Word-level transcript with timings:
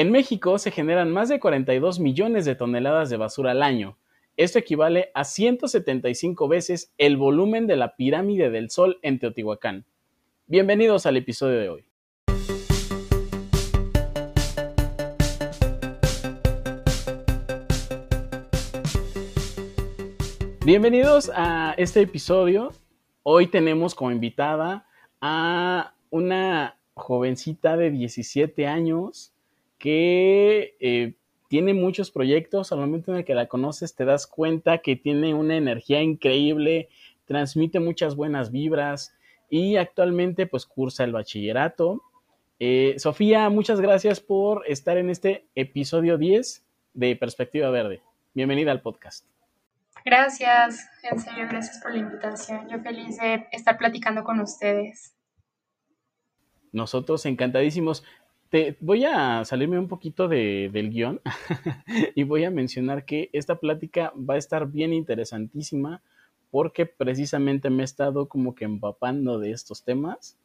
En 0.00 0.10
México 0.10 0.58
se 0.58 0.70
generan 0.70 1.12
más 1.12 1.28
de 1.28 1.38
42 1.38 2.00
millones 2.00 2.46
de 2.46 2.54
toneladas 2.54 3.10
de 3.10 3.18
basura 3.18 3.50
al 3.50 3.62
año. 3.62 3.98
Esto 4.38 4.58
equivale 4.58 5.10
a 5.12 5.24
175 5.24 6.48
veces 6.48 6.94
el 6.96 7.18
volumen 7.18 7.66
de 7.66 7.76
la 7.76 7.96
pirámide 7.96 8.48
del 8.48 8.70
Sol 8.70 8.98
en 9.02 9.18
Teotihuacán. 9.18 9.84
Bienvenidos 10.46 11.04
al 11.04 11.18
episodio 11.18 11.58
de 11.58 11.68
hoy. 11.68 11.84
Bienvenidos 20.64 21.30
a 21.34 21.74
este 21.76 22.00
episodio. 22.00 22.72
Hoy 23.22 23.48
tenemos 23.48 23.94
como 23.94 24.12
invitada 24.12 24.86
a 25.20 25.92
una 26.08 26.78
jovencita 26.94 27.76
de 27.76 27.90
17 27.90 28.66
años 28.66 29.34
que 29.80 30.76
eh, 30.78 31.14
tiene 31.48 31.74
muchos 31.74 32.12
proyectos. 32.12 32.70
Al 32.70 32.78
momento 32.78 33.10
en 33.10 33.18
el 33.18 33.24
que 33.24 33.34
la 33.34 33.48
conoces 33.48 33.96
te 33.96 34.04
das 34.04 34.28
cuenta 34.28 34.78
que 34.78 34.94
tiene 34.94 35.34
una 35.34 35.56
energía 35.56 36.00
increíble, 36.00 36.88
transmite 37.24 37.80
muchas 37.80 38.14
buenas 38.14 38.52
vibras 38.52 39.16
y 39.48 39.76
actualmente 39.76 40.46
pues 40.46 40.66
cursa 40.66 41.02
el 41.02 41.12
bachillerato. 41.12 42.02
Eh, 42.60 42.94
Sofía, 42.98 43.48
muchas 43.48 43.80
gracias 43.80 44.20
por 44.20 44.64
estar 44.68 44.98
en 44.98 45.10
este 45.10 45.46
episodio 45.54 46.18
10 46.18 46.64
de 46.92 47.16
Perspectiva 47.16 47.70
Verde. 47.70 48.02
Bienvenida 48.34 48.70
al 48.70 48.82
podcast. 48.82 49.24
Gracias, 50.04 50.88
en 51.10 51.18
serio, 51.18 51.46
gracias 51.48 51.80
por 51.82 51.92
la 51.92 51.98
invitación. 51.98 52.68
Yo 52.68 52.80
feliz 52.80 53.18
de 53.18 53.46
estar 53.50 53.78
platicando 53.78 54.24
con 54.24 54.40
ustedes. 54.40 55.14
Nosotros 56.72 57.26
encantadísimos. 57.26 58.04
Te 58.50 58.76
voy 58.80 59.04
a 59.04 59.44
salirme 59.44 59.78
un 59.78 59.86
poquito 59.86 60.26
de, 60.26 60.70
del 60.72 60.90
guion 60.90 61.20
y 62.16 62.24
voy 62.24 62.42
a 62.42 62.50
mencionar 62.50 63.04
que 63.04 63.30
esta 63.32 63.60
plática 63.60 64.12
va 64.16 64.34
a 64.34 64.38
estar 64.38 64.66
bien 64.66 64.92
interesantísima 64.92 66.02
porque 66.50 66.84
precisamente 66.84 67.70
me 67.70 67.82
he 67.82 67.84
estado 67.84 68.28
como 68.28 68.56
que 68.56 68.64
empapando 68.64 69.38
de 69.38 69.52
estos 69.52 69.84
temas, 69.84 70.36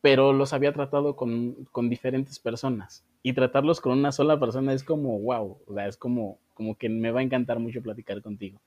pero 0.00 0.32
los 0.32 0.52
había 0.52 0.72
tratado 0.72 1.16
con, 1.16 1.66
con 1.72 1.90
diferentes 1.90 2.38
personas 2.38 3.04
y 3.24 3.32
tratarlos 3.32 3.80
con 3.80 3.98
una 3.98 4.12
sola 4.12 4.38
persona 4.38 4.72
es 4.72 4.84
como 4.84 5.18
wow, 5.18 5.58
o 5.66 5.74
sea, 5.74 5.88
es 5.88 5.96
como, 5.96 6.38
como 6.54 6.76
que 6.76 6.88
me 6.88 7.10
va 7.10 7.18
a 7.18 7.24
encantar 7.24 7.58
mucho 7.58 7.82
platicar 7.82 8.22
contigo. 8.22 8.60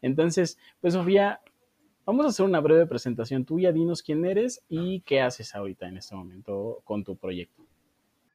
Entonces, 0.00 0.58
pues 0.80 0.94
Sofía, 0.94 1.40
Vamos 2.06 2.26
a 2.26 2.30
hacer 2.30 2.44
una 2.44 2.60
breve 2.60 2.86
presentación 2.86 3.44
tuya. 3.44 3.70
Dinos 3.70 4.02
quién 4.02 4.24
eres 4.24 4.64
y 4.68 5.00
qué 5.02 5.20
haces 5.20 5.54
ahorita 5.54 5.86
en 5.86 5.98
este 5.98 6.16
momento 6.16 6.80
con 6.84 7.04
tu 7.04 7.14
proyecto. 7.14 7.62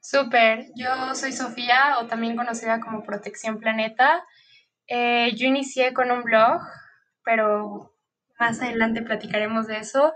Súper, 0.08 0.68
yo 0.76 1.16
soy 1.16 1.32
Sofía 1.32 1.98
o 2.00 2.06
también 2.06 2.36
conocida 2.36 2.80
como 2.80 3.04
Protección 3.04 3.58
Planeta. 3.58 4.24
Eh, 4.86 5.34
yo 5.36 5.48
inicié 5.48 5.94
con 5.94 6.12
un 6.12 6.22
blog, 6.22 6.62
pero 7.24 7.92
más 8.38 8.62
adelante 8.62 9.02
platicaremos 9.02 9.66
de 9.66 9.80
eso. 9.80 10.14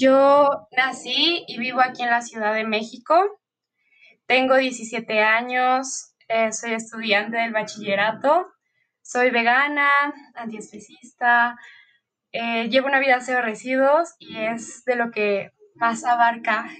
Yo 0.00 0.66
nací 0.74 1.44
y 1.48 1.58
vivo 1.58 1.82
aquí 1.82 2.02
en 2.02 2.08
la 2.08 2.22
Ciudad 2.22 2.54
de 2.54 2.64
México. 2.64 3.38
Tengo 4.24 4.56
17 4.56 5.20
años, 5.22 6.14
eh, 6.28 6.50
soy 6.50 6.72
estudiante 6.72 7.36
del 7.36 7.52
bachillerato, 7.52 8.46
soy 9.02 9.30
vegana, 9.30 9.90
antiespecista, 10.34 11.58
eh, 12.32 12.70
llevo 12.70 12.86
una 12.86 13.00
vida 13.00 13.20
cero 13.20 13.42
residuos 13.42 14.14
y 14.18 14.38
es 14.38 14.82
de 14.86 14.96
lo 14.96 15.10
que 15.10 15.52
más 15.74 16.04
abarca 16.04 16.70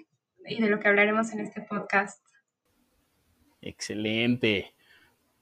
y 0.46 0.62
de 0.62 0.70
lo 0.70 0.80
que 0.80 0.88
hablaremos 0.88 1.32
en 1.32 1.40
este 1.40 1.60
podcast. 1.60 2.25
Excelente. 3.66 4.74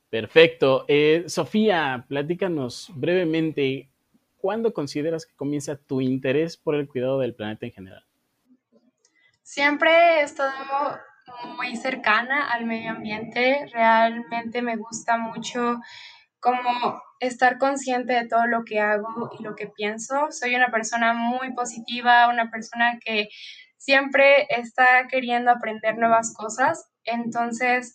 Perfecto. 0.08 0.84
Eh, 0.88 1.24
Sofía, 1.26 2.04
platícanos 2.08 2.90
brevemente, 2.94 3.90
¿cuándo 4.38 4.72
consideras 4.72 5.26
que 5.26 5.34
comienza 5.34 5.76
tu 5.76 6.00
interés 6.00 6.56
por 6.56 6.74
el 6.74 6.88
cuidado 6.88 7.18
del 7.18 7.34
planeta 7.34 7.66
en 7.66 7.72
general? 7.72 8.04
Siempre 9.42 9.90
he 9.90 10.22
estado 10.22 10.52
muy 11.56 11.76
cercana 11.76 12.50
al 12.50 12.64
medio 12.64 12.92
ambiente. 12.92 13.66
Realmente 13.72 14.62
me 14.62 14.76
gusta 14.76 15.18
mucho 15.18 15.80
como 16.40 17.02
estar 17.20 17.58
consciente 17.58 18.14
de 18.14 18.26
todo 18.28 18.46
lo 18.46 18.64
que 18.64 18.80
hago 18.80 19.30
y 19.38 19.42
lo 19.42 19.54
que 19.54 19.66
pienso. 19.66 20.30
Soy 20.30 20.54
una 20.54 20.70
persona 20.70 21.12
muy 21.12 21.52
positiva, 21.52 22.28
una 22.28 22.50
persona 22.50 22.98
que 23.04 23.28
siempre 23.76 24.46
está 24.48 25.08
queriendo 25.08 25.50
aprender 25.50 25.98
nuevas 25.98 26.32
cosas. 26.34 26.88
Entonces 27.04 27.94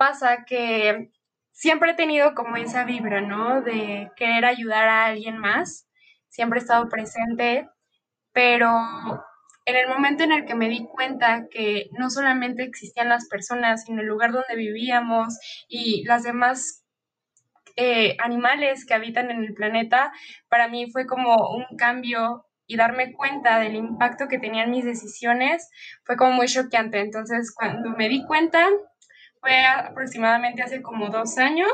pasa 0.00 0.46
que 0.46 1.10
siempre 1.52 1.90
he 1.90 1.94
tenido 1.94 2.34
como 2.34 2.56
esa 2.56 2.84
vibra, 2.84 3.20
¿no? 3.20 3.60
De 3.60 4.10
querer 4.16 4.46
ayudar 4.46 4.88
a 4.88 5.04
alguien 5.04 5.36
más. 5.36 5.86
Siempre 6.30 6.58
he 6.58 6.62
estado 6.62 6.88
presente, 6.88 7.68
pero 8.32 8.70
en 9.66 9.76
el 9.76 9.88
momento 9.88 10.24
en 10.24 10.32
el 10.32 10.46
que 10.46 10.54
me 10.54 10.70
di 10.70 10.86
cuenta 10.86 11.48
que 11.50 11.90
no 11.98 12.08
solamente 12.08 12.62
existían 12.62 13.10
las 13.10 13.28
personas, 13.28 13.84
sino 13.84 14.00
el 14.00 14.06
lugar 14.06 14.32
donde 14.32 14.56
vivíamos 14.56 15.38
y 15.68 16.02
las 16.04 16.22
demás 16.22 16.86
eh, 17.76 18.16
animales 18.20 18.86
que 18.86 18.94
habitan 18.94 19.30
en 19.30 19.44
el 19.44 19.52
planeta, 19.52 20.12
para 20.48 20.68
mí 20.68 20.90
fue 20.90 21.06
como 21.06 21.36
un 21.50 21.76
cambio 21.76 22.46
y 22.66 22.76
darme 22.76 23.12
cuenta 23.12 23.58
del 23.58 23.74
impacto 23.74 24.28
que 24.28 24.38
tenían 24.38 24.70
mis 24.70 24.86
decisiones 24.86 25.68
fue 26.04 26.16
como 26.16 26.32
muy 26.32 26.46
choqueante. 26.46 27.00
Entonces, 27.00 27.52
cuando 27.54 27.90
me 27.90 28.08
di 28.08 28.24
cuenta, 28.24 28.66
fue 29.40 29.64
aproximadamente 29.64 30.62
hace 30.62 30.82
como 30.82 31.08
dos 31.08 31.38
años 31.38 31.72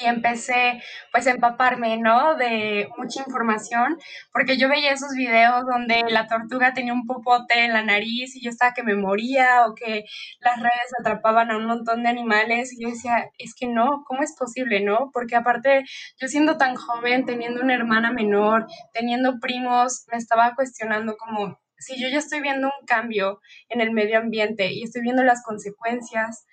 y 0.00 0.06
empecé 0.06 0.82
pues 1.12 1.26
a 1.26 1.32
empaparme, 1.32 1.98
¿no? 1.98 2.36
De 2.36 2.88
mucha 2.96 3.22
información, 3.26 3.98
porque 4.32 4.56
yo 4.56 4.68
veía 4.68 4.92
esos 4.92 5.14
videos 5.14 5.64
donde 5.66 6.04
la 6.08 6.26
tortuga 6.26 6.72
tenía 6.72 6.92
un 6.92 7.06
popote 7.06 7.64
en 7.64 7.72
la 7.72 7.82
nariz 7.82 8.36
y 8.36 8.42
yo 8.42 8.50
estaba 8.50 8.74
que 8.74 8.82
me 8.82 8.94
moría 8.94 9.66
o 9.66 9.74
que 9.74 10.04
las 10.40 10.56
redes 10.60 10.92
atrapaban 11.00 11.50
a 11.50 11.56
un 11.56 11.66
montón 11.66 12.02
de 12.02 12.08
animales 12.10 12.72
y 12.72 12.82
yo 12.82 12.88
decía, 12.90 13.30
es 13.38 13.54
que 13.54 13.66
no, 13.66 14.04
¿cómo 14.06 14.22
es 14.22 14.34
posible, 14.38 14.80
no? 14.80 15.10
Porque 15.12 15.36
aparte 15.36 15.84
yo 16.20 16.28
siendo 16.28 16.56
tan 16.56 16.76
joven, 16.76 17.24
teniendo 17.26 17.62
una 17.62 17.74
hermana 17.74 18.12
menor, 18.12 18.66
teniendo 18.92 19.38
primos, 19.40 20.04
me 20.10 20.18
estaba 20.18 20.54
cuestionando 20.54 21.16
como 21.16 21.58
si 21.84 22.00
yo 22.00 22.08
ya 22.08 22.18
estoy 22.18 22.40
viendo 22.40 22.68
un 22.68 22.86
cambio 22.86 23.40
en 23.68 23.80
el 23.80 23.92
medio 23.92 24.18
ambiente 24.18 24.72
y 24.72 24.82
estoy 24.82 25.02
viendo 25.02 25.22
las 25.22 25.42
consecuencias, 25.42 26.46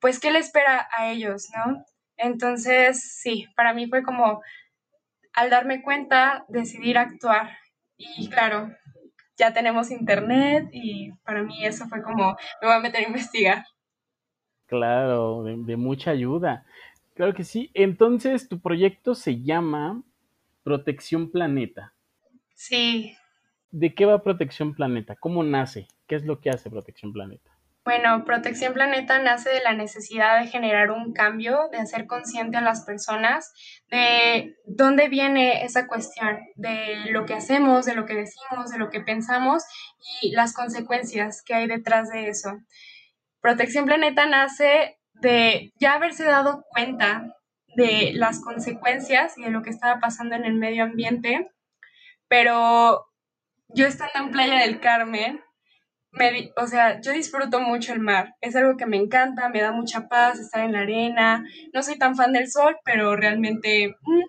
pues 0.00 0.20
¿qué 0.20 0.30
le 0.30 0.38
espera 0.38 0.88
a 0.96 1.10
ellos, 1.10 1.48
no? 1.56 1.84
Entonces, 2.16 3.18
sí, 3.20 3.46
para 3.56 3.74
mí 3.74 3.88
fue 3.88 4.02
como, 4.02 4.42
al 5.32 5.50
darme 5.50 5.82
cuenta, 5.82 6.44
decidir 6.48 6.98
actuar. 6.98 7.58
Y 7.96 8.28
claro, 8.28 8.70
ya 9.36 9.52
tenemos 9.52 9.90
internet 9.90 10.68
y 10.72 11.12
para 11.24 11.42
mí 11.42 11.64
eso 11.64 11.86
fue 11.86 12.02
como, 12.02 12.36
me 12.60 12.68
voy 12.68 12.76
a 12.76 12.80
meter 12.80 13.04
a 13.04 13.08
investigar. 13.08 13.64
Claro, 14.66 15.44
de, 15.44 15.76
mucha 15.76 16.10
ayuda. 16.10 16.66
Claro 17.14 17.34
que 17.34 17.44
sí. 17.44 17.70
Entonces, 17.72 18.48
tu 18.48 18.60
proyecto 18.60 19.14
se 19.14 19.40
llama 19.40 20.02
Protección 20.62 21.30
Planeta. 21.30 21.94
Sí. 22.54 23.16
¿De 23.70 23.94
qué 23.94 24.06
va 24.06 24.22
Protección 24.22 24.74
Planeta? 24.74 25.16
¿Cómo 25.16 25.42
nace? 25.42 25.88
¿Qué 26.06 26.16
es 26.16 26.24
lo 26.24 26.40
que 26.40 26.50
hace 26.50 26.70
Protección 26.70 27.12
Planeta? 27.12 27.50
Bueno, 27.84 28.24
Protección 28.24 28.74
Planeta 28.74 29.18
nace 29.18 29.48
de 29.48 29.62
la 29.62 29.72
necesidad 29.72 30.40
de 30.40 30.46
generar 30.46 30.90
un 30.90 31.14
cambio, 31.14 31.68
de 31.72 31.78
hacer 31.78 32.06
consciente 32.06 32.58
a 32.58 32.60
las 32.60 32.84
personas 32.84 33.54
de 33.90 34.56
dónde 34.66 35.08
viene 35.08 35.64
esa 35.64 35.86
cuestión, 35.86 36.38
de 36.56 37.10
lo 37.10 37.24
que 37.24 37.32
hacemos, 37.32 37.86
de 37.86 37.94
lo 37.94 38.04
que 38.04 38.14
decimos, 38.14 38.70
de 38.70 38.78
lo 38.78 38.90
que 38.90 39.00
pensamos 39.00 39.64
y 40.20 40.32
las 40.32 40.52
consecuencias 40.52 41.42
que 41.42 41.54
hay 41.54 41.66
detrás 41.66 42.10
de 42.10 42.28
eso. 42.28 42.58
Protección 43.40 43.86
Planeta 43.86 44.26
nace 44.26 44.98
de 45.14 45.72
ya 45.80 45.94
haberse 45.94 46.24
dado 46.24 46.64
cuenta 46.68 47.34
de 47.74 48.12
las 48.12 48.40
consecuencias 48.40 49.38
y 49.38 49.44
de 49.44 49.50
lo 49.50 49.62
que 49.62 49.70
estaba 49.70 49.98
pasando 49.98 50.34
en 50.34 50.44
el 50.44 50.54
medio 50.54 50.84
ambiente, 50.84 51.50
pero 52.28 53.07
yo 53.68 53.86
estando 53.86 54.26
en 54.26 54.30
Playa 54.30 54.60
del 54.60 54.80
Carmen, 54.80 55.40
o 56.56 56.66
sea, 56.66 57.00
yo 57.00 57.12
disfruto 57.12 57.60
mucho 57.60 57.92
el 57.92 58.00
mar, 58.00 58.34
es 58.40 58.56
algo 58.56 58.76
que 58.76 58.86
me 58.86 58.96
encanta, 58.96 59.48
me 59.50 59.60
da 59.60 59.72
mucha 59.72 60.08
paz 60.08 60.38
estar 60.38 60.64
en 60.64 60.72
la 60.72 60.80
arena, 60.80 61.44
no 61.72 61.82
soy 61.82 61.98
tan 61.98 62.16
fan 62.16 62.32
del 62.32 62.50
sol, 62.50 62.76
pero 62.84 63.14
realmente 63.14 63.94
mm, 64.00 64.20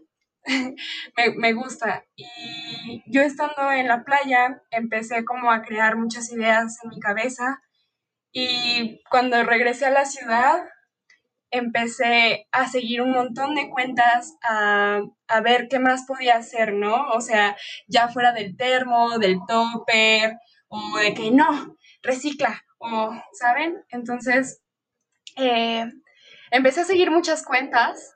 me, 1.18 1.32
me, 1.38 1.54
gusta. 1.54 2.04
Y 2.16 3.04
yo 3.08 3.22
estando 3.22 3.72
en 3.72 3.88
la 3.88 4.04
playa, 4.04 4.62
empecé 4.72 5.26
como 5.26 5.52
a 5.52 5.62
crear 5.62 5.96
muchas 5.96 6.32
ideas 6.32 6.78
en 6.84 6.90
mi 6.90 7.00
cabeza. 7.00 7.62
Y 8.32 9.02
cuando 9.10 9.44
regresé 9.44 9.86
a 9.86 9.92
la 9.92 10.06
ciudad, 10.06 10.62
empecé 11.52 12.48
a 12.52 12.68
seguir 12.68 13.02
un 13.02 13.12
montón 13.12 13.56
de 13.56 13.70
cuentas, 13.70 14.36
a, 14.42 15.02
a 15.28 15.42
ver 15.42 15.68
qué 15.70 15.80
más 15.80 16.06
podía 16.06 16.38
hacer, 16.38 16.74
¿no? 16.74 17.10
O 17.10 17.22
sea, 17.22 17.56
ya 17.88 18.10
fuera 18.10 18.32
del 18.32 18.56
termo, 18.56 19.18
del 19.20 19.40
topper, 19.48 20.38
o 20.68 20.98
de 21.00 21.14
que 21.14 21.32
no, 21.32 21.78
recicla, 22.04 22.64
o, 22.78 23.12
¿saben? 23.34 23.84
Entonces, 23.90 24.62
eh, 25.36 25.86
empecé 26.52 26.82
a 26.82 26.86
seguir 26.86 27.12
muchas 27.12 27.44
cuentas. 27.44 28.16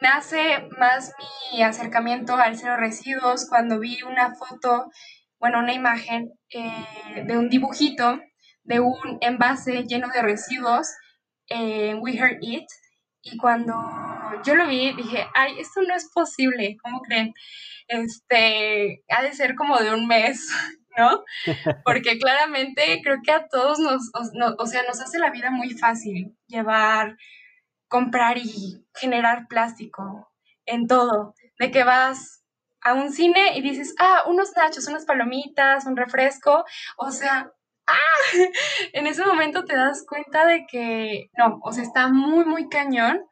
Nace 0.00 0.68
más 0.78 1.12
mi 1.52 1.62
acercamiento 1.62 2.36
al 2.36 2.56
cero 2.56 2.76
residuos 2.76 3.48
cuando 3.48 3.80
vi 3.80 4.02
una 4.02 4.34
foto, 4.34 4.90
bueno, 5.38 5.58
una 5.58 5.72
imagen 5.72 6.32
eh, 6.50 7.24
de 7.26 7.36
un 7.36 7.48
dibujito 7.48 8.20
de 8.68 8.80
un 8.80 9.18
envase 9.22 9.84
lleno 9.84 10.08
de 10.08 10.22
residuos 10.22 10.88
en 11.48 11.98
We 12.00 12.16
Heard 12.16 12.38
It. 12.40 12.66
Y 13.22 13.36
cuando 13.36 13.74
yo 14.44 14.54
lo 14.54 14.66
vi, 14.66 14.92
dije, 14.92 15.26
ay, 15.34 15.58
esto 15.58 15.82
no 15.82 15.94
es 15.94 16.08
posible, 16.12 16.76
¿cómo 16.82 17.00
creen? 17.02 17.34
Este, 17.88 19.02
ha 19.08 19.22
de 19.22 19.32
ser 19.32 19.54
como 19.54 19.78
de 19.78 19.92
un 19.92 20.06
mes, 20.06 20.48
¿no? 20.96 21.24
Porque 21.84 22.18
claramente 22.18 23.00
creo 23.02 23.18
que 23.22 23.32
a 23.32 23.48
todos 23.48 23.78
nos, 23.78 24.10
o 24.58 24.66
sea, 24.66 24.82
nos 24.84 25.00
hace 25.00 25.18
la 25.18 25.30
vida 25.30 25.50
muy 25.50 25.70
fácil 25.70 26.36
llevar, 26.46 27.16
comprar 27.88 28.38
y 28.38 28.84
generar 28.94 29.46
plástico 29.48 30.30
en 30.64 30.86
todo. 30.86 31.34
De 31.58 31.70
que 31.70 31.82
vas 31.84 32.44
a 32.80 32.94
un 32.94 33.12
cine 33.12 33.56
y 33.56 33.62
dices, 33.62 33.94
ah, 33.98 34.22
unos 34.26 34.54
nachos, 34.56 34.86
unas 34.86 35.04
palomitas, 35.04 35.86
un 35.86 35.96
refresco, 35.96 36.64
o 36.96 37.10
sea, 37.10 37.52
¡ah! 37.88 37.94
En 38.92 39.06
ese 39.06 39.24
momento 39.24 39.64
te 39.64 39.76
das 39.76 40.04
cuenta 40.06 40.46
de 40.46 40.66
que 40.66 41.30
no, 41.36 41.58
o 41.62 41.72
sea, 41.72 41.82
está 41.82 42.08
muy, 42.08 42.44
muy 42.44 42.68
cañón. 42.68 43.24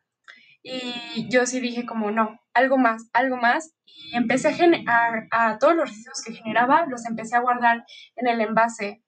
Y 0.62 1.28
yo 1.30 1.46
sí 1.46 1.60
dije 1.60 1.86
como, 1.86 2.10
no, 2.10 2.40
algo 2.54 2.76
más, 2.78 3.08
algo 3.12 3.36
más. 3.36 3.72
Y 3.84 4.16
empecé 4.16 4.48
a, 4.48 4.52
generar 4.52 5.28
a 5.30 5.58
todos 5.58 5.76
los 5.76 5.88
residuos 5.88 6.22
que 6.24 6.32
generaba, 6.34 6.86
los 6.86 7.06
empecé 7.06 7.36
a 7.36 7.40
guardar 7.40 7.84
en 8.16 8.26
el 8.28 8.40
envase. 8.40 9.02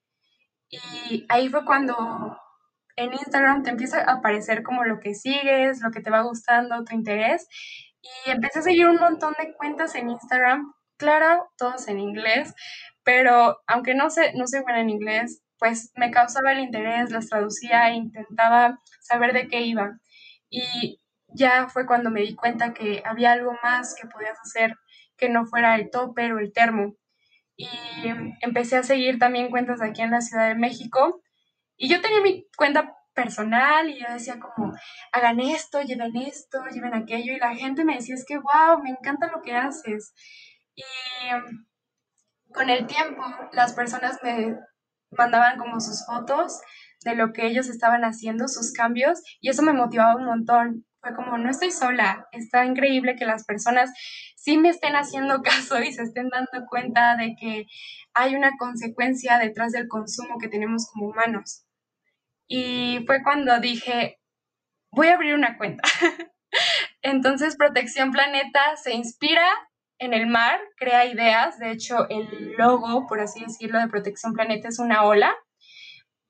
Y 0.71 1.27
ahí 1.29 1.49
fue 1.49 1.65
cuando 1.65 2.39
en 2.97 3.13
Instagram 3.13 3.63
te 3.63 3.71
empieza 3.71 4.01
a 4.01 4.15
aparecer 4.15 4.63
como 4.63 4.85
lo 4.85 5.01
que 5.01 5.15
sigues, 5.15 5.81
lo 5.81 5.91
que 5.91 6.01
te 6.01 6.11
va 6.11 6.23
gustando, 6.23 6.85
tu 6.85 6.95
interés. 6.95 7.49
Y 8.27 8.31
empecé 8.31 8.61
a 8.61 8.63
seguir 8.63 8.87
un 8.87 8.97
montón 8.97 9.35
de 9.39 9.55
cuentas 9.55 9.95
en 9.95 10.11
Instagram, 10.11 10.75
claro, 10.97 11.51
todos 11.57 11.89
en 11.89 12.01
inglés, 12.01 12.55
pero 13.09 13.63
aunque 13.67 13.95
no 13.95 14.11
sé, 14.11 14.35
no 14.35 14.47
soy 14.47 14.61
buena 14.61 14.83
en 14.83 14.91
inglés, 14.91 15.43
pues 15.59 15.93
me 15.95 16.11
causaba 16.11 16.53
el 16.53 16.59
interés, 16.59 17.11
las 17.11 17.31
traducía 17.31 17.89
e 17.89 17.95
intentaba 17.95 18.81
saber 19.01 19.33
de 19.33 19.49
qué 19.49 19.63
iba. 19.63 19.99
Y 20.51 21.01
ya 21.29 21.71
fue 21.71 21.87
cuando 21.87 22.11
me 22.11 22.21
di 22.21 22.35
cuenta 22.35 22.75
que 22.75 23.03
había 23.07 23.33
algo 23.33 23.55
más 23.63 23.95
que 23.95 24.07
podías 24.09 24.39
hacer 24.41 24.75
que 25.17 25.31
no 25.31 25.47
fuera 25.47 25.77
el 25.77 25.89
topper 25.89 26.35
o 26.35 26.39
el 26.39 26.53
termo. 26.53 26.97
Y 27.57 27.67
empecé 28.43 28.77
a 28.77 28.83
seguir 28.83 29.19
también 29.19 29.49
cuentas 29.49 29.81
aquí 29.81 30.03
en 30.03 30.11
la 30.11 30.21
Ciudad 30.21 30.47
de 30.47 30.55
México. 30.55 31.23
Y 31.79 31.89
yo 31.89 32.03
tenía 32.03 32.21
mi 32.21 32.47
cuenta 32.59 32.95
personal 33.15 33.89
y 33.89 33.99
yo 33.99 34.07
decía 34.13 34.39
como, 34.39 34.75
hagan 35.13 35.41
esto, 35.41 35.81
lleven 35.81 36.15
esto, 36.15 36.59
lleven 36.75 36.93
aquello. 36.93 37.33
Y 37.33 37.39
la 37.39 37.55
gente 37.55 37.87
me 37.87 37.95
decía, 37.95 38.17
es 38.17 38.27
que, 38.27 38.37
wow, 38.37 38.83
me 38.83 38.91
encanta 38.91 39.33
lo 39.35 39.41
que 39.41 39.55
haces. 39.55 40.13
Y 40.75 40.85
con 42.53 42.71
el 42.71 42.87
tiempo, 42.87 43.23
las 43.53 43.75
personas 43.75 44.19
me 44.23 44.57
mandaban 45.11 45.59
como 45.59 45.81
sus 45.81 46.05
fotos 46.07 46.61
de 47.05 47.15
lo 47.15 47.33
que 47.33 47.47
ellos 47.47 47.69
estaban 47.69 48.03
haciendo, 48.03 48.49
sus 48.49 48.73
cambios, 48.73 49.23
y 49.41 49.51
eso 49.51 49.63
me 49.63 49.73
motivaba 49.73 50.17
un 50.17 50.25
montón. 50.25 50.85
Fue 51.01 51.15
como, 51.15 51.39
no 51.39 51.49
estoy 51.49 51.71
sola, 51.71 52.27
está 52.33 52.65
increíble 52.65 53.15
que 53.15 53.25
las 53.25 53.45
personas 53.45 53.91
sí 54.37 54.59
me 54.59 54.71
estén 54.71 54.97
haciendo 54.97 55.43
caso 55.43 55.81
y 55.81 55.93
se 55.93 56.03
estén 56.03 56.29
dando 56.29 56.67
cuenta 56.69 57.17
de 57.17 57.37
que 57.39 57.67
hay 58.15 58.35
una 58.35 58.53
consecuencia 58.59 59.39
detrás 59.39 59.73
del 59.73 59.89
consumo 59.89 60.39
que 60.41 60.49
tenemos 60.49 60.91
como 60.93 61.09
humanos. 61.09 61.65
Y 62.49 63.05
fue 63.07 63.23
cuando 63.23 63.61
dije, 63.61 64.19
voy 64.91 65.09
a 65.09 65.15
abrir 65.15 65.35
una 65.35 65.57
cuenta. 65.57 65.83
Entonces, 67.03 67.57
Protección 67.57 68.11
Planeta 68.11 68.77
se 68.83 68.95
inspira 68.95 69.47
en 69.99 70.15
el 70.15 70.27
mar, 70.27 70.61
crea 70.77 71.07
ideas. 71.07 71.59
De 71.59 71.71
hecho, 71.71 72.09
el 72.09 72.55
logo, 72.57 73.07
por 73.07 73.21
así 73.21 73.41
decirlo, 73.45 73.79
de 73.79 73.89
Protección 73.89 74.33
Planeta 74.33 74.69
es 74.69 74.79
una 74.79 75.05
ola, 75.05 75.35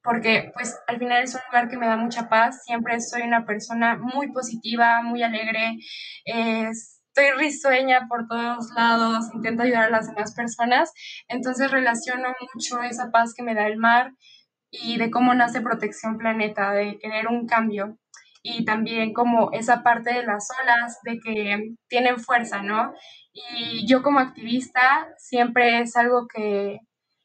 porque 0.02 0.50
pues 0.54 0.78
al 0.86 0.98
final 0.98 1.22
es 1.22 1.34
un 1.34 1.40
lugar 1.48 1.68
que 1.68 1.76
me 1.76 1.86
da 1.86 1.96
mucha 1.96 2.28
paz. 2.28 2.62
Siempre 2.64 3.00
soy 3.00 3.22
una 3.22 3.44
persona 3.44 3.98
muy 3.98 4.32
positiva, 4.32 5.02
muy 5.02 5.22
alegre. 5.22 5.76
estoy 6.24 7.30
risueña 7.36 8.06
por 8.08 8.26
todos 8.28 8.70
lados, 8.76 9.26
intento 9.34 9.64
ayudar 9.64 9.84
a 9.84 9.90
las 9.90 10.08
demás 10.08 10.34
personas. 10.34 10.92
Entonces 11.28 11.70
relaciono 11.70 12.34
mucho 12.54 12.82
esa 12.82 13.10
paz 13.10 13.34
que 13.34 13.42
me 13.42 13.54
da 13.54 13.66
el 13.66 13.76
mar 13.76 14.12
y 14.70 14.98
de 14.98 15.10
cómo 15.10 15.34
nace 15.34 15.60
Protección 15.60 16.18
Planeta, 16.18 16.72
de 16.72 16.98
querer 16.98 17.28
un 17.28 17.46
cambio 17.46 17.98
y 18.50 18.64
también 18.64 19.12
como 19.12 19.50
esa 19.52 19.82
parte 19.82 20.12
de 20.14 20.24
las 20.24 20.48
olas, 20.62 20.98
de 21.02 21.20
que 21.20 21.74
tienen 21.88 22.18
fuerza, 22.18 22.62
¿no? 22.62 22.94
Y 23.32 23.86
yo 23.86 24.02
como 24.02 24.20
activista 24.20 25.08
siempre 25.18 25.80
es 25.80 25.96
algo 25.96 26.26
que, 26.26 26.78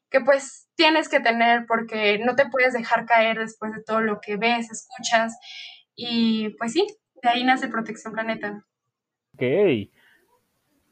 que 0.09 0.19
pues 0.19 0.67
tienes 0.75 1.07
que 1.07 1.21
tener 1.21 1.65
porque 1.65 2.19
no 2.19 2.35
te 2.35 2.49
puedes 2.49 2.73
dejar 2.73 3.05
caer 3.05 3.39
después 3.39 3.71
de 3.73 3.83
todo 3.83 4.01
lo 4.01 4.19
que 4.19 4.35
ves, 4.35 4.69
escuchas. 4.69 5.37
Y 5.95 6.49
pues 6.57 6.73
sí, 6.73 6.85
de 7.21 7.29
ahí 7.29 7.43
nace 7.45 7.69
Protección 7.69 8.13
Planeta. 8.13 8.65
Ok. 9.33 9.43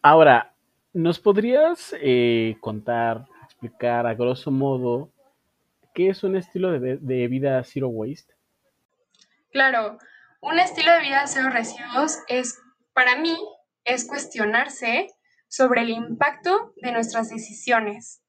Ahora, 0.01 0.53
¿nos 0.93 1.19
podrías 1.19 1.93
eh, 1.99 2.55
contar, 2.61 3.25
explicar 3.43 4.07
a 4.07 4.13
grosso 4.13 4.49
modo 4.49 5.11
qué 5.93 6.07
es 6.09 6.23
un 6.23 6.37
estilo 6.37 6.71
de, 6.71 6.97
de 6.97 7.27
vida 7.27 7.61
zero 7.65 7.89
waste? 7.89 8.33
Claro, 9.51 9.97
un 10.41 10.59
estilo 10.59 10.91
de 10.91 11.01
vida 11.01 11.27
cero 11.27 11.49
residuos 11.51 12.19
es, 12.27 12.59
para 12.93 13.15
mí, 13.15 13.37
es 13.83 14.05
cuestionarse 14.05 15.07
sobre 15.47 15.81
el 15.81 15.89
impacto 15.89 16.73
de 16.81 16.91
nuestras 16.91 17.29
decisiones. 17.29 18.23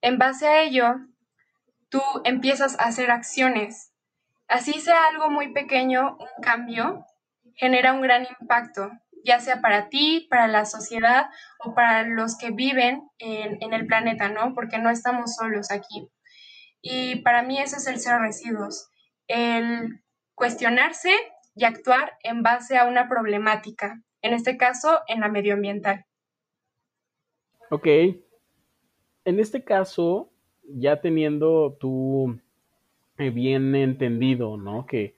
En 0.00 0.18
base 0.18 0.46
a 0.46 0.62
ello, 0.62 0.94
tú 1.88 2.00
empiezas 2.24 2.78
a 2.78 2.84
hacer 2.84 3.10
acciones. 3.10 3.92
Así 4.48 4.80
sea 4.80 5.06
algo 5.06 5.30
muy 5.30 5.52
pequeño, 5.52 6.16
un 6.18 6.42
cambio 6.42 7.04
genera 7.60 7.92
un 7.92 8.00
gran 8.00 8.26
impacto, 8.40 8.90
ya 9.24 9.38
sea 9.40 9.60
para 9.60 9.88
ti, 9.90 10.26
para 10.30 10.48
la 10.48 10.64
sociedad 10.64 11.26
o 11.58 11.74
para 11.74 12.04
los 12.04 12.38
que 12.38 12.50
viven 12.50 13.02
en, 13.18 13.72
el 13.74 13.86
planeta, 13.86 14.28
¿no? 14.30 14.54
Porque 14.54 14.78
no 14.78 14.88
estamos 14.88 15.34
solos 15.34 15.70
aquí. 15.70 16.08
Y 16.80 17.16
para 17.16 17.42
mí 17.42 17.60
eso 17.60 17.76
es 17.76 17.86
el 17.86 18.00
cero 18.00 18.18
residuos, 18.20 18.88
el 19.26 20.02
cuestionarse 20.34 21.12
y 21.54 21.64
actuar 21.64 22.12
en 22.22 22.42
base 22.42 22.78
a 22.78 22.86
una 22.86 23.08
problemática, 23.08 24.02
en 24.22 24.34
este 24.34 24.56
caso 24.56 25.00
en 25.08 25.20
la 25.20 25.28
medioambiental. 25.28 26.04
Ok. 27.70 27.86
En 29.24 29.38
este 29.38 29.62
caso, 29.62 30.30
ya 30.64 31.00
teniendo 31.00 31.76
tú 31.78 32.38
eh, 33.18 33.30
bien 33.30 33.74
entendido, 33.74 34.56
¿no? 34.56 34.86
Que, 34.86 35.14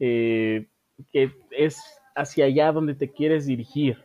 eh, 0.00 0.66
que 1.12 1.32
es 1.50 1.80
hacia 2.14 2.46
allá 2.46 2.72
donde 2.72 2.94
te 2.94 3.12
quieres 3.12 3.46
dirigir. 3.46 4.02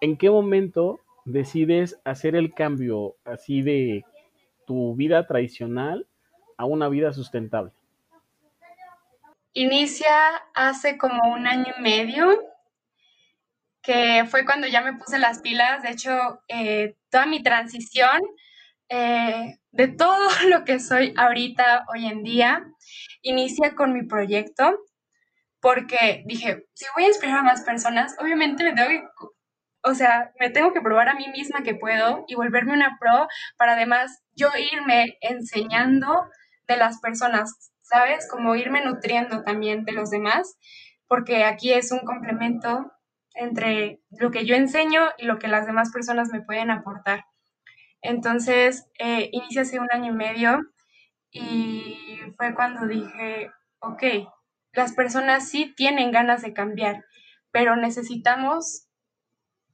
¿En 0.00 0.16
qué 0.16 0.30
momento 0.30 1.00
decides 1.24 2.00
hacer 2.04 2.34
el 2.34 2.54
cambio 2.54 3.16
así 3.24 3.62
de 3.62 4.04
tu 4.66 4.94
vida 4.94 5.26
tradicional 5.26 6.06
a 6.56 6.64
una 6.64 6.88
vida 6.88 7.12
sustentable? 7.12 7.72
Inicia 9.52 10.14
hace 10.54 10.96
como 10.96 11.32
un 11.32 11.46
año 11.46 11.72
y 11.78 11.82
medio 11.82 12.40
que 13.82 14.24
fue 14.30 14.44
cuando 14.44 14.66
ya 14.68 14.82
me 14.82 14.94
puse 14.94 15.18
las 15.18 15.40
pilas. 15.40 15.82
De 15.82 15.90
hecho, 15.90 16.42
eh, 16.48 16.96
toda 17.10 17.26
mi 17.26 17.42
transición 17.42 18.20
eh, 18.88 19.58
de 19.72 19.88
todo 19.88 20.28
lo 20.48 20.64
que 20.64 20.80
soy 20.80 21.14
ahorita, 21.16 21.86
hoy 21.92 22.06
en 22.06 22.22
día, 22.22 22.64
inicia 23.22 23.74
con 23.74 23.92
mi 23.92 24.04
proyecto, 24.04 24.78
porque 25.60 26.24
dije, 26.26 26.66
si 26.74 26.86
voy 26.94 27.04
a 27.04 27.08
inspirar 27.08 27.38
a 27.38 27.42
más 27.42 27.62
personas, 27.62 28.16
obviamente 28.20 28.64
me 28.64 28.72
tengo 28.74 28.88
que, 28.88 29.02
o 29.82 29.94
sea, 29.94 30.32
me 30.40 30.50
tengo 30.50 30.72
que 30.72 30.80
probar 30.80 31.08
a 31.08 31.14
mí 31.14 31.26
misma 31.28 31.62
que 31.62 31.74
puedo 31.74 32.24
y 32.28 32.34
volverme 32.34 32.72
una 32.72 32.96
pro 33.00 33.28
para 33.56 33.72
además 33.74 34.22
yo 34.34 34.48
irme 34.72 35.18
enseñando 35.20 36.28
de 36.68 36.76
las 36.76 37.00
personas, 37.00 37.72
¿sabes? 37.90 38.28
Como 38.28 38.54
irme 38.54 38.84
nutriendo 38.84 39.42
también 39.42 39.84
de 39.84 39.92
los 39.92 40.10
demás, 40.10 40.56
porque 41.08 41.44
aquí 41.44 41.72
es 41.72 41.90
un 41.90 42.00
complemento 42.00 42.92
entre 43.34 44.00
lo 44.10 44.30
que 44.30 44.46
yo 44.46 44.54
enseño 44.54 45.02
y 45.18 45.24
lo 45.24 45.38
que 45.38 45.48
las 45.48 45.66
demás 45.66 45.90
personas 45.92 46.30
me 46.30 46.42
pueden 46.42 46.70
aportar. 46.70 47.24
Entonces, 48.00 48.86
eh, 48.98 49.28
inicié 49.32 49.62
hace 49.62 49.80
un 49.80 49.88
año 49.92 50.12
y 50.12 50.16
medio 50.16 50.60
y 51.30 52.18
fue 52.36 52.54
cuando 52.54 52.86
dije, 52.86 53.50
ok, 53.80 54.02
las 54.72 54.92
personas 54.92 55.48
sí 55.48 55.74
tienen 55.76 56.12
ganas 56.12 56.42
de 56.42 56.52
cambiar, 56.52 57.04
pero 57.50 57.76
necesitamos 57.76 58.86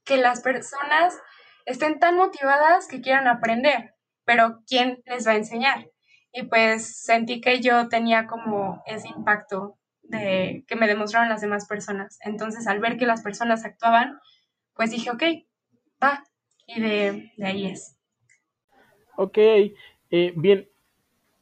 que 0.05 0.17
las 0.17 0.41
personas 0.41 1.19
estén 1.67 1.99
tan 1.99 2.17
motivadas 2.17 2.89
que 2.89 3.01
quieran 3.01 3.27
aprender, 3.27 3.95
pero 4.25 4.63
¿quién 4.67 5.03
les 5.05 5.27
va 5.27 5.33
a 5.33 5.37
enseñar? 5.37 5.91
Y 6.39 6.43
pues 6.43 7.03
sentí 7.03 7.41
que 7.41 7.63
yo 7.63 7.89
tenía 7.89 8.27
como 8.27 8.83
ese 8.85 9.09
impacto 9.09 9.79
de 10.03 10.67
que 10.69 10.77
me 10.77 10.87
demostraron 10.87 11.31
las 11.31 11.41
demás 11.41 11.67
personas. 11.67 12.19
Entonces, 12.21 12.67
al 12.67 12.79
ver 12.79 12.99
que 12.99 13.07
las 13.07 13.23
personas 13.23 13.65
actuaban, 13.65 14.21
pues 14.75 14.91
dije, 14.91 15.11
ok, 15.11 15.23
va, 16.03 16.23
y 16.67 16.79
de, 16.79 17.33
ahí 17.43 17.69
es. 17.69 17.97
Ok, 19.17 19.39
eh, 19.39 20.35
bien. 20.37 20.69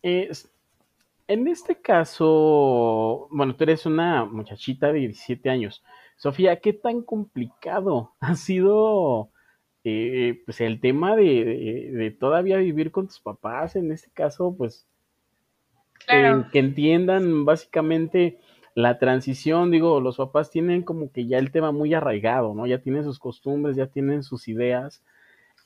en 0.01 1.49
este 1.49 1.81
caso, 1.81 3.27
bueno, 3.33 3.57
tú 3.57 3.65
eres 3.65 3.87
una 3.87 4.25
muchachita 4.25 4.93
de 4.93 5.01
17 5.01 5.51
años. 5.51 5.83
Sofía, 6.19 6.61
¿qué 6.61 6.73
tan 6.73 7.03
complicado 7.03 8.15
ha 8.21 8.37
sido 8.37 9.33
eh, 9.85 10.43
pues 10.45 10.61
el 10.61 10.81
tema 10.81 11.15
de, 11.15 12.17
todavía 12.19 12.57
vivir 12.57 12.91
con 12.91 13.07
tus 13.07 13.21
papás? 13.21 13.77
En 13.77 13.93
este 13.93 14.11
caso, 14.11 14.55
pues, 14.57 14.87
que 16.07 16.59
entiendan 16.59 17.45
básicamente 17.45 18.39
la 18.75 18.99
transición, 18.99 19.71
digo, 19.71 20.01
los 20.01 20.17
papás 20.17 20.51
tienen 20.51 20.83
como 20.83 21.13
que 21.13 21.27
ya 21.27 21.39
el 21.39 21.53
tema 21.53 21.71
muy 21.71 21.95
arraigado, 21.95 22.55
¿no? 22.55 22.67
Ya 22.67 22.81
tienen 22.81 23.05
sus 23.05 23.19
costumbres, 23.19 23.77
ya 23.77 23.87
tienen 23.87 24.23
sus 24.23 24.49
ideas 24.49 25.03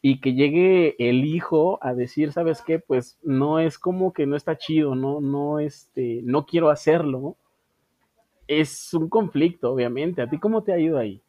y 0.02 0.20
que 0.20 0.34
llegue 0.34 0.94
el 0.98 1.24
hijo 1.24 1.78
a 1.82 1.94
decir, 1.94 2.32
¿sabes 2.32 2.62
qué? 2.62 2.78
Pues 2.78 3.18
no 3.22 3.58
es 3.58 3.78
como 3.78 4.12
que 4.12 4.26
no 4.26 4.36
está 4.36 4.56
chido, 4.56 4.94
no, 4.94 5.20
no, 5.20 5.58
este, 5.58 6.20
no 6.22 6.46
quiero 6.46 6.70
hacerlo. 6.70 7.36
Es 8.46 8.94
un 8.94 9.08
conflicto, 9.08 9.72
obviamente. 9.72 10.22
¿A 10.22 10.30
ti 10.30 10.38
cómo 10.38 10.62
te 10.62 10.72
ha 10.72 10.78
ido 10.78 10.98
ahí? 10.98 11.20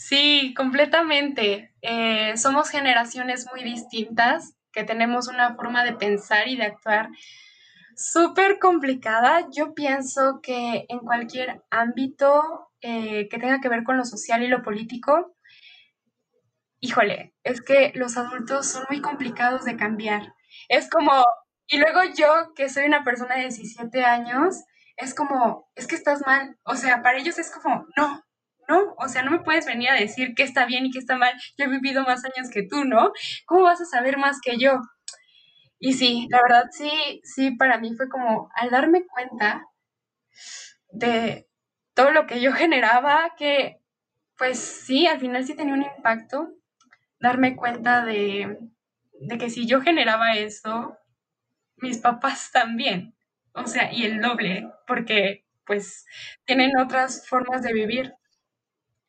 Sí, 0.00 0.54
completamente. 0.56 1.74
Eh, 1.82 2.34
somos 2.38 2.70
generaciones 2.70 3.46
muy 3.52 3.62
distintas, 3.62 4.54
que 4.72 4.82
tenemos 4.82 5.28
una 5.28 5.54
forma 5.56 5.84
de 5.84 5.92
pensar 5.92 6.48
y 6.48 6.56
de 6.56 6.64
actuar 6.64 7.10
súper 7.96 8.58
complicada. 8.58 9.46
Yo 9.54 9.74
pienso 9.74 10.40
que 10.42 10.86
en 10.88 11.00
cualquier 11.00 11.62
ámbito 11.68 12.70
eh, 12.80 13.28
que 13.28 13.38
tenga 13.38 13.60
que 13.60 13.68
ver 13.68 13.84
con 13.84 13.98
lo 13.98 14.06
social 14.06 14.42
y 14.42 14.48
lo 14.48 14.62
político, 14.62 15.36
híjole, 16.80 17.34
es 17.44 17.60
que 17.60 17.92
los 17.94 18.16
adultos 18.16 18.66
son 18.68 18.84
muy 18.88 19.02
complicados 19.02 19.66
de 19.66 19.76
cambiar. 19.76 20.34
Es 20.70 20.88
como, 20.88 21.12
y 21.66 21.76
luego 21.76 22.00
yo, 22.16 22.54
que 22.54 22.70
soy 22.70 22.86
una 22.86 23.04
persona 23.04 23.34
de 23.36 23.42
17 23.42 24.02
años, 24.02 24.64
es 24.96 25.14
como, 25.14 25.70
es 25.74 25.86
que 25.86 25.94
estás 25.96 26.22
mal. 26.24 26.56
O 26.64 26.74
sea, 26.76 27.02
para 27.02 27.18
ellos 27.18 27.38
es 27.38 27.50
como, 27.50 27.86
no, 27.98 28.24
no, 28.70 28.94
o 28.98 29.08
sea, 29.08 29.22
no 29.22 29.30
me 29.32 29.40
puedes 29.40 29.66
venir 29.66 29.90
a 29.90 29.94
decir 29.94 30.34
qué 30.36 30.44
está 30.44 30.66
bien 30.66 30.86
y 30.86 30.90
qué 30.92 30.98
está 31.00 31.16
mal. 31.16 31.34
Yo 31.58 31.66
he 31.66 31.68
vivido 31.68 32.04
más 32.04 32.24
años 32.24 32.50
que 32.52 32.62
tú, 32.66 32.84
¿no? 32.84 33.12
¿Cómo 33.46 33.62
vas 33.64 33.80
a 33.80 33.84
saber 33.86 34.18
más 34.18 34.38
que 34.42 34.58
yo? 34.58 34.80
Y 35.80 35.94
sí, 35.94 36.28
la 36.30 36.40
verdad 36.42 36.66
sí, 36.70 37.20
sí, 37.24 37.50
para 37.56 37.78
mí 37.78 37.92
fue 37.96 38.08
como 38.08 38.50
al 38.54 38.70
darme 38.70 39.04
cuenta 39.06 39.64
de 40.92 41.48
todo 41.94 42.10
lo 42.12 42.26
que 42.26 42.40
yo 42.40 42.52
generaba, 42.54 43.34
que 43.36 43.78
pues 44.38 44.58
sí, 44.58 45.06
al 45.06 45.20
final 45.20 45.44
sí 45.44 45.54
tenía 45.54 45.74
un 45.74 45.82
impacto, 45.84 46.50
darme 47.20 47.56
cuenta 47.56 48.04
de, 48.04 48.58
de 49.20 49.38
que 49.38 49.50
si 49.50 49.66
yo 49.66 49.80
generaba 49.82 50.34
eso, 50.34 50.96
mis 51.76 51.98
papás 51.98 52.50
también, 52.54 53.14
o 53.54 53.66
sea, 53.66 53.92
y 53.92 54.04
el 54.04 54.20
doble, 54.20 54.70
porque 54.86 55.46
pues 55.66 56.06
tienen 56.46 56.76
otras 56.78 57.28
formas 57.28 57.62
de 57.62 57.72
vivir. 57.72 58.14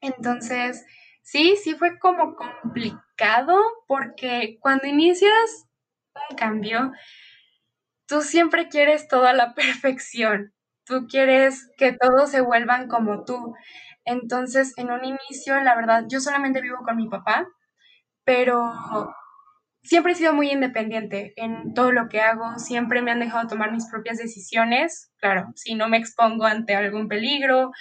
Entonces, 0.01 0.85
sí, 1.21 1.55
sí 1.61 1.75
fue 1.75 1.99
como 1.99 2.35
complicado 2.35 3.57
porque 3.87 4.57
cuando 4.59 4.87
inicias 4.87 5.67
un 6.29 6.35
cambio, 6.35 6.91
tú 8.07 8.21
siempre 8.21 8.67
quieres 8.67 9.07
todo 9.07 9.25
a 9.27 9.33
la 9.33 9.53
perfección, 9.55 10.53
tú 10.85 11.07
quieres 11.07 11.69
que 11.77 11.93
todos 11.93 12.29
se 12.31 12.41
vuelvan 12.41 12.87
como 12.87 13.23
tú. 13.25 13.55
Entonces, 14.05 14.73
en 14.77 14.91
un 14.91 15.05
inicio, 15.05 15.59
la 15.61 15.75
verdad, 15.75 16.05
yo 16.09 16.19
solamente 16.19 16.61
vivo 16.61 16.79
con 16.83 16.97
mi 16.97 17.07
papá, 17.07 17.47
pero 18.25 18.73
siempre 19.83 20.13
he 20.13 20.15
sido 20.15 20.33
muy 20.33 20.51
independiente 20.51 21.33
en 21.37 21.73
todo 21.73 21.91
lo 21.91 22.09
que 22.09 22.21
hago, 22.21 22.57
siempre 22.59 23.01
me 23.01 23.11
han 23.11 23.19
dejado 23.19 23.47
tomar 23.47 23.71
mis 23.71 23.89
propias 23.89 24.17
decisiones, 24.17 25.11
claro, 25.19 25.51
si 25.55 25.75
no 25.75 25.89
me 25.89 25.97
expongo 25.97 26.45
ante 26.45 26.75
algún 26.75 27.07
peligro 27.07 27.71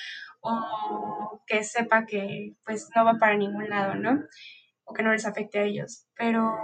o 0.40 1.42
que 1.46 1.64
sepa 1.64 2.06
que 2.06 2.54
pues 2.64 2.88
no 2.94 3.04
va 3.04 3.18
para 3.18 3.36
ningún 3.36 3.68
lado, 3.68 3.94
¿no? 3.94 4.20
O 4.84 4.94
que 4.94 5.02
no 5.02 5.12
les 5.12 5.26
afecte 5.26 5.58
a 5.58 5.64
ellos. 5.64 6.06
Pero 6.14 6.56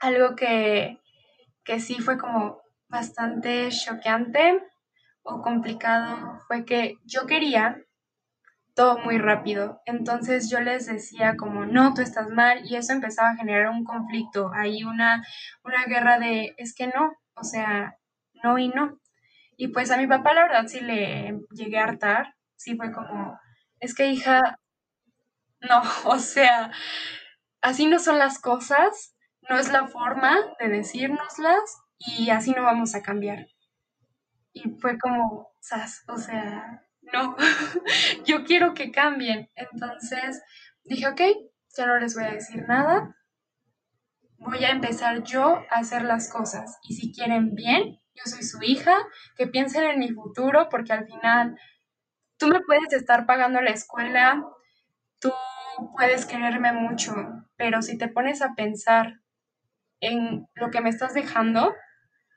algo 0.00 0.36
que, 0.36 0.98
que 1.64 1.80
sí 1.80 2.00
fue 2.00 2.18
como 2.18 2.60
bastante 2.88 3.70
choqueante 3.70 4.62
o 5.22 5.42
complicado 5.42 6.40
fue 6.46 6.64
que 6.64 6.96
yo 7.04 7.26
quería 7.26 7.84
todo 8.74 8.98
muy 8.98 9.18
rápido. 9.18 9.80
Entonces 9.86 10.50
yo 10.50 10.60
les 10.60 10.86
decía 10.86 11.36
como, 11.36 11.64
no, 11.64 11.94
tú 11.94 12.02
estás 12.02 12.28
mal, 12.30 12.60
y 12.64 12.76
eso 12.76 12.92
empezaba 12.92 13.30
a 13.30 13.36
generar 13.36 13.70
un 13.70 13.84
conflicto, 13.84 14.50
ahí 14.52 14.84
una, 14.84 15.24
una 15.64 15.84
guerra 15.86 16.18
de, 16.18 16.54
es 16.58 16.74
que 16.74 16.88
no, 16.88 17.12
o 17.34 17.44
sea, 17.44 17.96
no 18.42 18.58
y 18.58 18.68
no. 18.68 18.98
Y 19.56 19.68
pues 19.68 19.90
a 19.90 19.96
mi 19.96 20.06
papá 20.06 20.34
la 20.34 20.42
verdad 20.42 20.66
sí 20.66 20.80
le 20.80 21.40
llegué 21.52 21.78
a 21.78 21.84
hartar, 21.84 22.34
sí 22.64 22.76
fue 22.76 22.90
como, 22.92 23.38
es 23.78 23.94
que 23.94 24.06
hija, 24.06 24.40
no, 25.60 25.82
o 26.06 26.18
sea, 26.18 26.72
así 27.60 27.86
no 27.86 27.98
son 27.98 28.18
las 28.18 28.40
cosas, 28.40 29.16
no 29.50 29.58
es 29.58 29.70
la 29.70 29.86
forma 29.86 30.34
de 30.58 30.68
decírnoslas 30.68 31.60
y 31.98 32.30
así 32.30 32.52
no 32.52 32.62
vamos 32.62 32.94
a 32.94 33.02
cambiar. 33.02 33.46
Y 34.54 34.70
fue 34.80 34.98
como, 34.98 35.48
o 36.08 36.18
sea, 36.18 36.82
no, 37.12 37.36
yo 38.24 38.44
quiero 38.44 38.72
que 38.72 38.90
cambien. 38.90 39.50
Entonces 39.56 40.42
dije, 40.84 41.06
ok, 41.08 41.20
ya 41.76 41.86
no 41.86 41.98
les 41.98 42.14
voy 42.14 42.24
a 42.24 42.32
decir 42.32 42.64
nada, 42.66 43.14
voy 44.38 44.64
a 44.64 44.70
empezar 44.70 45.22
yo 45.22 45.58
a 45.70 45.80
hacer 45.80 46.02
las 46.02 46.30
cosas. 46.30 46.78
Y 46.88 46.94
si 46.94 47.12
quieren 47.12 47.54
bien, 47.54 48.00
yo 48.14 48.22
soy 48.24 48.42
su 48.42 48.62
hija, 48.62 48.96
que 49.36 49.48
piensen 49.48 49.84
en 49.84 49.98
mi 49.98 50.10
futuro, 50.10 50.68
porque 50.70 50.92
al 50.92 51.06
final 51.06 51.58
tú 52.44 52.50
me 52.50 52.60
puedes 52.60 52.92
estar 52.92 53.24
pagando 53.24 53.62
la 53.62 53.70
escuela, 53.70 54.44
tú 55.18 55.32
puedes 55.96 56.26
quererme 56.26 56.72
mucho, 56.72 57.14
pero 57.56 57.80
si 57.80 57.96
te 57.96 58.08
pones 58.08 58.42
a 58.42 58.54
pensar 58.54 59.20
en 60.00 60.46
lo 60.54 60.70
que 60.70 60.82
me 60.82 60.90
estás 60.90 61.14
dejando, 61.14 61.74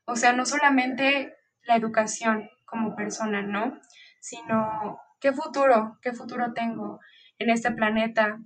o 0.06 0.16
sea, 0.16 0.32
no 0.32 0.46
solamente 0.46 1.36
la 1.64 1.76
educación 1.76 2.50
como 2.64 2.96
persona, 2.96 3.42
¿no? 3.42 3.82
Sino 4.22 4.98
qué 5.20 5.34
futuro, 5.34 5.98
qué 6.02 6.14
futuro 6.14 6.54
tengo 6.54 7.02
en 7.38 7.50
este 7.50 7.72
planeta 7.72 8.40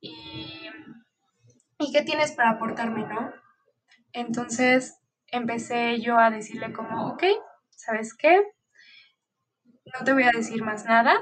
y, 0.00 0.70
y 1.80 1.92
qué 1.92 2.02
tienes 2.02 2.30
para 2.30 2.50
aportarme, 2.50 3.04
¿no? 3.04 3.32
Entonces 4.12 5.00
empecé 5.26 6.00
yo 6.00 6.20
a 6.20 6.30
decirle 6.30 6.72
como, 6.72 7.08
ok, 7.08 7.24
¿sabes 7.70 8.14
qué? 8.14 8.44
No 9.84 10.04
te 10.04 10.12
voy 10.12 10.24
a 10.24 10.30
decir 10.34 10.62
más 10.62 10.84
nada, 10.84 11.14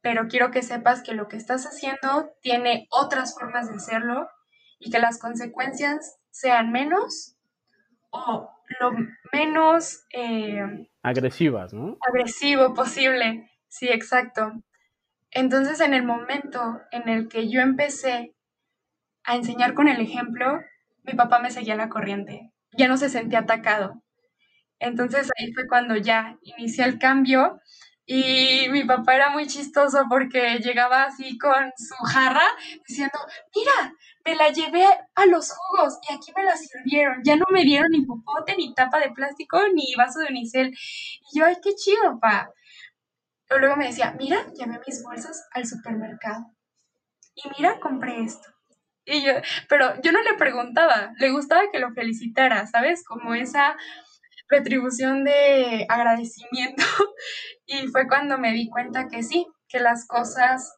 pero 0.00 0.28
quiero 0.28 0.50
que 0.50 0.62
sepas 0.62 1.02
que 1.02 1.14
lo 1.14 1.28
que 1.28 1.36
estás 1.36 1.66
haciendo 1.66 2.30
tiene 2.40 2.86
otras 2.90 3.34
formas 3.34 3.68
de 3.68 3.76
hacerlo 3.76 4.28
y 4.78 4.90
que 4.90 4.98
las 4.98 5.18
consecuencias 5.18 6.18
sean 6.30 6.70
menos 6.70 7.36
o 8.10 8.50
lo 8.80 8.92
menos 9.32 10.04
eh, 10.12 10.88
agresivas, 11.02 11.72
¿no? 11.72 11.96
Agresivo 12.08 12.74
posible, 12.74 13.50
sí, 13.68 13.88
exacto. 13.88 14.52
Entonces, 15.30 15.80
en 15.80 15.94
el 15.94 16.04
momento 16.04 16.80
en 16.92 17.08
el 17.08 17.28
que 17.28 17.50
yo 17.50 17.60
empecé 17.60 18.34
a 19.24 19.36
enseñar 19.36 19.74
con 19.74 19.88
el 19.88 20.00
ejemplo, 20.00 20.60
mi 21.02 21.14
papá 21.14 21.40
me 21.40 21.50
seguía 21.50 21.76
la 21.76 21.88
corriente, 21.88 22.52
ya 22.72 22.88
no 22.88 22.96
se 22.96 23.08
sentía 23.08 23.40
atacado. 23.40 24.02
Entonces 24.78 25.30
ahí 25.38 25.52
fue 25.52 25.66
cuando 25.66 25.96
ya 25.96 26.36
inicié 26.42 26.84
el 26.84 26.98
cambio 26.98 27.60
y 28.08 28.68
mi 28.70 28.84
papá 28.84 29.16
era 29.16 29.30
muy 29.30 29.48
chistoso 29.48 30.04
porque 30.08 30.58
llegaba 30.58 31.04
así 31.04 31.36
con 31.38 31.72
su 31.76 31.94
jarra 32.04 32.46
diciendo, 32.86 33.18
mira, 33.54 33.94
me 34.24 34.36
la 34.36 34.50
llevé 34.50 34.86
a 35.14 35.26
los 35.26 35.50
jugos 35.50 35.98
y 36.08 36.14
aquí 36.14 36.32
me 36.36 36.44
la 36.44 36.56
sirvieron. 36.56 37.20
Ya 37.24 37.34
no 37.34 37.46
me 37.50 37.64
dieron 37.64 37.90
ni 37.90 38.06
popote, 38.06 38.54
ni 38.56 38.72
tapa 38.74 39.00
de 39.00 39.10
plástico, 39.10 39.58
ni 39.74 39.92
vaso 39.96 40.20
de 40.20 40.26
unicel. 40.26 40.68
Y 40.68 41.38
yo, 41.38 41.46
ay, 41.46 41.56
qué 41.60 41.74
chido, 41.74 42.20
pa. 42.20 42.48
luego 43.58 43.76
me 43.76 43.86
decía, 43.86 44.14
mira, 44.18 44.46
llamé 44.54 44.78
mis 44.86 45.02
bolsas 45.02 45.48
al 45.52 45.66
supermercado. 45.66 46.46
Y 47.34 47.42
mira, 47.56 47.80
compré 47.80 48.22
esto. 48.22 48.48
Y 49.04 49.22
yo, 49.24 49.32
pero 49.68 50.00
yo 50.02 50.10
no 50.10 50.20
le 50.22 50.34
preguntaba, 50.34 51.12
le 51.18 51.30
gustaba 51.30 51.70
que 51.72 51.78
lo 51.78 51.92
felicitara, 51.92 52.66
¿sabes? 52.66 53.04
Como 53.04 53.34
esa 53.34 53.76
retribución 54.48 55.24
de 55.24 55.86
agradecimiento 55.88 56.82
y 57.66 57.86
fue 57.88 58.06
cuando 58.06 58.38
me 58.38 58.52
di 58.52 58.68
cuenta 58.68 59.08
que 59.08 59.22
sí, 59.22 59.46
que 59.68 59.80
las 59.80 60.06
cosas 60.06 60.76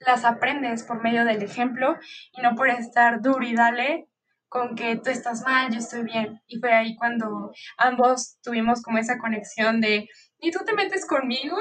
las 0.00 0.24
aprendes 0.24 0.84
por 0.84 1.02
medio 1.02 1.24
del 1.24 1.42
ejemplo 1.42 1.96
y 2.36 2.40
no 2.40 2.54
por 2.54 2.68
estar 2.68 3.20
duro 3.20 3.42
y 3.42 3.54
dale 3.54 4.08
con 4.48 4.74
que 4.74 4.96
tú 4.96 5.10
estás 5.10 5.42
mal, 5.44 5.70
yo 5.70 5.78
estoy 5.78 6.04
bien. 6.04 6.40
Y 6.46 6.58
fue 6.58 6.72
ahí 6.72 6.96
cuando 6.96 7.52
ambos 7.76 8.38
tuvimos 8.42 8.82
como 8.82 8.98
esa 8.98 9.18
conexión 9.18 9.80
de 9.80 10.08
ni 10.40 10.50
tú 10.50 10.60
te 10.64 10.72
metes 10.72 11.06
conmigo, 11.06 11.56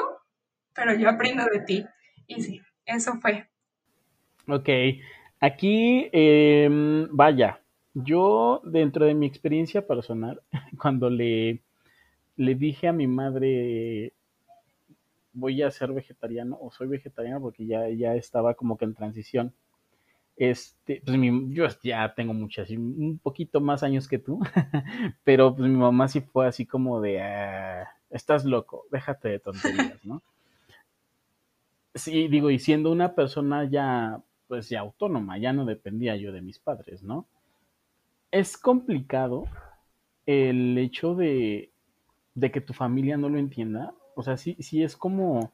pero 0.73 0.95
yo 0.95 1.09
aprendo 1.09 1.43
de 1.51 1.59
ti. 1.61 1.85
Y 2.27 2.41
sí, 2.41 2.61
eso 2.85 3.15
fue. 3.19 3.49
Ok, 4.47 4.69
aquí, 5.41 6.09
em, 6.13 7.07
vaya, 7.11 7.61
yo 8.03 8.61
dentro 8.63 9.05
de 9.05 9.15
mi 9.15 9.25
experiencia 9.25 9.85
personal, 9.85 10.41
cuando 10.81 11.09
le, 11.09 11.61
le 12.35 12.55
dije 12.55 12.87
a 12.87 12.93
mi 12.93 13.07
madre, 13.07 14.13
voy 15.33 15.61
a 15.61 15.71
ser 15.71 15.93
vegetariano 15.93 16.57
o 16.59 16.71
soy 16.71 16.87
vegetariano 16.87 17.41
porque 17.41 17.65
ya, 17.65 17.89
ya 17.89 18.15
estaba 18.15 18.53
como 18.53 18.77
que 18.77 18.85
en 18.85 18.93
transición. 18.93 19.53
Este, 20.35 21.01
pues 21.03 21.17
mi, 21.17 21.53
yo 21.53 21.65
ya 21.81 22.13
tengo 22.13 22.33
muchas, 22.33 22.69
un 22.69 23.19
poquito 23.23 23.59
más 23.59 23.81
años 23.81 24.07
que 24.07 24.19
tú, 24.19 24.39
pero 25.23 25.55
pues 25.55 25.67
mi 25.67 25.77
mamá 25.77 26.07
sí 26.07 26.21
fue 26.21 26.45
así 26.47 26.67
como 26.67 27.01
de, 27.01 27.21
ah, 27.21 27.87
estás 28.11 28.45
loco, 28.45 28.85
déjate 28.91 29.29
de 29.29 29.39
tonterías, 29.39 30.05
¿no? 30.05 30.21
Sí, 31.95 32.27
digo, 32.27 32.51
y 32.51 32.59
siendo 32.59 32.91
una 32.91 33.15
persona 33.15 33.67
ya, 33.67 34.21
pues 34.47 34.69
ya 34.69 34.81
autónoma, 34.81 35.39
ya 35.39 35.53
no 35.53 35.65
dependía 35.65 36.15
yo 36.15 36.31
de 36.31 36.43
mis 36.43 36.59
padres, 36.59 37.01
¿no? 37.01 37.25
Es 38.31 38.57
complicado 38.57 39.45
el 40.25 40.77
hecho 40.77 41.15
de, 41.15 41.71
de 42.35 42.51
que 42.51 42.61
tu 42.61 42.73
familia 42.73 43.17
no 43.17 43.29
lo 43.29 43.39
entienda, 43.39 43.93
o 44.15 44.23
sea, 44.23 44.37
sí, 44.37 44.57
sí 44.59 44.83
es 44.83 44.97
como, 44.97 45.53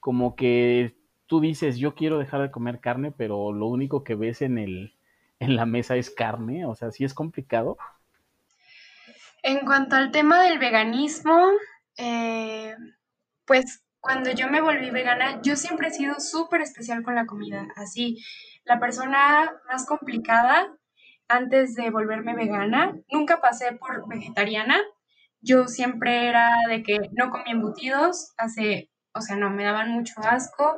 como 0.00 0.34
que 0.34 0.96
tú 1.26 1.40
dices, 1.40 1.76
yo 1.78 1.94
quiero 1.94 2.18
dejar 2.18 2.42
de 2.42 2.50
comer 2.50 2.80
carne, 2.80 3.12
pero 3.12 3.52
lo 3.52 3.66
único 3.66 4.02
que 4.02 4.14
ves 4.14 4.42
en, 4.42 4.58
el, 4.58 4.96
en 5.38 5.56
la 5.56 5.66
mesa 5.66 5.96
es 5.96 6.10
carne, 6.10 6.66
o 6.66 6.74
sea, 6.74 6.90
sí 6.90 7.04
es 7.04 7.14
complicado. 7.14 7.76
En 9.42 9.60
cuanto 9.60 9.96
al 9.96 10.10
tema 10.10 10.42
del 10.42 10.58
veganismo, 10.58 11.48
eh, 11.96 12.74
pues 13.44 13.84
cuando 14.00 14.32
yo 14.32 14.48
me 14.48 14.60
volví 14.60 14.90
vegana, 14.90 15.40
yo 15.42 15.56
siempre 15.56 15.88
he 15.88 15.92
sido 15.92 16.18
súper 16.18 16.62
especial 16.62 17.02
con 17.02 17.14
la 17.14 17.26
comida. 17.26 17.68
Así, 17.76 18.18
la 18.64 18.80
persona 18.80 19.52
más 19.68 19.86
complicada 19.86 20.76
antes 21.30 21.74
de 21.74 21.90
volverme 21.90 22.34
vegana, 22.34 22.94
nunca 23.10 23.40
pasé 23.40 23.72
por 23.72 24.08
vegetariana. 24.08 24.78
Yo 25.40 25.68
siempre 25.68 26.28
era 26.28 26.50
de 26.68 26.82
que 26.82 26.98
no 27.12 27.30
comía 27.30 27.52
embutidos, 27.52 28.34
hace, 28.36 28.90
o 29.14 29.20
sea, 29.20 29.36
no, 29.36 29.50
me 29.50 29.64
daban 29.64 29.90
mucho 29.90 30.14
asco. 30.22 30.76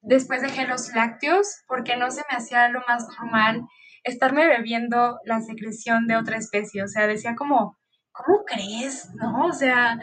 Después 0.00 0.40
dejé 0.40 0.66
los 0.66 0.94
lácteos 0.94 1.62
porque 1.66 1.96
no 1.96 2.10
se 2.10 2.22
me 2.30 2.36
hacía 2.36 2.68
lo 2.68 2.82
más 2.88 3.06
normal 3.18 3.62
estarme 4.04 4.46
bebiendo 4.46 5.18
la 5.24 5.40
secreción 5.40 6.06
de 6.06 6.16
otra 6.16 6.36
especie. 6.36 6.82
O 6.82 6.88
sea, 6.88 7.06
decía 7.06 7.34
como, 7.36 7.78
¿cómo 8.12 8.44
crees? 8.44 9.10
¿No? 9.14 9.46
O 9.46 9.52
sea, 9.52 9.98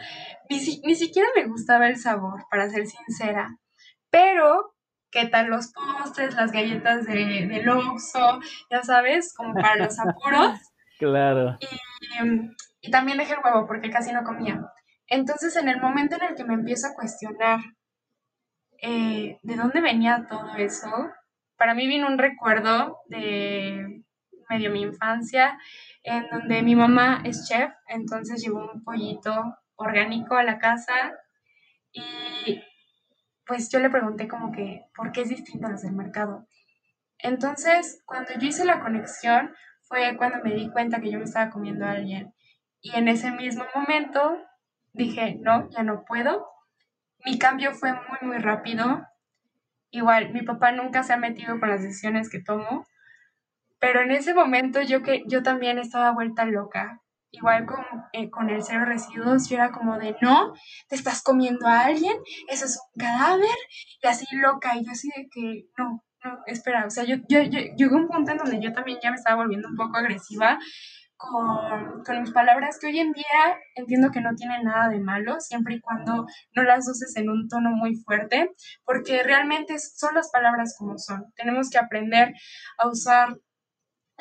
ni, 0.48 0.94
siquiera 0.94 1.28
me 1.34 1.46
gustaba 1.46 1.88
el 1.88 1.96
sabor, 1.96 2.44
para 2.50 2.68
ser 2.70 2.86
sincera. 2.86 3.56
Pero, 4.10 4.74
¿qué 5.10 5.26
tal 5.26 5.48
los 5.48 5.72
postres, 5.72 6.34
las 6.34 6.52
galletas 6.52 7.06
de, 7.06 7.46
del 7.46 7.68
Oxxo? 7.68 8.40
Ya 8.70 8.82
sabes, 8.82 9.34
como 9.34 9.54
para 9.54 9.76
los 9.76 9.98
apuros. 9.98 10.58
claro. 10.98 11.58
Y, 11.60 12.88
y 12.88 12.90
también 12.90 13.18
dejé 13.18 13.34
el 13.34 13.40
huevo 13.44 13.66
porque 13.66 13.90
casi 13.90 14.12
no 14.12 14.24
comía. 14.24 14.60
Entonces, 15.06 15.56
en 15.56 15.68
el 15.68 15.80
momento 15.80 16.16
en 16.16 16.22
el 16.22 16.34
que 16.36 16.44
me 16.44 16.54
empiezo 16.54 16.86
a 16.86 16.94
cuestionar 16.94 17.60
eh, 18.80 19.38
de 19.42 19.56
dónde 19.56 19.80
venía 19.80 20.26
todo 20.28 20.54
eso, 20.56 21.10
para 21.56 21.74
mí 21.74 21.86
vino 21.86 22.06
un 22.06 22.16
recuerdo 22.16 22.98
de 23.08 24.02
medio 24.48 24.70
mi 24.70 24.82
infancia 24.82 25.58
en 26.02 26.26
donde 26.30 26.62
mi 26.62 26.74
mamá 26.74 27.22
es 27.24 27.46
chef, 27.46 27.70
entonces 27.88 28.42
llevó 28.42 28.70
un 28.72 28.82
pollito 28.82 29.58
orgánico 29.76 30.36
a 30.36 30.44
la 30.44 30.58
casa 30.58 31.12
y 31.92 32.62
pues 33.50 33.68
yo 33.68 33.80
le 33.80 33.90
pregunté 33.90 34.28
como 34.28 34.52
que, 34.52 34.86
¿por 34.94 35.10
qué 35.10 35.22
es 35.22 35.28
distinto 35.28 35.66
a 35.66 35.70
los 35.70 35.82
del 35.82 35.92
mercado? 35.92 36.46
Entonces, 37.18 38.00
cuando 38.06 38.30
yo 38.38 38.46
hice 38.46 38.64
la 38.64 38.78
conexión, 38.78 39.52
fue 39.88 40.16
cuando 40.16 40.38
me 40.44 40.54
di 40.54 40.70
cuenta 40.70 41.00
que 41.00 41.10
yo 41.10 41.18
me 41.18 41.24
estaba 41.24 41.50
comiendo 41.50 41.84
a 41.84 41.90
alguien. 41.90 42.32
Y 42.80 42.94
en 42.94 43.08
ese 43.08 43.32
mismo 43.32 43.64
momento 43.74 44.38
dije, 44.92 45.36
no, 45.40 45.68
ya 45.70 45.82
no 45.82 46.04
puedo. 46.04 46.46
Mi 47.24 47.40
cambio 47.40 47.72
fue 47.72 47.92
muy, 47.92 48.18
muy 48.22 48.38
rápido. 48.38 49.04
Igual, 49.90 50.32
mi 50.32 50.42
papá 50.42 50.70
nunca 50.70 51.02
se 51.02 51.12
ha 51.12 51.16
metido 51.16 51.58
con 51.58 51.70
las 51.70 51.82
decisiones 51.82 52.30
que 52.30 52.40
tomo, 52.40 52.86
pero 53.80 54.00
en 54.00 54.12
ese 54.12 54.32
momento 54.32 54.80
yo, 54.80 55.02
que, 55.02 55.24
yo 55.26 55.42
también 55.42 55.80
estaba 55.80 56.12
vuelta 56.12 56.44
loca. 56.44 57.02
Igual 57.32 57.64
con, 57.64 57.84
eh, 58.12 58.28
con 58.28 58.50
el 58.50 58.62
cero 58.62 58.84
residuos, 58.84 59.48
yo 59.48 59.56
era 59.56 59.70
como 59.70 59.98
de, 59.98 60.16
no, 60.20 60.52
te 60.88 60.96
estás 60.96 61.22
comiendo 61.22 61.66
a 61.66 61.82
alguien, 61.82 62.16
eso 62.48 62.64
es 62.64 62.76
un 62.76 63.00
cadáver, 63.00 63.56
y 64.02 64.06
así 64.06 64.26
loca, 64.36 64.76
y 64.76 64.84
yo 64.84 64.90
así 64.90 65.08
de 65.16 65.28
que, 65.32 65.66
no, 65.78 66.04
no, 66.24 66.38
espera, 66.46 66.86
o 66.86 66.90
sea, 66.90 67.04
yo, 67.04 67.16
yo, 67.28 67.42
yo 67.42 67.60
llegué 67.76 67.94
a 67.94 67.96
un 67.96 68.08
punto 68.08 68.32
en 68.32 68.38
donde 68.38 68.60
yo 68.60 68.72
también 68.72 68.98
ya 69.00 69.10
me 69.10 69.16
estaba 69.16 69.36
volviendo 69.36 69.68
un 69.68 69.76
poco 69.76 69.96
agresiva 69.96 70.58
con, 71.16 72.02
con, 72.02 72.20
mis 72.22 72.32
palabras, 72.32 72.78
que 72.80 72.88
hoy 72.88 72.98
en 72.98 73.12
día 73.12 73.58
entiendo 73.74 74.10
que 74.10 74.20
no 74.20 74.34
tienen 74.34 74.64
nada 74.64 74.88
de 74.88 75.00
malo, 75.00 75.38
siempre 75.38 75.74
y 75.74 75.80
cuando 75.80 76.26
no 76.54 76.62
las 76.62 76.88
uses 76.88 77.14
en 77.16 77.28
un 77.28 77.48
tono 77.48 77.70
muy 77.70 77.94
fuerte, 77.96 78.50
porque 78.84 79.22
realmente 79.22 79.78
son 79.78 80.14
las 80.14 80.30
palabras 80.30 80.74
como 80.78 80.98
son. 80.98 81.30
Tenemos 81.36 81.68
que 81.70 81.78
aprender 81.78 82.32
a 82.78 82.88
usar 82.88 83.36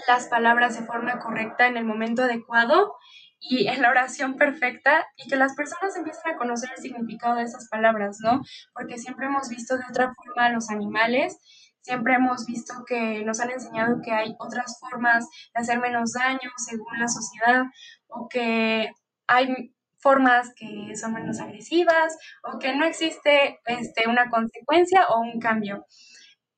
las 0.07 0.27
palabras 0.27 0.79
de 0.79 0.85
forma 0.85 1.19
correcta 1.19 1.67
en 1.67 1.77
el 1.77 1.85
momento 1.85 2.23
adecuado 2.23 2.95
y 3.39 3.67
en 3.67 3.81
la 3.81 3.89
oración 3.89 4.35
perfecta 4.35 5.05
y 5.15 5.29
que 5.29 5.35
las 5.35 5.55
personas 5.55 5.95
empiecen 5.95 6.33
a 6.33 6.37
conocer 6.37 6.69
el 6.75 6.81
significado 6.81 7.35
de 7.35 7.43
esas 7.43 7.69
palabras, 7.69 8.17
¿no? 8.21 8.41
Porque 8.73 8.97
siempre 8.97 9.27
hemos 9.27 9.49
visto 9.49 9.77
de 9.77 9.83
otra 9.89 10.13
forma 10.13 10.45
a 10.45 10.49
los 10.49 10.69
animales, 10.69 11.39
siempre 11.81 12.15
hemos 12.15 12.45
visto 12.45 12.73
que 12.85 13.23
nos 13.23 13.39
han 13.39 13.51
enseñado 13.51 14.01
que 14.03 14.11
hay 14.11 14.35
otras 14.39 14.77
formas 14.79 15.25
de 15.53 15.61
hacer 15.61 15.79
menos 15.79 16.13
daño 16.13 16.51
según 16.57 16.99
la 16.99 17.07
sociedad 17.07 17.63
o 18.07 18.27
que 18.27 18.91
hay 19.27 19.73
formas 19.99 20.53
que 20.55 20.95
son 20.95 21.13
menos 21.13 21.39
agresivas 21.39 22.17
o 22.43 22.57
que 22.59 22.75
no 22.75 22.85
existe 22.85 23.59
este, 23.65 24.07
una 24.09 24.29
consecuencia 24.29 25.07
o 25.09 25.19
un 25.21 25.39
cambio. 25.39 25.85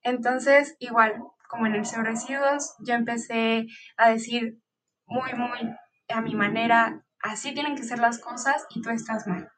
Entonces, 0.03 0.75
igual, 0.79 1.21
como 1.51 1.65
en 1.65 1.75
el 1.75 1.83
residuos, 1.85 2.75
yo 2.79 2.93
empecé 2.93 3.67
a 3.97 4.09
decir 4.09 4.57
muy, 5.05 5.33
muy 5.33 5.75
a 6.07 6.21
mi 6.21 6.33
manera, 6.33 7.03
así 7.21 7.53
tienen 7.53 7.75
que 7.75 7.83
ser 7.83 7.99
las 7.99 8.19
cosas 8.19 8.65
y 8.69 8.81
tú 8.81 8.89
estás 8.89 9.27
mal. 9.27 9.51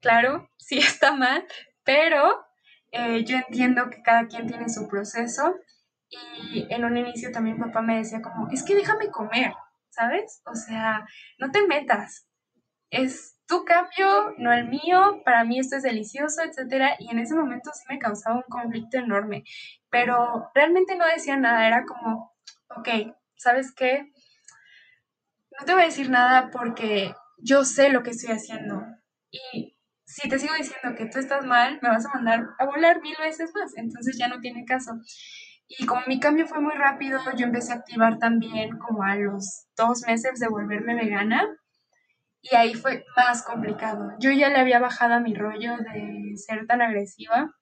Claro, 0.00 0.50
sí 0.58 0.78
está 0.78 1.12
mal, 1.12 1.46
pero 1.84 2.44
eh, 2.92 3.24
yo 3.24 3.38
entiendo 3.38 3.88
que 3.88 4.02
cada 4.02 4.26
quien 4.26 4.46
tiene 4.46 4.68
su 4.68 4.86
proceso 4.88 5.54
y 6.10 6.66
en 6.70 6.84
un 6.84 6.98
inicio 6.98 7.32
también 7.32 7.58
papá 7.58 7.80
me 7.80 7.96
decía 7.96 8.20
como, 8.20 8.48
es 8.50 8.62
que 8.62 8.74
déjame 8.74 9.10
comer, 9.10 9.54
¿sabes? 9.88 10.42
O 10.44 10.54
sea, 10.54 11.06
no 11.38 11.50
te 11.50 11.66
metas, 11.66 12.28
es 12.90 13.38
tu 13.46 13.64
cambio, 13.64 14.34
no 14.36 14.52
el 14.52 14.68
mío, 14.68 15.22
para 15.24 15.44
mí 15.44 15.58
esto 15.58 15.76
es 15.76 15.82
delicioso, 15.82 16.42
etcétera, 16.42 16.96
y 16.98 17.10
en 17.10 17.18
ese 17.18 17.34
momento 17.34 17.70
sí 17.72 17.84
me 17.88 17.98
causaba 17.98 18.36
un 18.36 18.42
conflicto 18.48 18.98
enorme, 18.98 19.44
pero 19.90 20.50
realmente 20.54 20.96
no 20.96 21.06
decía 21.06 21.36
nada, 21.36 21.66
era 21.66 21.84
como, 21.84 22.32
ok, 22.76 22.88
¿sabes 23.36 23.72
qué? 23.74 24.12
No 25.58 25.64
te 25.66 25.72
voy 25.72 25.82
a 25.82 25.86
decir 25.86 26.10
nada 26.10 26.50
porque 26.50 27.14
yo 27.38 27.64
sé 27.64 27.90
lo 27.90 28.02
que 28.02 28.10
estoy 28.10 28.34
haciendo 28.34 28.82
y 29.30 29.76
si 30.04 30.28
te 30.28 30.38
sigo 30.38 30.54
diciendo 30.54 30.96
que 30.96 31.06
tú 31.06 31.18
estás 31.18 31.44
mal, 31.44 31.78
me 31.82 31.90
vas 31.90 32.06
a 32.06 32.14
mandar 32.14 32.46
a 32.58 32.64
volar 32.64 33.02
mil 33.02 33.16
veces 33.20 33.52
más, 33.54 33.76
entonces 33.76 34.16
ya 34.18 34.28
no 34.28 34.40
tiene 34.40 34.64
caso. 34.64 34.92
Y 35.68 35.84
como 35.84 36.00
mi 36.06 36.18
cambio 36.18 36.46
fue 36.46 36.60
muy 36.60 36.72
rápido, 36.72 37.20
yo 37.36 37.44
empecé 37.44 37.72
a 37.72 37.76
activar 37.76 38.18
también 38.18 38.78
como 38.78 39.02
a 39.02 39.16
los 39.16 39.66
dos 39.76 40.02
meses 40.06 40.40
de 40.40 40.48
volverme 40.48 40.94
vegana 40.94 41.46
y 42.40 42.54
ahí 42.56 42.74
fue 42.74 43.04
más 43.16 43.42
complicado. 43.42 44.12
Yo 44.18 44.30
ya 44.30 44.48
le 44.48 44.56
había 44.56 44.78
bajado 44.78 45.14
a 45.14 45.20
mi 45.20 45.34
rollo 45.34 45.76
de 45.76 46.36
ser 46.36 46.66
tan 46.66 46.80
agresiva 46.80 47.52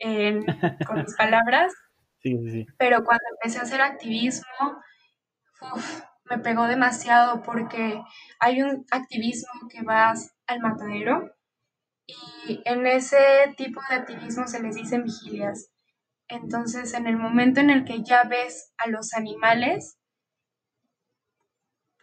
con 0.86 1.02
mis 1.02 1.16
palabras, 1.16 1.72
sí, 2.20 2.36
sí. 2.50 2.66
pero 2.78 3.04
cuando 3.04 3.24
empecé 3.32 3.58
a 3.58 3.62
hacer 3.62 3.80
activismo, 3.80 4.82
me 6.30 6.38
pegó 6.38 6.66
demasiado 6.66 7.42
porque 7.42 8.02
hay 8.40 8.62
un 8.62 8.84
activismo 8.90 9.68
que 9.68 9.82
vas 9.82 10.34
al 10.46 10.60
matadero 10.60 11.34
y 12.06 12.60
en 12.64 12.86
ese 12.86 13.54
tipo 13.56 13.80
de 13.88 13.96
activismo 13.96 14.46
se 14.46 14.62
les 14.62 14.76
dicen 14.76 15.04
vigilias. 15.04 15.70
Entonces, 16.28 16.94
en 16.94 17.06
el 17.06 17.16
momento 17.16 17.60
en 17.60 17.70
el 17.70 17.84
que 17.84 18.02
ya 18.02 18.24
ves 18.24 18.72
a 18.78 18.88
los 18.88 19.14
animales, 19.14 19.98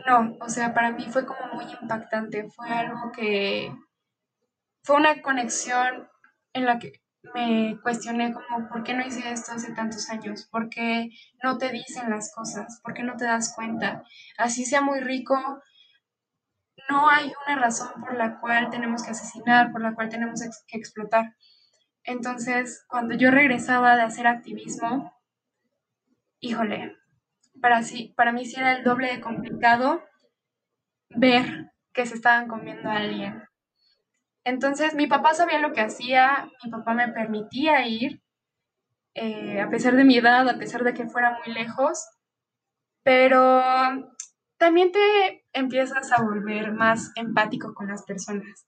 no, 0.05 0.37
o 0.39 0.49
sea, 0.49 0.73
para 0.73 0.91
mí 0.91 1.05
fue 1.09 1.25
como 1.25 1.53
muy 1.53 1.65
impactante, 1.81 2.49
fue 2.49 2.69
algo 2.69 3.11
que 3.11 3.71
fue 4.83 4.95
una 4.95 5.21
conexión 5.21 6.09
en 6.53 6.65
la 6.65 6.79
que 6.79 7.00
me 7.33 7.79
cuestioné 7.81 8.33
como, 8.33 8.67
¿por 8.67 8.83
qué 8.83 8.93
no 8.93 9.05
hice 9.05 9.31
esto 9.31 9.53
hace 9.53 9.73
tantos 9.73 10.09
años? 10.09 10.47
¿Por 10.51 10.69
qué 10.69 11.09
no 11.43 11.57
te 11.57 11.71
dicen 11.71 12.09
las 12.09 12.33
cosas? 12.33 12.81
¿Por 12.83 12.93
qué 12.93 13.03
no 13.03 13.15
te 13.15 13.25
das 13.25 13.53
cuenta? 13.55 14.03
Así 14.37 14.65
sea 14.65 14.81
muy 14.81 14.99
rico, 15.01 15.61
no 16.89 17.09
hay 17.09 17.31
una 17.45 17.59
razón 17.59 17.89
por 18.01 18.15
la 18.15 18.39
cual 18.39 18.69
tenemos 18.69 19.03
que 19.03 19.11
asesinar, 19.11 19.71
por 19.71 19.81
la 19.81 19.93
cual 19.93 20.09
tenemos 20.09 20.41
que 20.67 20.77
explotar. 20.77 21.35
Entonces, 22.03 22.83
cuando 22.87 23.15
yo 23.15 23.31
regresaba 23.31 23.95
de 23.95 24.01
hacer 24.01 24.27
activismo, 24.27 25.13
híjole, 26.39 26.97
para, 27.61 27.83
sí, 27.83 28.13
para 28.17 28.31
mí 28.31 28.45
sí 28.45 28.59
era 28.59 28.73
el 28.73 28.83
doble 28.83 29.11
de 29.11 29.21
complicado 29.21 30.03
ver 31.09 31.71
que 31.93 32.05
se 32.05 32.15
estaban 32.15 32.47
comiendo 32.47 32.89
a 32.89 32.95
alguien. 32.95 33.43
Entonces, 34.43 34.95
mi 34.95 35.07
papá 35.07 35.33
sabía 35.33 35.59
lo 35.59 35.73
que 35.73 35.81
hacía, 35.81 36.49
mi 36.63 36.71
papá 36.71 36.93
me 36.93 37.07
permitía 37.09 37.87
ir, 37.87 38.21
eh, 39.13 39.61
a 39.61 39.69
pesar 39.69 39.95
de 39.95 40.03
mi 40.03 40.17
edad, 40.17 40.47
a 40.49 40.57
pesar 40.57 40.83
de 40.83 40.93
que 40.93 41.07
fuera 41.07 41.37
muy 41.43 41.53
lejos, 41.53 42.07
pero 43.03 43.61
también 44.57 44.91
te 44.91 45.45
empiezas 45.53 46.11
a 46.11 46.23
volver 46.23 46.71
más 46.71 47.11
empático 47.15 47.73
con 47.73 47.87
las 47.87 48.03
personas. 48.03 48.67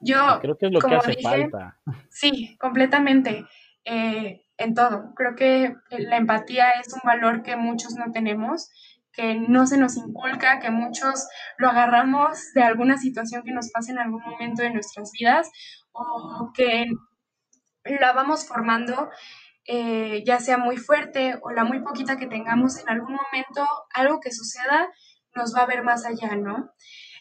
Yo 0.00 0.38
creo 0.40 0.56
que 0.56 0.66
es 0.66 0.72
lo 0.72 0.80
que 0.80 0.94
hace 0.94 1.22
falta. 1.22 1.78
Sí, 2.10 2.56
completamente. 2.58 3.46
Eh, 3.84 4.46
en 4.58 4.74
todo. 4.74 5.12
Creo 5.14 5.34
que 5.34 5.74
la 5.90 6.16
empatía 6.16 6.70
es 6.70 6.92
un 6.92 7.00
valor 7.04 7.42
que 7.42 7.56
muchos 7.56 7.94
no 7.94 8.10
tenemos, 8.12 8.70
que 9.16 9.34
no 9.34 9.66
se 9.66 9.78
nos 9.78 9.96
inculca, 9.96 10.60
que 10.60 10.70
muchos 10.70 11.26
lo 11.56 11.70
agarramos 11.70 12.52
de 12.54 12.62
alguna 12.62 12.98
situación 12.98 13.42
que 13.42 13.52
nos 13.52 13.70
pase 13.70 13.92
en 13.92 13.98
algún 13.98 14.22
momento 14.22 14.62
de 14.62 14.70
nuestras 14.70 15.10
vidas 15.12 15.50
o 15.92 16.52
que 16.54 16.86
la 17.84 18.12
vamos 18.12 18.46
formando, 18.46 19.08
eh, 19.64 20.22
ya 20.26 20.38
sea 20.38 20.58
muy 20.58 20.76
fuerte 20.76 21.38
o 21.42 21.50
la 21.50 21.64
muy 21.64 21.80
poquita 21.80 22.18
que 22.18 22.26
tengamos 22.26 22.78
en 22.78 22.90
algún 22.90 23.14
momento, 23.14 23.66
algo 23.94 24.20
que 24.20 24.32
suceda 24.32 24.88
nos 25.34 25.54
va 25.54 25.62
a 25.62 25.66
ver 25.66 25.82
más 25.82 26.04
allá, 26.04 26.36
¿no? 26.36 26.70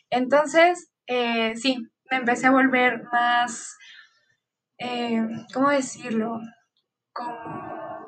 Entonces, 0.10 0.92
eh, 1.08 1.56
sí, 1.56 1.88
me 2.12 2.18
empecé 2.18 2.48
a 2.48 2.52
volver 2.52 3.04
más, 3.12 3.78
eh, 4.78 5.22
¿cómo 5.54 5.70
decirlo? 5.70 6.40
Como 7.14 8.06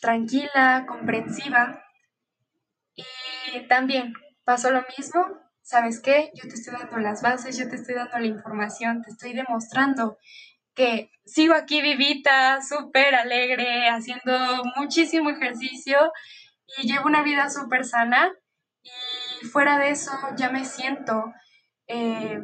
tranquila, 0.00 0.86
comprensiva. 0.86 1.82
También 3.68 4.14
pasó 4.44 4.70
lo 4.70 4.84
mismo, 4.96 5.24
¿sabes 5.62 6.00
qué? 6.00 6.30
Yo 6.34 6.48
te 6.48 6.54
estoy 6.54 6.74
dando 6.74 6.98
las 6.98 7.22
bases, 7.22 7.58
yo 7.58 7.68
te 7.68 7.76
estoy 7.76 7.94
dando 7.94 8.18
la 8.18 8.26
información, 8.26 9.02
te 9.02 9.10
estoy 9.10 9.32
demostrando 9.34 10.18
que 10.74 11.10
sigo 11.24 11.54
aquí 11.54 11.82
vivita, 11.82 12.62
súper 12.62 13.14
alegre, 13.14 13.88
haciendo 13.88 14.62
muchísimo 14.76 15.30
ejercicio 15.30 16.12
y 16.78 16.86
llevo 16.86 17.06
una 17.06 17.22
vida 17.22 17.50
súper 17.50 17.84
sana. 17.84 18.32
Y 18.82 19.46
fuera 19.46 19.78
de 19.78 19.90
eso 19.90 20.12
ya 20.36 20.50
me 20.50 20.64
siento 20.64 21.32
eh, 21.88 22.40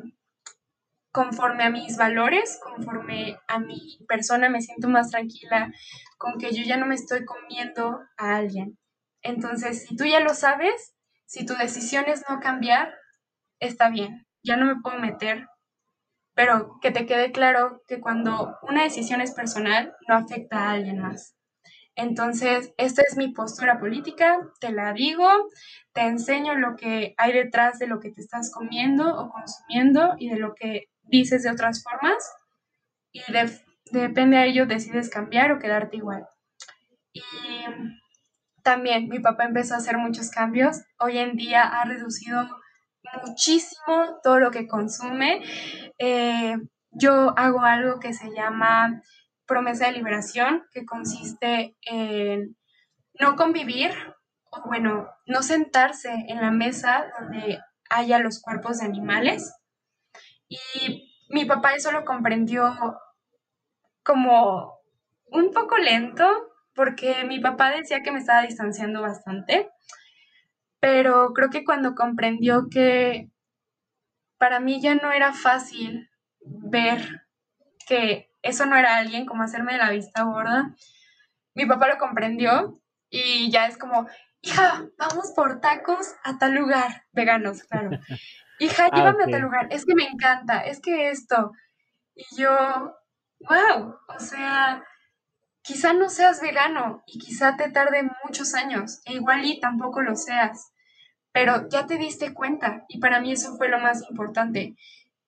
conforme 1.13 1.63
a 1.63 1.71
mis 1.71 1.97
valores, 1.97 2.59
conforme 2.61 3.39
a 3.47 3.61
mi 3.61 3.99
persona, 4.09 4.49
me 4.49 4.63
siento 4.63 4.89
más 4.89 5.11
tranquila 5.11 5.73
con 6.19 6.39
que 6.39 6.53
yo 6.53 6.65
ya 6.65 6.77
no 6.77 6.87
me 6.87 6.97
estoy 6.97 7.25
comiendo 7.25 8.01
a 8.17 8.37
alguien. 8.37 8.77
Entonces, 9.23 9.87
si 9.87 9.97
tú 9.97 10.05
ya 10.07 10.19
lo 10.19 10.35
sabes, 10.35 10.94
si 11.35 11.45
tu 11.45 11.55
decisión 11.55 12.05
es 12.07 12.23
no 12.29 12.39
cambiar, 12.39 12.95
está 13.59 13.91
bien, 13.91 14.25
ya 14.45 14.57
no 14.57 14.67
me 14.67 14.81
puedo 14.81 15.01
meter, 15.01 15.49
pero 16.33 16.79
que 16.81 16.93
te 16.93 17.07
quede 17.07 17.33
claro 17.33 17.83
que 17.89 18.01
cuando 18.01 18.57
una 18.63 18.85
decisión 18.85 19.21
es 19.21 19.33
personal, 19.33 19.93
no 20.07 20.15
afecta 20.15 20.59
a 20.59 20.71
alguien 20.71 21.01
más. 21.01 21.35
Entonces, 21.97 22.73
esta 22.77 23.03
es 23.03 23.17
mi 23.17 23.33
postura 23.33 23.81
política, 23.81 24.39
te 24.61 24.71
la 24.71 24.93
digo, 24.93 25.29
te 25.93 26.03
enseño 26.03 26.55
lo 26.55 26.77
que 26.77 27.15
hay 27.17 27.33
detrás 27.33 27.81
de 27.81 27.89
lo 27.89 27.99
que 27.99 28.13
te 28.13 28.21
estás 28.21 28.53
comiendo 28.53 29.05
o 29.17 29.29
consumiendo 29.31 30.15
y 30.19 30.31
de 30.31 30.39
lo 30.39 30.55
que 30.55 30.85
dices 31.03 31.43
de 31.43 31.51
otras 31.51 31.83
formas 31.83 32.33
y 33.11 33.23
depende 33.91 34.37
de 34.37 34.47
ello 34.47 34.67
decides 34.67 35.11
cambiar 35.11 35.51
o 35.51 35.59
quedarte 35.59 35.97
igual. 35.97 36.29
Y 37.13 37.23
también 38.65 39.09
mi 39.09 39.21
papá 39.21 39.45
empezó 39.45 39.75
a 39.75 39.77
hacer 39.77 39.99
muchos 39.99 40.31
cambios. 40.31 40.79
Hoy 40.99 41.19
en 41.19 41.37
día 41.37 41.63
ha 41.63 41.85
reducido 41.85 42.49
muchísimo 43.23 44.19
todo 44.23 44.41
lo 44.41 44.51
que 44.51 44.67
consume. 44.67 45.43
Eh, 45.99 46.57
yo 46.91 47.35
hago 47.37 47.61
algo 47.61 48.01
que 48.01 48.15
se 48.15 48.35
llama 48.35 49.03
promesa 49.47 49.87
de 49.87 49.93
liberación, 49.93 50.65
que 50.73 50.87
consiste 50.87 51.77
en 51.83 52.57
no 53.21 53.37
convivir, 53.37 53.93
o 54.51 54.63
bueno, 54.67 55.09
no 55.27 55.43
sentarse 55.43 56.11
en 56.29 56.41
la 56.41 56.51
mesa 56.51 57.05
donde 57.19 57.61
haya 57.91 58.19
los 58.19 58.41
cuerpos 58.41 58.79
de 58.79 58.87
animales, 58.87 59.55
y 60.49 61.13
mi 61.29 61.45
papá 61.45 61.75
eso 61.75 61.93
lo 61.93 62.05
comprendió 62.05 62.75
como 64.03 64.79
un 65.27 65.53
poco 65.53 65.77
lento, 65.77 66.54
porque 66.75 67.25
mi 67.25 67.41
papá 67.41 67.71
decía 67.71 68.03
que 68.03 68.13
me 68.13 68.19
estaba 68.19 68.43
distanciando 68.43 69.03
bastante, 69.03 69.71
pero 70.81 71.33
creo 71.33 71.51
que 71.51 71.65
cuando 71.65 71.95
comprendió 71.95 72.69
que 72.71 73.31
para 74.39 74.61
mí 74.61 74.81
ya 74.81 74.95
no 74.95 75.13
era 75.13 75.33
fácil 75.33 76.11
ver 76.41 77.27
que 77.87 78.31
eso 78.43 78.67
no 78.67 78.77
era 78.77 78.97
alguien, 78.97 79.25
como 79.25 79.43
hacerme 79.43 79.73
de 79.73 79.79
la 79.79 79.91
vista 79.91 80.25
gorda, 80.25 80.75
mi 81.55 81.67
papá 81.67 81.89
lo 81.89 81.99
comprendió 81.99 82.81
y 83.09 83.51
ya 83.51 83.67
es 83.67 83.79
como, 83.79 84.07
hija, 84.43 84.87
vamos 84.99 85.33
por 85.35 85.61
tacos 85.61 86.15
a 86.23 86.37
tal 86.39 86.55
lugar, 86.55 87.05
veganos, 87.13 87.63
claro. 87.63 87.91
hija, 88.59 88.89
ah, 88.91 88.97
llévame 88.97 89.25
a 89.25 89.29
tal 89.29 89.43
lugar, 89.43 89.69
es 89.71 89.87
que 89.87 89.95
me 89.95 90.05
encanta, 90.05 90.61
es 90.61 90.81
que 90.81 91.11
esto. 91.11 91.53
Y 92.15 92.25
yo, 92.37 92.51
wow, 93.41 93.97
o 94.09 94.19
sea, 94.19 94.85
quizá 95.65 95.95
no 95.95 96.11
seas 96.11 96.43
vegano 96.43 97.03
y 97.07 97.19
quizá 97.19 97.57
te 97.57 97.71
tarde 97.71 98.09
muchos 98.25 98.55
años, 98.55 99.01
e 99.07 99.15
igual 99.15 99.45
y 99.47 99.61
tampoco 99.61 100.03
lo 100.03 100.15
seas, 100.15 100.73
pero 101.33 101.69
ya 101.71 101.87
te 101.87 101.97
diste 101.97 102.35
cuenta 102.35 102.85
y 102.87 103.01
para 103.01 103.19
mí 103.21 103.33
eso 103.33 103.57
fue 103.57 103.69
lo 103.69 103.79
más 103.81 104.05
importante, 104.11 104.77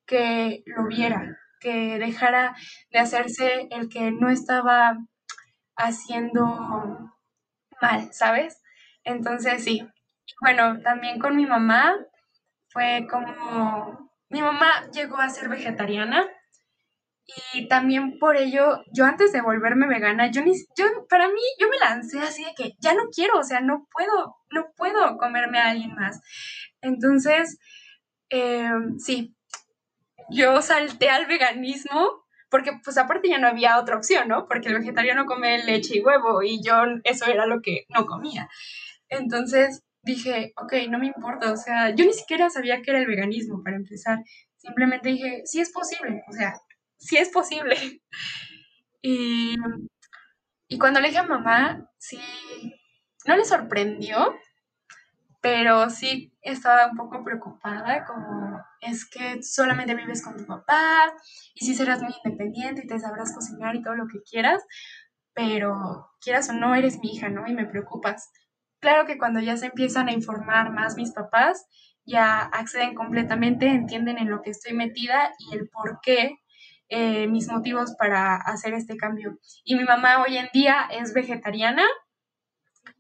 que 0.07 0.63
lo 0.67 0.87
viera, 0.87 1.39
que 1.59 1.99
dejara 1.99 2.55
de 2.93 2.99
hacerse 2.99 3.67
el 3.71 3.89
que 3.89 4.13
no 4.13 4.29
estaba 4.29 4.99
haciendo 5.75 6.45
mal, 7.81 8.13
¿sabes? 8.13 8.63
Entonces 9.05 9.65
sí. 9.65 9.89
Bueno, 10.43 10.81
también 10.83 11.19
con 11.19 11.35
mi 11.35 11.47
mamá, 11.47 11.97
fue 12.69 13.07
como, 13.11 14.11
mi 14.29 14.43
mamá 14.43 14.69
llegó 14.93 15.17
a 15.17 15.31
ser 15.31 15.49
vegetariana 15.49 16.29
y 17.55 17.69
también 17.69 18.19
por 18.19 18.37
ello, 18.37 18.85
yo 18.93 19.05
antes 19.05 19.33
de 19.33 19.41
volverme 19.41 19.89
vegana, 19.89 20.31
yo 20.31 20.43
ni, 20.43 20.53
yo, 20.77 21.07
para 21.09 21.29
mí, 21.29 21.41
yo 21.59 21.69
me 21.69 21.79
lancé 21.79 22.21
así 22.21 22.45
de 22.45 22.55
que 22.55 22.77
ya 22.79 22.95
no 22.95 23.09
quiero, 23.15 23.39
o 23.39 23.43
sea, 23.43 23.61
no 23.61 23.89
puedo, 23.93 24.37
no 24.51 24.67
puedo 24.77 25.17
comerme 25.19 25.59
a 25.59 25.71
alguien 25.71 25.95
más. 25.95 26.21
Entonces, 26.81 27.59
em, 28.29 28.99
sí, 28.99 29.35
yo 30.31 30.63
salté 30.63 31.11
al 31.11 31.27
veganismo 31.27 32.25
porque 32.51 32.73
pues 32.85 32.97
aparte 32.99 33.29
ya 33.29 33.39
no 33.39 33.49
había 33.49 33.79
otra 33.79 33.97
opción, 33.97 34.29
¿no? 34.29 34.47
Porque 34.49 34.69
el 34.69 34.79
vegetariano 34.79 35.27
come 35.27 35.65
leche 35.65 35.99
y 35.99 36.01
huevo 36.01 36.43
y 36.43 36.63
yo 36.63 36.75
eso 37.05 37.27
era 37.27 37.47
lo 37.47 37.61
que 37.61 37.87
no 37.89 38.07
comía. 38.07 38.49
Entonces, 39.09 39.83
dije, 40.03 40.53
ok, 40.57 40.73
no 40.89 40.99
me 40.99 41.07
importa, 41.07 41.53
o 41.53 41.57
sea, 41.57 41.91
yo 41.91 42.05
ni 42.05 42.13
siquiera 42.13 42.51
sabía 42.51 42.83
qué 42.83 42.93
era 42.93 43.01
el 43.01 43.07
veganismo 43.07 43.63
para 43.65 43.77
empezar. 43.77 44.21
Simplemente 44.57 45.09
dije, 45.11 45.43
sí 45.45 45.61
es 45.61 45.71
posible, 45.73 46.23
o 46.29 46.33
sea, 46.33 46.55
sí 46.99 47.17
es 47.17 47.29
posible. 47.31 47.77
Y, 49.03 49.55
y 50.67 50.79
cuando 50.79 50.99
le 50.99 51.09
dije 51.09 51.21
a 51.21 51.23
mamá, 51.23 51.89
sí, 51.97 52.19
no 53.25 53.37
le 53.37 53.45
sorprendió, 53.45 54.35
pero 55.41 55.91
sí 55.91 56.37
estaba 56.43 56.89
un 56.91 56.97
poco 56.97 57.23
preocupada, 57.23 58.05
como 58.05 58.61
es 58.81 59.09
que 59.09 59.43
solamente 59.45 59.95
vives 59.95 60.25
con 60.25 60.37
tu 60.37 60.45
papá 60.45 61.13
y 61.55 61.65
sí 61.65 61.75
serás 61.75 62.03
muy 62.03 62.13
independiente 62.25 62.83
y 62.85 62.89
te 62.89 62.99
sabrás 62.99 63.33
cocinar 63.33 63.77
y 63.77 63.83
todo 63.83 63.95
lo 63.95 64.09
que 64.09 64.23
quieras, 64.29 64.65
pero 65.35 66.11
quieras 66.21 66.49
o 66.51 66.53
no, 66.53 66.75
eres 66.75 66.99
mi 66.99 67.13
hija, 67.13 67.29
¿no? 67.29 67.47
Y 67.47 67.55
me 67.55 67.67
preocupas. 67.67 68.33
Claro 68.81 69.07
que 69.07 69.19
cuando 69.19 69.41
ya 69.41 69.57
se 69.57 69.67
empiezan 69.67 70.09
a 70.09 70.13
informar 70.13 70.73
más 70.73 70.97
mis 70.97 71.13
papás, 71.13 71.67
ya 72.05 72.41
acceden 72.41 72.95
completamente, 72.95 73.69
entienden 73.69 74.19
en 74.19 74.31
lo 74.31 74.43
que 74.43 74.51
estoy 74.51 74.73
metida 74.75 75.33
y 75.39 75.55
el 75.57 75.69
por 75.69 76.01
qué, 76.03 76.37
eh, 76.89 77.27
mis 77.27 77.49
motivos 77.49 77.95
para 77.99 78.37
hacer 78.37 78.75
este 78.75 78.97
cambio. 78.97 79.39
Y 79.65 79.75
mi 79.75 79.85
mamá 79.85 80.23
hoy 80.23 80.37
en 80.37 80.49
día 80.53 80.89
es 80.91 81.13
vegetariana 81.13 81.85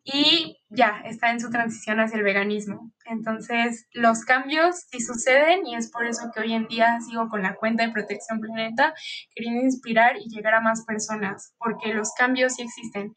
y 0.02 0.58
ya 0.68 1.02
está 1.04 1.30
en 1.30 1.40
su 1.40 1.50
transición 1.50 1.98
hacia 2.00 2.18
el 2.18 2.22
veganismo. 2.22 2.92
Entonces, 3.06 3.88
los 3.92 4.24
cambios 4.24 4.76
sí 4.90 5.00
suceden 5.00 5.66
y 5.66 5.74
es 5.74 5.90
por 5.90 6.06
eso 6.06 6.30
que 6.32 6.40
hoy 6.40 6.52
en 6.52 6.68
día 6.68 7.00
sigo 7.00 7.28
con 7.28 7.42
la 7.42 7.56
cuenta 7.56 7.84
de 7.84 7.92
Protección 7.92 8.40
Planeta, 8.40 8.94
queriendo 9.34 9.62
inspirar 9.62 10.16
y 10.16 10.28
llegar 10.28 10.54
a 10.54 10.60
más 10.60 10.84
personas, 10.84 11.54
porque 11.58 11.92
los 11.92 12.12
cambios 12.12 12.54
sí 12.54 12.62
existen. 12.62 13.14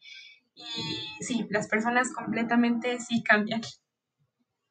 Y 0.54 1.24
sí, 1.24 1.46
las 1.50 1.68
personas 1.68 2.12
completamente 2.12 2.98
sí 2.98 3.22
cambian. 3.22 3.60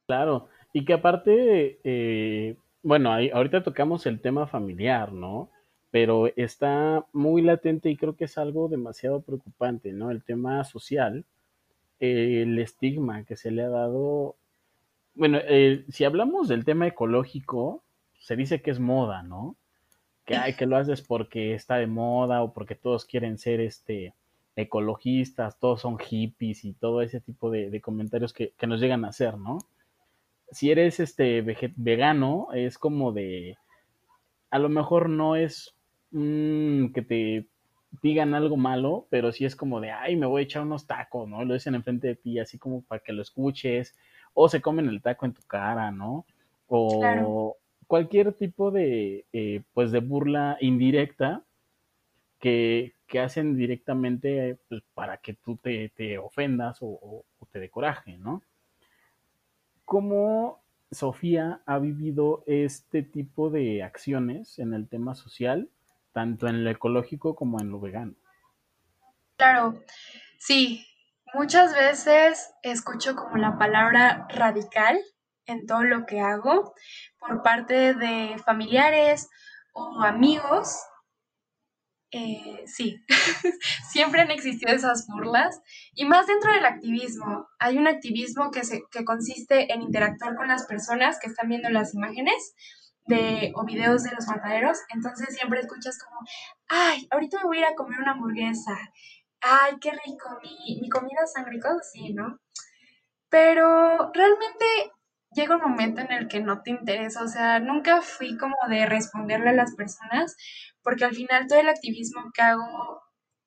Claro, 0.07 0.49
y 0.73 0.85
que 0.85 0.93
aparte, 0.93 1.79
eh, 1.83 2.57
bueno, 2.83 3.13
ahí, 3.13 3.29
ahorita 3.29 3.63
tocamos 3.63 4.05
el 4.05 4.21
tema 4.21 4.47
familiar, 4.47 5.13
¿no? 5.13 5.51
Pero 5.91 6.27
está 6.35 7.05
muy 7.13 7.41
latente 7.41 7.89
y 7.89 7.97
creo 7.97 8.15
que 8.15 8.25
es 8.25 8.37
algo 8.37 8.67
demasiado 8.67 9.21
preocupante, 9.21 9.91
¿no? 9.91 10.11
El 10.11 10.23
tema 10.23 10.63
social, 10.63 11.25
el 11.99 12.59
estigma 12.59 13.23
que 13.23 13.35
se 13.35 13.51
le 13.51 13.63
ha 13.63 13.69
dado. 13.69 14.35
Bueno, 15.15 15.39
eh, 15.41 15.85
si 15.89 16.05
hablamos 16.05 16.47
del 16.47 16.65
tema 16.65 16.87
ecológico, 16.87 17.83
se 18.19 18.35
dice 18.35 18.61
que 18.61 18.71
es 18.71 18.79
moda, 18.79 19.23
¿no? 19.23 19.55
Que 20.25 20.35
hay 20.35 20.55
que 20.55 20.67
lo 20.67 20.77
haces 20.77 21.01
porque 21.01 21.55
está 21.55 21.77
de 21.77 21.87
moda 21.87 22.43
o 22.43 22.53
porque 22.53 22.75
todos 22.75 23.05
quieren 23.05 23.37
ser 23.37 23.59
este 23.61 24.13
ecologistas, 24.55 25.57
todos 25.57 25.81
son 25.81 25.97
hippies 25.97 26.65
y 26.65 26.73
todo 26.73 27.01
ese 27.01 27.21
tipo 27.21 27.49
de, 27.49 27.69
de 27.69 27.81
comentarios 27.81 28.33
que, 28.33 28.51
que 28.57 28.67
nos 28.67 28.81
llegan 28.81 29.05
a 29.05 29.09
hacer, 29.09 29.37
¿no? 29.37 29.59
si 30.51 30.71
eres 30.71 30.99
este 30.99 31.41
vegano, 31.75 32.47
es 32.53 32.77
como 32.77 33.11
de, 33.11 33.57
a 34.49 34.59
lo 34.59 34.69
mejor 34.69 35.09
no 35.09 35.35
es 35.35 35.75
mm, 36.11 36.87
que 36.93 37.01
te 37.01 37.47
digan 38.01 38.33
algo 38.35 38.57
malo, 38.57 39.07
pero 39.09 39.31
sí 39.31 39.45
es 39.45 39.55
como 39.55 39.81
de, 39.81 39.91
ay, 39.91 40.15
me 40.15 40.25
voy 40.27 40.41
a 40.41 40.43
echar 40.45 40.63
unos 40.63 40.87
tacos, 40.87 41.27
¿no? 41.27 41.43
Lo 41.45 41.53
dicen 41.55 41.75
enfrente 41.75 42.07
de 42.07 42.15
ti, 42.15 42.39
así 42.39 42.57
como 42.59 42.83
para 42.83 43.01
que 43.01 43.13
lo 43.13 43.21
escuches, 43.21 43.95
o 44.33 44.49
se 44.49 44.61
comen 44.61 44.87
el 44.89 45.01
taco 45.01 45.25
en 45.25 45.33
tu 45.33 45.41
cara, 45.43 45.91
¿no? 45.91 46.25
Claro, 46.87 47.37
O 47.37 47.57
cualquier 47.87 48.33
tipo 48.33 48.71
de, 48.71 49.25
eh, 49.33 49.63
pues, 49.73 49.91
de 49.91 49.99
burla 49.99 50.57
indirecta 50.61 51.43
que, 52.39 52.95
que 53.07 53.19
hacen 53.19 53.57
directamente 53.57 54.57
pues, 54.69 54.83
para 54.93 55.17
que 55.17 55.33
tú 55.35 55.57
te, 55.57 55.89
te 55.89 56.17
ofendas 56.17 56.81
o, 56.81 56.87
o, 56.87 57.25
o 57.39 57.45
te 57.51 57.59
dé 57.59 57.69
coraje, 57.69 58.17
¿no? 58.17 58.43
¿Cómo 59.85 60.61
Sofía 60.91 61.61
ha 61.65 61.79
vivido 61.79 62.43
este 62.47 63.03
tipo 63.03 63.49
de 63.49 63.83
acciones 63.83 64.57
en 64.59 64.73
el 64.73 64.87
tema 64.87 65.15
social, 65.15 65.69
tanto 66.13 66.47
en 66.47 66.63
lo 66.63 66.69
ecológico 66.69 67.35
como 67.35 67.59
en 67.61 67.69
lo 67.71 67.79
vegano? 67.79 68.15
claro. 69.37 69.81
Sí, 70.39 70.85
muchas 71.33 71.73
veces 71.73 72.49
escucho 72.63 73.15
como 73.15 73.37
la 73.37 73.57
palabra 73.57 74.27
radical 74.29 74.99
en 75.45 75.65
todo 75.65 75.83
lo 75.83 76.05
que 76.05 76.21
hago 76.21 76.73
por 77.19 77.43
parte 77.43 77.93
de 77.93 78.37
familiares 78.45 79.29
o 79.73 80.01
amigos 80.03 80.79
Eh, 82.11 82.63
sí, 82.65 82.97
siempre 83.91 84.21
han 84.21 84.31
existido 84.31 84.73
esas 84.73 85.05
burlas 85.07 85.61
y 85.93 86.05
más 86.05 86.25
dentro 86.25 86.51
del 86.51 86.65
activismo. 86.65 87.47
Hay 87.59 87.77
un 87.77 87.87
activismo 87.87 88.49
que, 88.51 88.63
se, 88.63 88.81
que 88.91 89.05
consiste 89.05 89.71
en 89.71 89.83
interactuar 89.83 90.35
con 90.35 90.47
las 90.47 90.65
personas 90.65 91.19
que 91.19 91.27
están 91.27 91.49
viendo 91.49 91.69
las 91.69 91.93
imágenes 91.93 92.55
de, 93.09 93.51
o 93.55 93.65
videos 93.65 94.03
de 94.03 94.11
los 94.11 94.27
mataderos. 94.27 94.79
Entonces 94.93 95.35
siempre 95.35 95.59
escuchas 95.59 95.97
como, 96.01 96.21
ay, 96.69 97.07
ahorita 97.11 97.39
me 97.39 97.45
voy 97.45 97.57
a 97.57 97.61
ir 97.61 97.65
a 97.65 97.75
comer 97.75 97.99
una 97.99 98.11
hamburguesa. 98.11 98.77
Ay, 99.41 99.73
qué 99.81 99.91
rico, 99.91 100.39
mi, 100.43 100.79
mi 100.81 100.89
comida 100.89 101.25
sangre 101.25 101.57
y 101.57 101.59
cosas 101.59 101.79
así, 101.81 102.13
¿no? 102.13 102.39
Pero 103.29 104.11
realmente 104.13 104.65
llega 105.31 105.55
un 105.55 105.61
momento 105.61 106.01
en 106.01 106.11
el 106.11 106.27
que 106.27 106.39
no 106.39 106.61
te 106.61 106.71
interesa, 106.71 107.23
o 107.23 107.27
sea, 107.27 107.59
nunca 107.59 108.01
fui 108.01 108.37
como 108.37 108.55
de 108.69 108.85
responderle 108.85 109.49
a 109.49 109.53
las 109.53 109.75
personas, 109.75 110.35
porque 110.81 111.05
al 111.05 111.15
final 111.15 111.47
todo 111.47 111.59
el 111.59 111.69
activismo 111.69 112.31
que 112.33 112.41
hago 112.41 113.01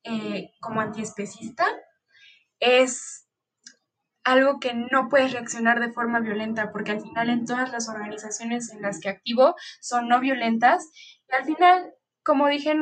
eh, 0.04 0.50
como 0.60 0.80
antiespecista 0.80 1.66
es 2.60 3.21
algo 4.24 4.60
que 4.60 4.74
no 4.74 5.08
puedes 5.08 5.32
reaccionar 5.32 5.80
de 5.80 5.92
forma 5.92 6.20
violenta, 6.20 6.72
porque 6.72 6.92
al 6.92 7.00
final 7.00 7.30
en 7.30 7.44
todas 7.44 7.72
las 7.72 7.88
organizaciones 7.88 8.70
en 8.72 8.82
las 8.82 9.00
que 9.00 9.08
activo 9.08 9.56
son 9.80 10.08
no 10.08 10.20
violentas, 10.20 10.90
y 11.28 11.34
al 11.34 11.44
final, 11.44 11.94
como 12.22 12.48
dije 12.48 12.74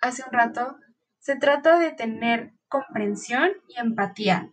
hace 0.00 0.22
un 0.26 0.32
rato, 0.32 0.76
se 1.18 1.36
trata 1.36 1.78
de 1.78 1.92
tener 1.92 2.52
comprensión 2.68 3.50
y 3.68 3.78
empatía 3.78 4.50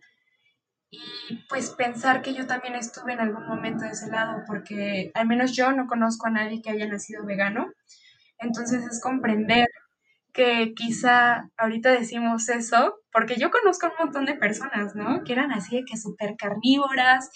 y 0.90 1.44
pues 1.48 1.70
pensar 1.70 2.20
que 2.20 2.34
yo 2.34 2.46
también 2.46 2.74
estuve 2.74 3.12
en 3.12 3.20
algún 3.20 3.46
momento 3.46 3.84
de 3.84 3.92
ese 3.92 4.10
lado, 4.10 4.42
porque 4.46 5.12
al 5.14 5.26
menos 5.26 5.52
yo 5.52 5.70
no 5.72 5.86
conozco 5.86 6.26
a 6.26 6.30
nadie 6.30 6.62
que 6.62 6.70
haya 6.70 6.86
nacido 6.86 7.24
vegano. 7.24 7.72
Entonces 8.38 8.84
es 8.84 9.00
comprender 9.00 9.68
que 10.32 10.74
quizá 10.74 11.50
ahorita 11.56 11.90
decimos 11.90 12.48
eso, 12.48 13.00
porque 13.12 13.36
yo 13.36 13.50
conozco 13.50 13.86
un 13.86 14.06
montón 14.06 14.24
de 14.24 14.34
personas, 14.34 14.94
¿no? 14.94 15.24
Que 15.24 15.32
eran 15.32 15.52
así 15.52 15.76
de 15.76 15.84
que 15.84 15.96
súper 15.96 16.36
carnívoras 16.36 17.30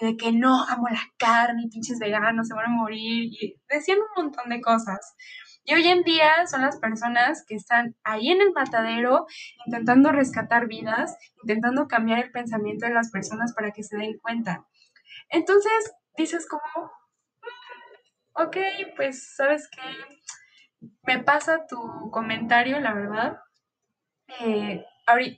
y 0.00 0.06
de 0.06 0.16
que 0.16 0.32
no, 0.32 0.64
amo 0.68 0.88
la 0.88 1.02
carne 1.18 1.68
pinches 1.70 1.98
veganos, 1.98 2.48
se 2.48 2.54
van 2.54 2.66
a 2.66 2.70
morir 2.70 3.30
y 3.30 3.56
decían 3.68 3.98
un 3.98 4.24
montón 4.24 4.48
de 4.48 4.60
cosas. 4.60 5.14
Y 5.64 5.74
hoy 5.74 5.86
en 5.86 6.02
día 6.02 6.46
son 6.46 6.62
las 6.62 6.78
personas 6.78 7.44
que 7.46 7.54
están 7.54 7.94
ahí 8.02 8.30
en 8.30 8.40
el 8.40 8.52
matadero 8.52 9.26
intentando 9.66 10.10
rescatar 10.10 10.66
vidas, 10.66 11.16
intentando 11.42 11.86
cambiar 11.86 12.18
el 12.18 12.30
pensamiento 12.30 12.86
de 12.86 12.94
las 12.94 13.10
personas 13.10 13.52
para 13.54 13.70
que 13.70 13.82
se 13.82 13.96
den 13.96 14.18
cuenta. 14.18 14.66
Entonces 15.28 15.92
dices 16.16 16.48
como, 16.48 16.90
ok, 18.34 18.56
pues 18.96 19.34
sabes 19.36 19.68
que 19.68 19.80
me 21.02 21.18
pasa 21.18 21.66
tu 21.66 22.10
comentario, 22.10 22.80
la 22.80 22.94
verdad. 22.94 23.40
Eh, 24.40 24.84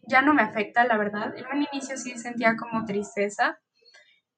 ya 0.06 0.22
no 0.22 0.34
me 0.34 0.42
afecta, 0.42 0.84
la 0.84 0.96
verdad. 0.96 1.34
En 1.36 1.46
un 1.46 1.66
inicio 1.72 1.96
sí 1.96 2.18
sentía 2.18 2.56
como 2.56 2.84
tristeza 2.84 3.58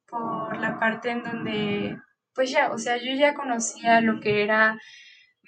por 0.06 0.56
la 0.58 0.78
parte 0.78 1.10
en 1.10 1.22
donde, 1.22 1.98
pues 2.34 2.50
ya, 2.50 2.70
o 2.70 2.78
sea, 2.78 2.96
yo 2.96 3.12
ya 3.14 3.34
conocía 3.34 4.00
lo 4.00 4.20
que 4.20 4.44
era 4.44 4.78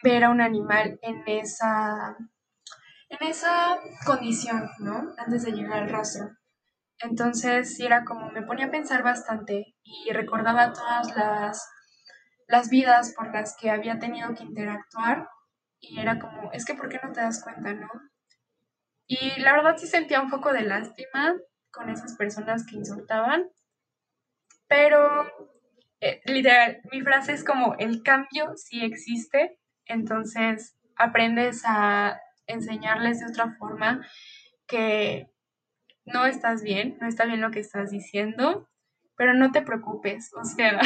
ver 0.02 0.24
a 0.24 0.30
un 0.30 0.40
animal 0.40 0.98
en 1.02 1.22
esa, 1.26 2.16
en 3.08 3.28
esa 3.28 3.78
condición, 4.04 4.68
¿no? 4.78 5.14
Antes 5.18 5.44
de 5.44 5.52
llegar 5.52 5.84
al 5.84 5.90
rastro. 5.90 6.30
Entonces, 6.98 7.78
era 7.78 8.04
como, 8.04 8.30
me 8.30 8.42
ponía 8.42 8.66
a 8.66 8.70
pensar 8.70 9.02
bastante 9.02 9.74
y 9.84 10.12
recordaba 10.12 10.72
todas 10.72 11.14
las, 11.14 11.68
las 12.48 12.70
vidas 12.70 13.14
por 13.16 13.32
las 13.32 13.56
que 13.56 13.70
había 13.70 13.98
tenido 13.98 14.34
que 14.34 14.44
interactuar 14.44 15.28
y 15.80 16.00
era 16.00 16.18
como, 16.18 16.52
es 16.52 16.64
que 16.64 16.74
¿por 16.74 16.88
qué 16.88 17.00
no 17.02 17.12
te 17.12 17.20
das 17.20 17.42
cuenta, 17.42 17.72
no? 17.74 17.88
Y 19.06 19.40
la 19.40 19.52
verdad 19.52 19.76
sí 19.76 19.86
sentía 19.86 20.20
un 20.20 20.30
poco 20.30 20.52
de 20.52 20.62
lástima 20.62 21.36
con 21.70 21.90
esas 21.90 22.16
personas 22.16 22.66
que 22.66 22.76
insultaban, 22.76 23.48
pero 24.66 25.24
eh, 26.00 26.20
literal, 26.24 26.80
mi 26.90 27.02
frase 27.02 27.32
es 27.32 27.44
como, 27.44 27.74
el 27.78 28.02
cambio 28.02 28.56
sí 28.56 28.82
existe, 28.82 29.58
entonces 29.84 30.76
aprendes 30.96 31.62
a 31.64 32.20
enseñarles 32.46 33.20
de 33.20 33.26
otra 33.26 33.54
forma 33.58 34.06
que 34.66 35.30
no 36.04 36.26
estás 36.26 36.62
bien, 36.62 36.96
no 37.00 37.08
está 37.08 37.26
bien 37.26 37.40
lo 37.40 37.50
que 37.50 37.60
estás 37.60 37.90
diciendo, 37.90 38.68
pero 39.16 39.34
no 39.34 39.52
te 39.52 39.62
preocupes, 39.62 40.32
o 40.34 40.44
sea, 40.44 40.80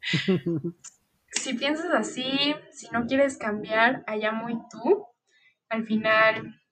si 1.30 1.54
piensas 1.54 1.92
así, 1.92 2.54
si 2.72 2.88
no 2.90 3.06
quieres 3.06 3.38
cambiar, 3.38 4.04
allá 4.06 4.32
muy 4.32 4.58
tú, 4.70 5.06
al 5.68 5.84
final, 5.86 6.62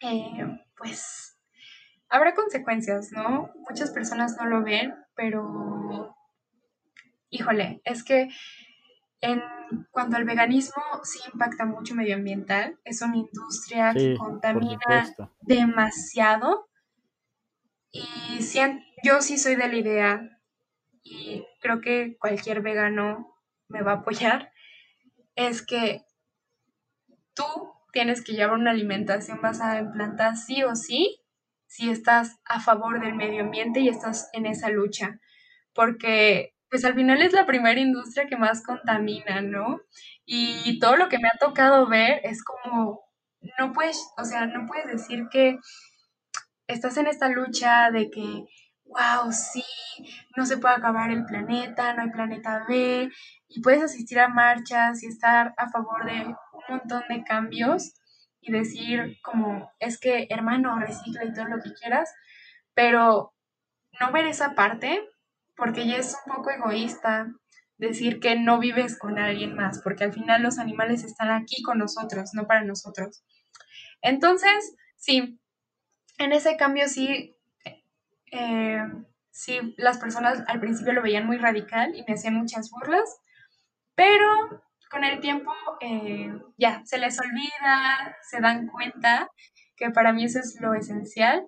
eh, 0.00 0.60
pues 0.76 1.38
habrá 2.08 2.34
consecuencias, 2.34 3.12
¿no? 3.12 3.52
Muchas 3.68 3.92
personas 3.92 4.36
no 4.38 4.46
lo 4.46 4.62
ven, 4.64 4.94
pero 5.16 6.16
híjole, 7.30 7.80
es 7.84 8.04
que 8.04 8.28
en 9.20 9.42
cuanto 9.92 10.16
al 10.16 10.24
veganismo 10.24 10.82
sí 11.04 11.20
impacta 11.32 11.66
mucho 11.66 11.94
medioambiental, 11.94 12.78
es 12.84 13.02
una 13.02 13.18
industria 13.18 13.96
que 13.96 14.10
Sí, 14.10 14.14
contamina 14.14 15.16
demasiado 15.40 16.68
y 17.90 18.42
sí, 18.42 18.60
yo 19.04 19.20
sí 19.20 19.38
soy 19.38 19.54
de 19.56 19.68
la 19.68 19.76
idea 19.76 20.40
y 21.02 21.44
creo 21.60 21.80
que 21.80 22.16
cualquier 22.18 22.62
vegano 22.62 23.31
me 23.72 23.82
va 23.82 23.92
a 23.92 23.96
apoyar, 23.96 24.52
es 25.34 25.62
que 25.64 26.04
tú 27.34 27.44
tienes 27.92 28.22
que 28.22 28.32
llevar 28.32 28.58
una 28.58 28.70
alimentación 28.70 29.40
basada 29.42 29.78
en 29.78 29.92
plantas 29.92 30.46
sí 30.46 30.62
o 30.62 30.74
sí, 30.76 31.20
si 31.66 31.90
estás 31.90 32.38
a 32.44 32.60
favor 32.60 33.00
del 33.00 33.14
medio 33.14 33.42
ambiente 33.42 33.80
y 33.80 33.88
estás 33.88 34.28
en 34.32 34.46
esa 34.46 34.68
lucha, 34.68 35.20
porque 35.74 36.54
pues 36.68 36.84
al 36.84 36.94
final 36.94 37.20
es 37.20 37.32
la 37.32 37.46
primera 37.46 37.80
industria 37.80 38.26
que 38.26 38.36
más 38.36 38.62
contamina, 38.62 39.42
¿no? 39.42 39.80
Y 40.24 40.78
todo 40.78 40.96
lo 40.96 41.08
que 41.08 41.18
me 41.18 41.28
ha 41.28 41.38
tocado 41.38 41.86
ver 41.86 42.20
es 42.24 42.42
como, 42.42 43.02
no 43.58 43.72
puedes, 43.72 44.06
o 44.16 44.24
sea, 44.24 44.46
no 44.46 44.66
puedes 44.66 44.86
decir 44.86 45.24
que 45.30 45.58
estás 46.66 46.96
en 46.96 47.08
esta 47.08 47.28
lucha 47.28 47.90
de 47.90 48.10
que, 48.10 48.44
wow, 48.92 49.32
sí, 49.32 49.64
no 50.36 50.46
se 50.46 50.58
puede 50.58 50.74
acabar 50.74 51.10
el 51.10 51.24
planeta, 51.24 51.94
no 51.94 52.02
hay 52.02 52.10
planeta 52.10 52.64
B, 52.68 53.10
y 53.48 53.60
puedes 53.62 53.82
asistir 53.82 54.20
a 54.20 54.28
marchas 54.28 55.02
y 55.02 55.06
estar 55.06 55.54
a 55.56 55.70
favor 55.70 56.04
de 56.04 56.26
un 56.26 56.36
montón 56.68 57.02
de 57.08 57.24
cambios 57.24 57.94
y 58.40 58.52
decir 58.52 59.18
como, 59.22 59.70
es 59.78 59.98
que 59.98 60.26
hermano, 60.30 60.78
recicla 60.78 61.24
y 61.24 61.32
todo 61.32 61.46
lo 61.46 61.62
que 61.62 61.72
quieras, 61.74 62.12
pero 62.74 63.34
no 64.00 64.12
ver 64.12 64.26
esa 64.26 64.54
parte, 64.54 65.00
porque 65.56 65.86
ya 65.86 65.96
es 65.96 66.16
un 66.26 66.34
poco 66.34 66.50
egoísta 66.50 67.28
decir 67.78 68.20
que 68.20 68.36
no 68.36 68.58
vives 68.58 68.98
con 68.98 69.18
alguien 69.18 69.54
más, 69.54 69.80
porque 69.82 70.04
al 70.04 70.12
final 70.12 70.42
los 70.42 70.58
animales 70.58 71.04
están 71.04 71.30
aquí 71.30 71.62
con 71.62 71.78
nosotros, 71.78 72.30
no 72.32 72.46
para 72.46 72.64
nosotros. 72.64 73.24
Entonces, 74.02 74.74
sí, 74.96 75.40
en 76.18 76.32
ese 76.32 76.56
cambio 76.56 76.88
sí, 76.88 77.31
eh, 78.32 78.82
sí, 79.30 79.74
las 79.76 79.98
personas 79.98 80.42
al 80.48 80.58
principio 80.58 80.92
lo 80.94 81.02
veían 81.02 81.26
muy 81.26 81.38
radical 81.38 81.94
y 81.94 82.04
me 82.08 82.14
hacían 82.14 82.34
muchas 82.34 82.70
burlas, 82.70 83.20
pero 83.94 84.62
con 84.90 85.04
el 85.04 85.20
tiempo 85.20 85.52
eh, 85.80 86.32
ya 86.58 86.82
se 86.84 86.98
les 86.98 87.18
olvida, 87.20 88.16
se 88.22 88.40
dan 88.40 88.68
cuenta 88.68 89.30
que 89.76 89.90
para 89.90 90.12
mí 90.12 90.24
eso 90.24 90.38
es 90.38 90.60
lo 90.60 90.74
esencial. 90.74 91.46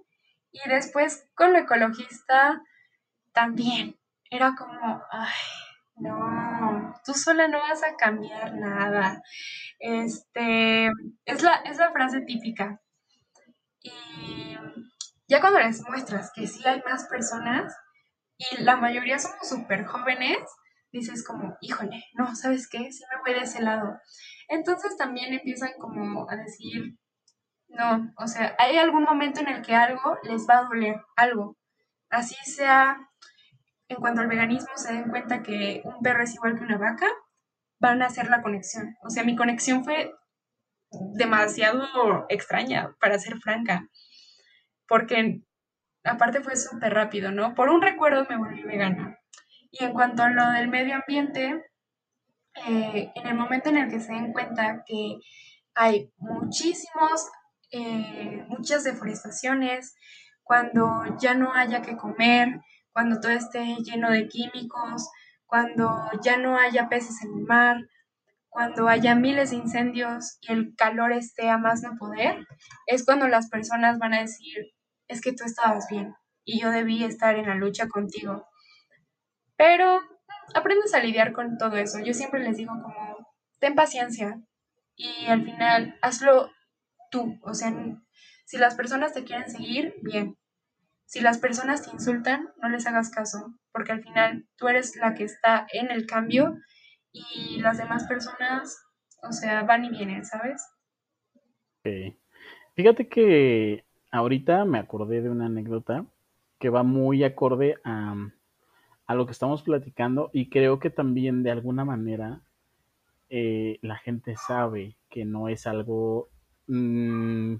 Y 0.53 0.69
después 0.69 1.29
con 1.35 1.53
lo 1.53 1.59
ecologista 1.59 2.63
también 3.33 3.99
era 4.31 4.55
como, 4.57 5.03
ay, 5.11 5.33
no, 5.97 6.95
tú 7.05 7.13
sola 7.15 7.49
no 7.49 7.59
vas 7.61 7.83
a 7.83 7.97
cambiar 7.97 8.55
nada. 8.55 9.23
Este, 9.79 10.91
es 11.25 11.43
la, 11.43 11.55
es 11.65 11.79
la 11.79 11.93
frase 11.93 12.21
típica. 12.23 12.81
Y 13.81 14.54
ya 15.35 15.41
cuando 15.41 15.59
les 15.59 15.83
muestras 15.89 16.31
que 16.33 16.47
sí 16.47 16.65
hay 16.65 16.81
más 16.89 17.09
personas, 17.09 17.77
y 18.37 18.63
la 18.63 18.77
mayoría 18.77 19.19
somos 19.19 19.49
súper 19.49 19.85
jóvenes, 19.85 20.39
dices 20.93 21.27
como, 21.27 21.57
híjole, 21.61 22.05
no, 22.15 22.37
¿sabes 22.37 22.69
qué? 22.69 22.93
Sí 22.93 23.03
me 23.11 23.21
voy 23.21 23.35
de 23.35 23.45
ese 23.45 23.61
lado. 23.61 23.99
Entonces 24.49 24.97
también 24.97 25.33
empiezan 25.33 25.73
como 25.81 26.31
a 26.31 26.37
decir, 26.37 26.97
no, 27.67 28.13
o 28.17 28.29
sea, 28.29 28.55
hay 28.61 28.79
algún 28.79 29.03
momento 29.03 29.41
en 29.41 29.49
el 29.49 29.63
que 29.63 29.75
algo 29.75 30.19
les 30.23 30.47
va 30.49 30.59
a 30.59 30.65
doler, 30.65 31.03
algo. 31.17 31.57
Así 32.11 32.37
sea, 32.45 32.97
en 33.89 33.97
cuanto 33.97 34.21
al 34.21 34.29
veganismo 34.29 34.71
se 34.77 34.93
den 34.93 35.11
cuenta 35.11 35.43
que 35.43 35.83
un 35.85 36.01
perro 36.01 36.23
es 36.23 36.35
igual 36.35 36.57
que 36.57 36.65
una 36.65 36.79
vaca, 36.79 37.09
van 37.81 38.03
a 38.03 38.07
hacer 38.07 38.31
la 38.31 38.41
conexión. 38.41 38.95
O 39.03 39.11
sea, 39.11 39.25
mi 39.25 39.35
conexión 39.35 39.83
fue 39.83 40.15
demasiado 41.17 42.25
extraña, 42.29 42.95
para 43.01 43.19
ser 43.19 43.37
franca, 43.39 43.89
porque 44.89 45.43
aparte 46.05 46.41
fue 46.41 46.57
súper 46.57 46.95
rápido, 46.95 47.31
¿no? 47.31 47.55
Por 47.55 47.69
un 47.69 47.83
recuerdo 47.83 48.27
me 48.29 48.37
volví 48.37 48.63
vegana. 48.63 49.19
Y 49.71 49.85
en 49.85 49.93
cuanto 49.93 50.23
a 50.23 50.31
lo 50.31 50.51
del 50.51 50.69
medio 50.69 50.95
ambiente, 50.95 51.65
eh, 52.67 53.11
en 53.15 53.27
el 53.27 53.35
momento 53.35 53.71
en 53.71 53.79
el 53.79 53.91
que 53.91 54.01
se 54.01 54.13
den 54.13 54.33
cuenta 54.33 54.85
que 54.87 55.19
hay 55.75 56.13
muchísimos, 56.19 57.29
eh, 57.73 58.45
muchas 58.49 58.85
deforestaciones, 58.85 59.97
cuando 60.45 61.03
ya 61.19 61.35
no 61.35 61.53
haya 61.53 61.83
que 61.83 61.97
comer, 61.97 62.61
cuando 62.93 63.21
todo 63.21 63.33
esté 63.33 63.77
lleno 63.83 64.11
de 64.11 64.29
químicos, 64.29 65.11
cuando 65.47 66.11
ya 66.23 66.37
no 66.37 66.57
haya 66.57 66.89
peces 66.89 67.23
en 67.23 67.39
el 67.39 67.45
mar, 67.45 67.77
cuando 68.49 68.87
haya 68.87 69.17
miles 69.17 69.51
de 69.51 69.57
incendios 69.57 70.39
y 70.43 70.53
el 70.53 70.77
calor 70.77 71.13
esté 71.13 71.51
a 71.51 71.59
más 71.59 71.83
no 71.83 71.97
poder, 71.99 72.47
es 72.87 73.05
cuando 73.05 73.27
las 73.27 73.49
personas 73.49 73.99
van 73.99 74.15
a 74.15 74.21
decir, 74.21 74.74
es 75.09 75.21
que 75.21 75.33
tú 75.33 75.45
estabas 75.45 75.89
bien 75.89 76.15
y 76.45 76.61
yo 76.61 76.71
debí 76.71 77.05
estar 77.05 77.37
en 77.37 77.47
la 77.47 77.55
lucha 77.55 77.89
contigo. 77.89 78.47
Pero 79.57 80.01
aprendes 80.55 80.95
a 80.95 81.01
lidiar 81.01 81.33
con 81.33 81.59
todo 81.59 81.77
eso. 81.77 81.99
Yo 82.01 82.13
siempre 82.13 82.41
les 82.41 82.57
digo 82.57 82.73
como, 82.73 83.35
ten 83.61 83.75
paciencia 83.75 84.41
y 84.97 85.27
al 85.27 85.45
final 85.45 85.99
hazlo 86.03 86.51
tú. 87.11 87.39
O 87.43 87.55
sea, 87.55 87.73
si 88.45 88.59
las 88.59 88.75
personas 88.75 89.13
te 89.13 89.25
quieren 89.25 89.51
seguir, 89.51 89.95
bien. 90.03 90.37
Si 91.07 91.21
las 91.21 91.39
personas 91.39 91.83
te 91.83 91.91
insultan, 91.91 92.49
no 92.61 92.69
les 92.69 92.87
hagas 92.87 93.11
caso, 93.11 93.55
porque 93.73 93.93
al 93.93 94.03
final 94.03 94.47
tú 94.57 94.69
eres 94.69 94.97
la 94.97 95.15
que 95.15 95.25
está 95.25 95.67
en 95.73 95.91
el 95.91 96.07
cambio 96.07 96.59
y 97.13 97.61
las 97.61 97.79
demás 97.79 98.05
personas, 98.09 98.83
o 99.23 99.33
sea, 99.33 99.63
van 99.63 99.85
y 99.85 99.91
vienen, 99.91 100.25
¿sabes? 100.25 100.67
Fíjate 102.75 103.09
que 103.09 103.85
ahorita 104.15 104.65
me 104.65 104.79
acordé 104.79 105.23
de 105.23 105.29
una 105.29 105.47
anécdota 105.47 106.07
que 106.61 106.71
va 106.71 106.85
muy 106.85 107.25
acorde 107.25 107.79
a, 107.83 108.15
a 109.07 109.15
lo 109.15 109.27
que 109.27 109.33
estamos 109.33 109.63
platicando 109.63 110.31
y 110.33 110.49
creo 110.49 110.79
que 110.79 110.89
también 110.89 111.43
de 111.43 111.51
alguna 111.51 111.85
manera 111.85 112.41
eh, 113.29 113.81
la 113.83 113.97
gente 113.97 114.37
sabe 114.37 114.97
que 115.11 115.25
no 115.25 115.49
es 115.49 115.67
algo 115.67 116.29
mm, 116.69 117.57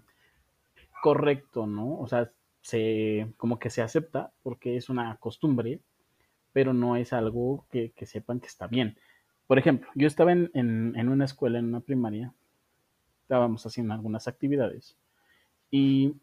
correcto, 1.03 1.67
¿no? 1.67 1.99
O 1.99 2.07
sea, 2.07 2.31
se, 2.61 3.33
como 3.37 3.59
que 3.59 3.71
se 3.71 3.83
acepta 3.83 4.33
porque 4.45 4.77
es 4.77 4.89
una 4.89 5.17
costumbre, 5.17 5.81
pero 6.53 6.73
no 6.73 6.95
es 6.95 7.13
algo 7.13 7.67
que, 7.69 7.93
sepan 8.07 8.39
que 8.39 8.47
está 8.47 8.69
bien. 8.69 8.97
Por 9.49 9.59
ejemplo, 9.59 9.91
yo 9.97 10.07
estaba 10.07 10.31
en, 10.31 10.51
en, 10.55 11.09
una 11.09 11.25
escuela, 11.25 11.59
en 11.59 11.67
una 11.67 11.81
primaria, 11.81 12.33
estábamos 13.23 13.67
haciendo 13.67 13.93
algunas 13.93 14.29
actividades 14.29 14.97
y 15.71 16.15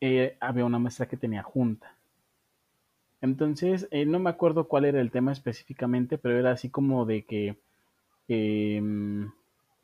eh, 0.00 0.36
había 0.40 0.64
una 0.64 0.78
maestra 0.78 1.06
que 1.06 1.16
tenía 1.16 1.42
junta 1.42 1.94
entonces, 3.24 3.88
eh, 3.90 4.04
no 4.04 4.18
me 4.18 4.28
acuerdo 4.28 4.68
cuál 4.68 4.84
era 4.84 5.00
el 5.00 5.10
tema 5.10 5.32
específicamente, 5.32 6.18
pero 6.18 6.38
era 6.38 6.50
así 6.50 6.68
como 6.68 7.06
de 7.06 7.24
que 7.24 7.56
em, 8.28 9.32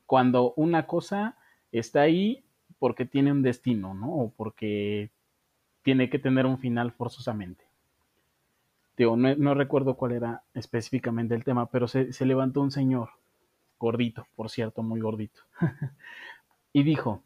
cuando 0.05 0.53
una 0.57 0.85
cosa 0.85 1.37
está 1.71 2.01
ahí 2.01 2.43
porque 2.77 3.05
tiene 3.05 3.31
un 3.31 3.41
destino, 3.41 3.95
¿no? 3.95 4.13
O 4.13 4.29
porque 4.29 5.09
tiene 5.81 6.07
que 6.11 6.19
tener 6.19 6.45
un 6.45 6.59
final 6.59 6.91
forzosamente. 6.91 7.63
Digo, 8.95 9.17
no, 9.17 9.53
recuerdo 9.55 9.95
cuál 9.95 10.11
era 10.11 10.43
específicamente 10.53 11.33
el 11.33 11.43
tema, 11.43 11.65
pero 11.71 11.87
se, 11.87 12.13
se 12.13 12.27
levantó 12.27 12.61
un 12.61 12.69
señor, 12.69 13.09
gordito, 13.79 14.27
por 14.35 14.51
cierto, 14.51 14.83
muy 14.83 15.01
gordito, 15.01 15.41
y 16.73 16.83
dijo, 16.83 17.23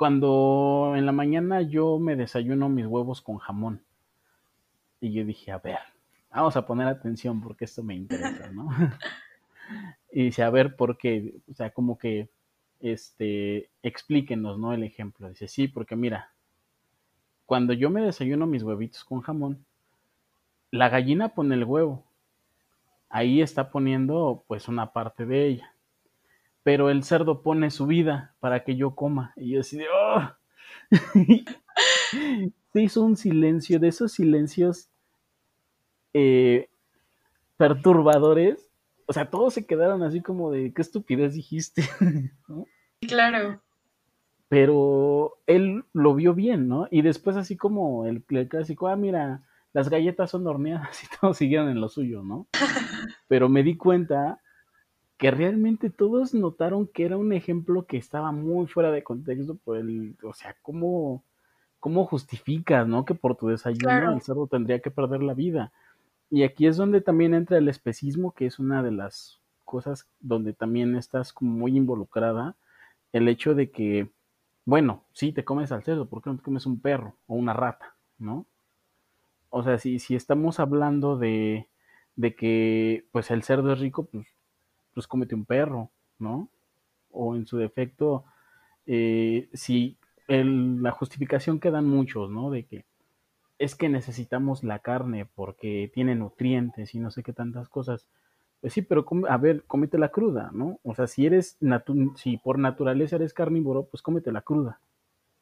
cuando 0.00 0.94
en 0.96 1.04
la 1.04 1.12
mañana 1.12 1.60
yo 1.60 1.98
me 1.98 2.16
desayuno 2.16 2.70
mis 2.70 2.86
huevos 2.86 3.20
con 3.20 3.36
jamón, 3.36 3.82
y 4.98 5.12
yo 5.12 5.26
dije, 5.26 5.52
a 5.52 5.58
ver, 5.58 5.76
vamos 6.30 6.56
a 6.56 6.64
poner 6.64 6.88
atención 6.88 7.42
porque 7.42 7.66
esto 7.66 7.82
me 7.82 7.96
interesa, 7.96 8.50
¿no? 8.50 8.70
y 10.10 10.24
dice, 10.24 10.42
a 10.42 10.48
ver, 10.48 10.74
¿por 10.74 10.96
qué? 10.96 11.34
O 11.50 11.52
sea, 11.52 11.68
como 11.68 11.98
que, 11.98 12.30
este, 12.80 13.68
explíquenos, 13.82 14.58
¿no? 14.58 14.72
El 14.72 14.84
ejemplo. 14.84 15.28
Dice, 15.28 15.48
sí, 15.48 15.68
porque 15.68 15.96
mira, 15.96 16.32
cuando 17.44 17.74
yo 17.74 17.90
me 17.90 18.00
desayuno 18.00 18.46
mis 18.46 18.62
huevitos 18.62 19.04
con 19.04 19.20
jamón, 19.20 19.66
la 20.70 20.88
gallina 20.88 21.34
pone 21.34 21.56
el 21.56 21.64
huevo. 21.64 22.06
Ahí 23.10 23.42
está 23.42 23.70
poniendo, 23.70 24.44
pues, 24.48 24.66
una 24.66 24.94
parte 24.94 25.26
de 25.26 25.46
ella. 25.46 25.74
Pero 26.62 26.90
el 26.90 27.04
cerdo 27.04 27.42
pone 27.42 27.70
su 27.70 27.86
vida 27.86 28.34
para 28.40 28.64
que 28.64 28.76
yo 28.76 28.94
coma. 28.94 29.32
Y 29.36 29.52
yo 29.52 29.60
así 29.60 29.80
¡oh! 29.92 30.30
se 32.72 32.82
hizo 32.82 33.02
un 33.02 33.16
silencio, 33.16 33.78
de 33.78 33.88
esos 33.88 34.12
silencios 34.12 34.88
eh, 36.12 36.68
perturbadores. 37.56 38.70
O 39.06 39.12
sea, 39.12 39.30
todos 39.30 39.54
se 39.54 39.66
quedaron 39.66 40.02
así 40.02 40.20
como 40.20 40.50
de, 40.50 40.72
¿qué 40.72 40.82
estupidez 40.82 41.34
dijiste? 41.34 41.82
Claro. 43.08 43.62
Pero 44.48 45.38
él 45.46 45.84
lo 45.94 46.14
vio 46.14 46.34
bien, 46.34 46.68
¿no? 46.68 46.86
Y 46.90 47.00
después 47.00 47.36
así 47.36 47.56
como 47.56 48.04
el, 48.04 48.22
clásico, 48.46 48.88
ah, 48.88 48.96
mira, 48.96 49.42
las 49.72 49.88
galletas 49.88 50.30
son 50.30 50.46
horneadas 50.46 51.02
y 51.04 51.06
todos 51.18 51.38
siguieron 51.38 51.70
en 51.70 51.80
lo 51.80 51.88
suyo, 51.88 52.22
¿no? 52.22 52.46
Pero 53.26 53.48
me 53.48 53.62
di 53.62 53.78
cuenta 53.78 54.42
que 55.20 55.30
realmente 55.30 55.90
todos 55.90 56.34
notaron 56.34 56.88
que 56.88 57.04
era 57.04 57.16
un 57.16 57.32
ejemplo 57.32 57.86
que 57.86 57.98
estaba 57.98 58.32
muy 58.32 58.66
fuera 58.66 58.90
de 58.90 59.04
contexto 59.04 59.56
por 59.56 59.76
el, 59.76 60.16
o 60.24 60.32
sea, 60.32 60.56
cómo 60.62 61.22
¿cómo 61.80 62.04
justificas, 62.06 62.86
no? 62.86 63.04
Que 63.04 63.14
por 63.14 63.36
tu 63.36 63.48
desayuno 63.48 64.12
el 64.12 64.20
cerdo 64.20 64.46
tendría 64.46 64.80
que 64.80 64.90
perder 64.90 65.22
la 65.22 65.34
vida. 65.34 65.72
Y 66.30 66.44
aquí 66.44 66.66
es 66.66 66.76
donde 66.76 67.00
también 67.00 67.34
entra 67.34 67.58
el 67.58 67.68
especismo, 67.68 68.32
que 68.32 68.46
es 68.46 68.58
una 68.58 68.82
de 68.82 68.92
las 68.92 69.40
cosas 69.64 70.08
donde 70.20 70.52
también 70.52 70.94
estás 70.94 71.32
como 71.32 71.50
muy 71.52 71.76
involucrada. 71.76 72.56
El 73.12 73.26
hecho 73.28 73.54
de 73.54 73.70
que, 73.70 74.12
bueno, 74.64 75.04
sí 75.12 75.32
te 75.32 75.44
comes 75.44 75.72
al 75.72 75.82
cerdo, 75.82 76.08
¿por 76.08 76.22
qué 76.22 76.30
no 76.30 76.36
te 76.36 76.42
comes 76.42 76.66
un 76.66 76.80
perro 76.80 77.16
o 77.26 77.34
una 77.34 77.54
rata, 77.54 77.96
no? 78.18 78.46
O 79.48 79.64
sea, 79.64 79.78
si, 79.78 79.98
si 79.98 80.14
estamos 80.14 80.60
hablando 80.60 81.18
de, 81.18 81.68
de 82.14 82.36
que 82.36 83.06
pues 83.10 83.30
el 83.32 83.42
cerdo 83.42 83.72
es 83.72 83.80
rico, 83.80 84.04
pues, 84.04 84.28
pues 84.94 85.06
cómete 85.06 85.34
un 85.34 85.44
perro, 85.44 85.90
¿no? 86.18 86.48
O 87.10 87.34
en 87.36 87.46
su 87.46 87.58
defecto, 87.58 88.24
eh, 88.86 89.48
si 89.52 89.96
la 90.28 90.92
justificación 90.92 91.58
que 91.58 91.70
dan 91.70 91.86
muchos, 91.86 92.30
¿no? 92.30 92.50
De 92.50 92.64
que 92.64 92.84
es 93.58 93.74
que 93.74 93.88
necesitamos 93.88 94.64
la 94.64 94.78
carne 94.78 95.26
porque 95.26 95.90
tiene 95.92 96.14
nutrientes 96.14 96.94
y 96.94 96.98
no 96.98 97.10
sé 97.10 97.22
qué 97.22 97.32
tantas 97.32 97.68
cosas. 97.68 98.06
Pues 98.60 98.72
sí, 98.72 98.82
pero 98.82 99.04
a 99.28 99.36
ver, 99.38 99.64
cómete 99.66 99.98
la 99.98 100.10
cruda, 100.10 100.50
¿no? 100.52 100.78
O 100.82 100.94
sea, 100.94 101.06
si 101.06 101.26
eres, 101.26 101.58
si 102.16 102.36
por 102.38 102.58
naturaleza 102.58 103.16
eres 103.16 103.34
carnívoro, 103.34 103.84
pues 103.84 104.02
cómete 104.02 104.32
la 104.32 104.42
cruda. 104.42 104.80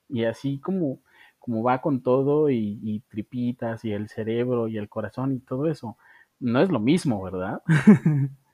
Y 0.09 0.25
así 0.25 0.59
como, 0.59 1.01
como 1.39 1.63
va 1.63 1.81
con 1.81 2.01
todo 2.03 2.51
y, 2.51 2.81
y 2.83 3.01
tripitas 3.09 3.85
y 3.85 3.93
el 3.93 4.09
cerebro 4.09 4.69
y 4.69 4.79
el 4.79 4.89
corazón 4.89 5.35
y 5.35 5.41
todo 5.41 5.69
eso. 5.69 5.97
no 6.41 6.61
es 6.61 6.71
lo 6.71 6.81
mismo, 6.81 7.23
¿verdad? 7.23 7.63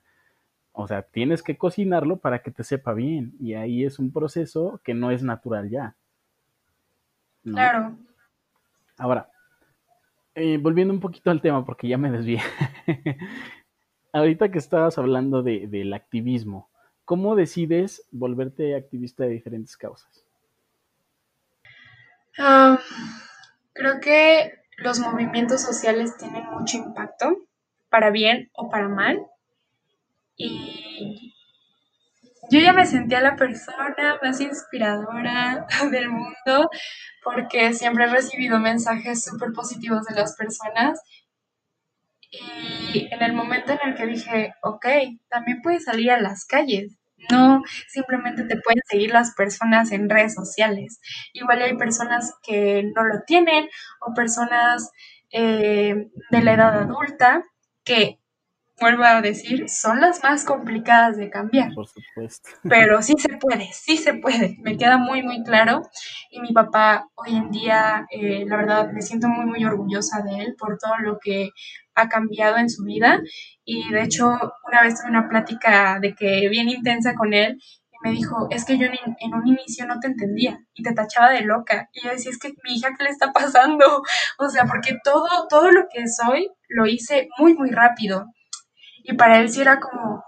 o 0.76 0.88
sea, 0.88 1.02
tienes 1.02 1.42
que 1.42 1.56
cocinarlo 1.56 2.18
para 2.18 2.42
que 2.42 2.50
te 2.50 2.64
sepa 2.64 2.92
bien 2.92 3.32
y 3.40 3.54
ahí 3.54 3.84
es 3.84 4.00
un 4.00 4.12
proceso 4.12 4.80
que 4.82 4.92
no 4.92 5.12
es 5.12 5.22
natural 5.22 5.70
ya. 5.70 5.94
Claro. 7.44 7.96
Ahora, 8.98 9.30
eh, 10.34 10.58
volviendo 10.58 10.92
un 10.92 10.98
poquito 10.98 11.30
al 11.30 11.40
tema, 11.40 11.64
porque 11.64 11.86
ya 11.86 11.96
me 11.96 12.10
desvié. 12.10 12.40
Ahorita 14.12 14.50
que 14.50 14.58
estabas 14.58 14.98
hablando 14.98 15.44
de, 15.44 15.68
del 15.68 15.92
activismo, 15.92 16.68
¿cómo 17.04 17.36
decides 17.36 18.06
volverte 18.10 18.74
activista 18.74 19.24
de 19.24 19.30
diferentes 19.30 19.76
causas? 19.76 20.26
Ah, 22.36 22.80
creo 23.74 24.00
que 24.00 24.54
los 24.78 24.98
movimientos 24.98 25.62
sociales 25.62 26.16
tienen 26.16 26.44
mucho 26.50 26.78
impacto, 26.78 27.46
para 27.90 28.10
bien 28.10 28.50
o 28.54 28.68
para 28.70 28.88
mal. 28.88 29.24
Y 30.36 31.34
yo 32.50 32.60
ya 32.60 32.72
me 32.72 32.86
sentía 32.86 33.20
la 33.20 33.36
persona 33.36 33.94
más 34.22 34.40
inspiradora 34.40 35.66
del 35.90 36.10
mundo 36.10 36.70
porque 37.22 37.72
siempre 37.72 38.04
he 38.04 38.08
recibido 38.08 38.58
mensajes 38.58 39.24
súper 39.24 39.52
positivos 39.52 40.04
de 40.06 40.14
las 40.14 40.36
personas. 40.36 41.00
Y 42.92 43.08
en 43.12 43.22
el 43.22 43.32
momento 43.32 43.72
en 43.72 43.90
el 43.90 43.94
que 43.94 44.06
dije, 44.06 44.54
ok, 44.62 44.86
también 45.28 45.62
puedes 45.62 45.84
salir 45.84 46.10
a 46.10 46.20
las 46.20 46.44
calles, 46.44 46.98
no 47.30 47.62
simplemente 47.88 48.44
te 48.44 48.60
pueden 48.60 48.82
seguir 48.86 49.12
las 49.12 49.34
personas 49.34 49.92
en 49.92 50.10
redes 50.10 50.34
sociales. 50.34 51.00
Igual 51.32 51.62
hay 51.62 51.76
personas 51.76 52.34
que 52.42 52.90
no 52.94 53.04
lo 53.04 53.22
tienen 53.26 53.68
o 54.00 54.14
personas 54.14 54.90
eh, 55.30 56.08
de 56.30 56.42
la 56.42 56.52
edad 56.52 56.78
adulta 56.78 57.44
que 57.84 58.18
vuelvo 58.80 59.04
a 59.04 59.22
decir, 59.22 59.68
son 59.68 60.00
las 60.00 60.22
más 60.22 60.44
complicadas 60.44 61.16
de 61.16 61.30
cambiar. 61.30 61.72
Por 61.74 61.86
supuesto. 61.86 62.50
Pero 62.68 63.02
sí 63.02 63.14
se 63.18 63.36
puede, 63.36 63.70
sí 63.72 63.96
se 63.96 64.14
puede, 64.14 64.56
me 64.62 64.76
queda 64.76 64.98
muy, 64.98 65.22
muy 65.22 65.42
claro. 65.42 65.82
Y 66.30 66.40
mi 66.40 66.52
papá 66.52 67.08
hoy 67.14 67.36
en 67.36 67.50
día, 67.50 68.06
eh, 68.10 68.44
la 68.46 68.56
verdad, 68.56 68.90
me 68.92 69.02
siento 69.02 69.28
muy, 69.28 69.46
muy 69.46 69.64
orgullosa 69.64 70.22
de 70.22 70.38
él 70.38 70.54
por 70.58 70.78
todo 70.78 70.98
lo 70.98 71.18
que 71.18 71.50
ha 71.94 72.08
cambiado 72.08 72.56
en 72.58 72.68
su 72.68 72.84
vida. 72.84 73.20
Y 73.64 73.90
de 73.90 74.02
hecho, 74.02 74.26
una 74.66 74.82
vez 74.82 75.00
tuve 75.00 75.10
una 75.10 75.28
plática 75.28 75.98
de 76.00 76.14
que 76.14 76.48
bien 76.48 76.68
intensa 76.68 77.14
con 77.14 77.32
él 77.32 77.58
y 77.92 78.08
me 78.08 78.10
dijo, 78.14 78.48
es 78.50 78.64
que 78.64 78.76
yo 78.76 78.86
en, 78.86 78.94
en, 79.20 79.34
un 79.34 79.46
inicio 79.46 79.86
no 79.86 80.00
te 80.00 80.08
entendía 80.08 80.58
y 80.74 80.82
te 80.82 80.92
tachaba 80.92 81.30
de 81.30 81.42
loca. 81.42 81.88
Y 81.92 82.04
yo 82.04 82.10
decía, 82.10 82.30
es 82.32 82.38
que 82.38 82.54
mi 82.64 82.74
hija, 82.74 82.90
¿qué 82.98 83.04
le 83.04 83.10
está 83.10 83.32
pasando? 83.32 84.02
O 84.38 84.48
sea, 84.48 84.64
porque 84.66 84.98
todo, 85.04 85.46
todo 85.48 85.70
lo 85.70 85.86
que 85.92 86.08
soy 86.08 86.50
lo 86.68 86.86
hice 86.86 87.28
muy, 87.38 87.54
muy 87.54 87.70
rápido. 87.70 88.26
Y 89.04 89.14
para 89.14 89.38
él 89.38 89.50
sí 89.50 89.60
era 89.60 89.80
como, 89.80 90.24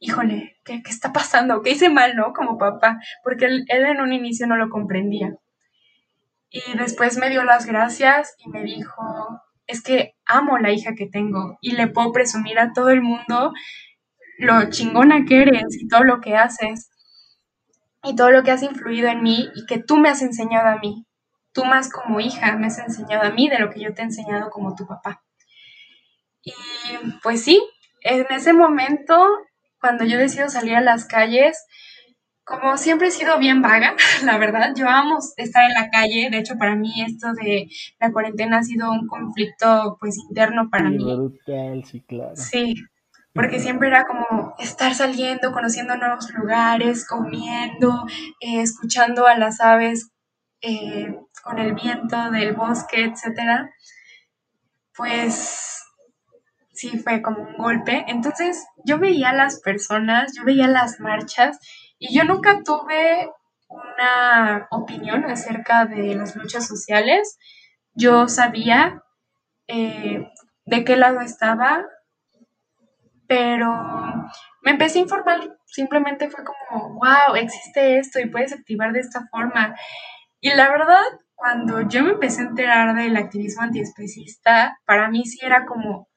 híjole, 0.00 0.56
¿qué, 0.64 0.82
qué 0.82 0.90
está 0.90 1.12
pasando? 1.12 1.60
¿Qué 1.62 1.72
hice 1.72 1.90
mal, 1.90 2.16
no? 2.16 2.32
Como 2.32 2.56
papá, 2.56 2.98
porque 3.22 3.44
él, 3.44 3.64
él 3.68 3.84
en 3.84 4.00
un 4.00 4.12
inicio 4.14 4.46
no 4.46 4.56
lo 4.56 4.70
comprendía. 4.70 5.36
Y 6.50 6.78
después 6.78 7.18
me 7.18 7.28
dio 7.28 7.44
las 7.44 7.66
gracias 7.66 8.34
y 8.38 8.48
me 8.48 8.62
dijo, 8.62 9.02
es 9.66 9.82
que 9.82 10.14
amo 10.24 10.56
la 10.58 10.72
hija 10.72 10.94
que 10.94 11.06
tengo 11.06 11.58
y 11.60 11.72
le 11.72 11.88
puedo 11.88 12.12
presumir 12.12 12.58
a 12.58 12.72
todo 12.72 12.88
el 12.88 13.02
mundo 13.02 13.52
lo 14.38 14.70
chingona 14.70 15.24
que 15.26 15.42
eres 15.42 15.76
y 15.80 15.86
todo 15.86 16.02
lo 16.04 16.20
que 16.20 16.36
haces 16.36 16.90
y 18.02 18.16
todo 18.16 18.30
lo 18.30 18.42
que 18.42 18.52
has 18.52 18.62
influido 18.62 19.08
en 19.08 19.22
mí 19.22 19.48
y 19.54 19.66
que 19.66 19.82
tú 19.82 19.98
me 19.98 20.08
has 20.08 20.22
enseñado 20.22 20.68
a 20.68 20.78
mí. 20.78 21.06
Tú 21.52 21.64
más 21.64 21.90
como 21.90 22.20
hija 22.20 22.56
me 22.56 22.68
has 22.68 22.78
enseñado 22.78 23.24
a 23.24 23.32
mí 23.32 23.48
de 23.50 23.58
lo 23.58 23.70
que 23.70 23.80
yo 23.80 23.92
te 23.92 24.00
he 24.00 24.04
enseñado 24.04 24.48
como 24.50 24.74
tu 24.74 24.86
papá. 24.86 25.22
Y 26.42 26.52
pues 27.22 27.42
sí, 27.42 27.62
en 28.04 28.26
ese 28.30 28.52
momento, 28.52 29.26
cuando 29.80 30.04
yo 30.04 30.18
decido 30.18 30.48
salir 30.48 30.76
a 30.76 30.80
las 30.80 31.06
calles, 31.06 31.66
como 32.44 32.76
siempre 32.76 33.08
he 33.08 33.10
sido 33.10 33.38
bien 33.38 33.62
vaga, 33.62 33.96
la 34.24 34.38
verdad, 34.38 34.74
yo 34.76 34.88
amo 34.88 35.18
estar 35.36 35.64
en 35.64 35.74
la 35.74 35.90
calle, 35.90 36.28
de 36.30 36.38
hecho 36.38 36.56
para 36.58 36.76
mí 36.76 37.02
esto 37.02 37.32
de 37.32 37.68
la 37.98 38.12
cuarentena 38.12 38.58
ha 38.58 38.62
sido 38.62 38.90
un 38.92 39.06
conflicto 39.06 39.96
pues 39.98 40.18
interno 40.18 40.68
para 40.70 40.90
sí, 40.90 40.96
mí. 40.96 41.16
Brutal, 41.16 41.84
sí, 41.84 42.00
claro. 42.02 42.36
Sí, 42.36 42.74
porque 43.32 43.58
siempre 43.58 43.88
era 43.88 44.04
como 44.04 44.54
estar 44.58 44.94
saliendo, 44.94 45.52
conociendo 45.52 45.96
nuevos 45.96 46.30
lugares, 46.34 47.06
comiendo, 47.08 48.04
eh, 48.40 48.60
escuchando 48.60 49.26
a 49.26 49.36
las 49.36 49.60
aves 49.60 50.10
eh, 50.60 51.18
con 51.42 51.58
el 51.58 51.74
viento 51.74 52.30
del 52.30 52.52
bosque, 52.54 53.04
etcétera. 53.04 53.70
Pues 54.96 55.83
sí 56.74 56.98
fue 56.98 57.22
como 57.22 57.42
un 57.42 57.56
golpe. 57.56 58.04
Entonces 58.08 58.66
yo 58.84 58.98
veía 58.98 59.30
a 59.30 59.34
las 59.34 59.60
personas, 59.60 60.32
yo 60.36 60.44
veía 60.44 60.66
las 60.68 61.00
marchas 61.00 61.58
y 61.98 62.14
yo 62.16 62.24
nunca 62.24 62.62
tuve 62.64 63.30
una 63.68 64.68
opinión 64.70 65.24
acerca 65.24 65.86
de 65.86 66.14
las 66.14 66.36
luchas 66.36 66.66
sociales. 66.66 67.38
Yo 67.94 68.28
sabía 68.28 69.02
eh, 69.68 70.28
de 70.66 70.84
qué 70.84 70.96
lado 70.96 71.20
estaba, 71.20 71.84
pero 73.26 73.72
me 74.62 74.72
empecé 74.72 74.98
a 74.98 75.02
informar. 75.02 75.58
Simplemente 75.66 76.30
fue 76.30 76.44
como, 76.44 76.94
wow, 76.94 77.36
existe 77.36 77.98
esto 77.98 78.20
y 78.20 78.28
puedes 78.28 78.52
activar 78.52 78.92
de 78.92 79.00
esta 79.00 79.26
forma. 79.30 79.74
Y 80.40 80.50
la 80.50 80.70
verdad, 80.70 81.02
cuando 81.34 81.80
yo 81.88 82.02
me 82.02 82.10
empecé 82.10 82.42
a 82.42 82.46
enterar 82.46 82.94
del 82.94 83.16
activismo 83.16 83.62
antiespecista, 83.62 84.78
para 84.84 85.08
mí 85.08 85.24
sí 85.24 85.38
era 85.42 85.64
como, 85.64 86.08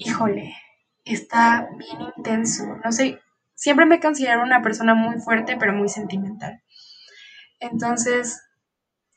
híjole, 0.00 0.56
está 1.04 1.68
bien 1.76 2.00
intenso. 2.16 2.64
No 2.84 2.90
sé, 2.90 3.20
siempre 3.54 3.86
me 3.86 4.00
considero 4.00 4.42
una 4.42 4.62
persona 4.62 4.94
muy 4.94 5.20
fuerte, 5.20 5.56
pero 5.56 5.72
muy 5.72 5.88
sentimental. 5.88 6.62
Entonces, 7.60 8.42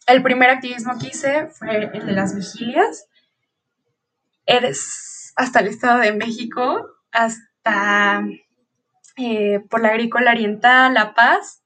el 0.05 0.21
primer 0.21 0.49
activismo 0.49 0.99
que 0.99 1.07
hice 1.07 1.47
fue 1.47 1.89
el 1.93 2.05
de 2.05 2.11
las 2.11 2.35
vigilias. 2.35 3.07
Eres 4.45 5.33
hasta 5.37 5.61
el 5.61 5.67
Estado 5.67 5.99
de 5.99 6.11
México, 6.11 6.85
hasta 7.11 8.25
eh, 9.15 9.61
por 9.69 9.81
la 9.81 9.89
agrícola 9.89 10.31
oriental, 10.31 10.93
La 10.93 11.13
Paz. 11.13 11.63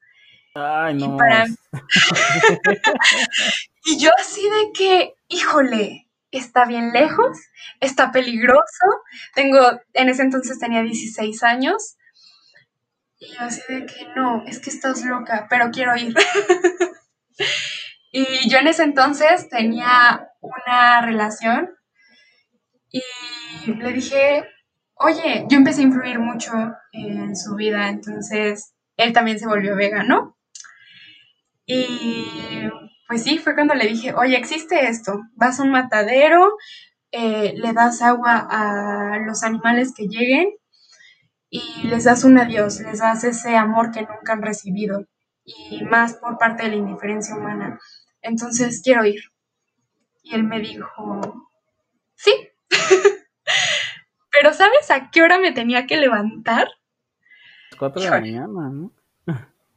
Ay, 0.54 0.94
no. 0.94 1.14
Y, 1.14 1.18
para... 1.18 1.46
y 3.84 3.98
yo 3.98 4.10
así 4.20 4.42
de 4.42 4.72
que, 4.72 5.14
híjole, 5.28 6.07
está 6.30 6.64
bien 6.64 6.92
lejos, 6.92 7.38
está 7.80 8.12
peligroso. 8.12 8.86
Tengo, 9.34 9.58
en 9.94 10.08
ese 10.08 10.22
entonces 10.22 10.58
tenía 10.58 10.82
16 10.82 11.42
años. 11.42 11.96
Y 13.18 13.34
yo 13.34 13.40
así 13.40 13.62
de 13.68 13.86
que 13.86 14.06
no, 14.14 14.44
es 14.46 14.60
que 14.60 14.70
estás 14.70 15.04
loca, 15.04 15.46
pero 15.50 15.70
quiero 15.70 15.96
ir. 15.96 16.14
y 18.12 18.48
yo 18.48 18.58
en 18.58 18.68
ese 18.68 18.84
entonces 18.84 19.48
tenía 19.48 20.28
una 20.40 21.00
relación 21.02 21.74
y 22.90 23.02
le 23.66 23.92
dije, 23.92 24.44
oye, 24.94 25.46
yo 25.48 25.58
empecé 25.58 25.80
a 25.80 25.84
influir 25.84 26.18
mucho 26.18 26.52
en 26.92 27.36
su 27.36 27.54
vida, 27.54 27.88
entonces 27.88 28.74
él 28.96 29.12
también 29.12 29.38
se 29.38 29.46
volvió 29.46 29.76
vegano. 29.76 30.36
Y 31.66 32.68
pues 33.08 33.24
sí, 33.24 33.38
fue 33.38 33.54
cuando 33.54 33.74
le 33.74 33.86
dije, 33.86 34.12
oye, 34.14 34.36
existe 34.36 34.86
esto, 34.86 35.22
vas 35.34 35.58
a 35.58 35.62
un 35.62 35.70
matadero, 35.70 36.58
eh, 37.10 37.54
le 37.56 37.72
das 37.72 38.02
agua 38.02 38.46
a 38.50 39.18
los 39.20 39.42
animales 39.42 39.94
que 39.96 40.08
lleguen 40.08 40.50
y 41.48 41.84
les 41.84 42.04
das 42.04 42.24
un 42.24 42.36
adiós, 42.38 42.80
les 42.80 42.98
das 42.98 43.24
ese 43.24 43.56
amor 43.56 43.92
que 43.92 44.02
nunca 44.02 44.34
han 44.34 44.42
recibido 44.42 45.06
y 45.42 45.82
más 45.84 46.14
por 46.14 46.36
parte 46.36 46.64
de 46.64 46.68
la 46.68 46.76
indiferencia 46.76 47.34
humana. 47.34 47.78
Entonces 48.20 48.82
quiero 48.84 49.06
ir. 49.06 49.22
Y 50.22 50.34
él 50.34 50.44
me 50.44 50.60
dijo, 50.60 51.50
sí. 52.14 52.50
Pero 54.30 54.52
¿sabes 54.52 54.90
a 54.90 55.10
qué 55.10 55.22
hora 55.22 55.38
me 55.38 55.52
tenía 55.52 55.86
que 55.86 55.96
levantar? 55.96 56.68
Cuatro 57.78 58.02
de 58.02 58.10
la 58.10 58.20
mañana, 58.20 58.68
¿no? 58.70 58.92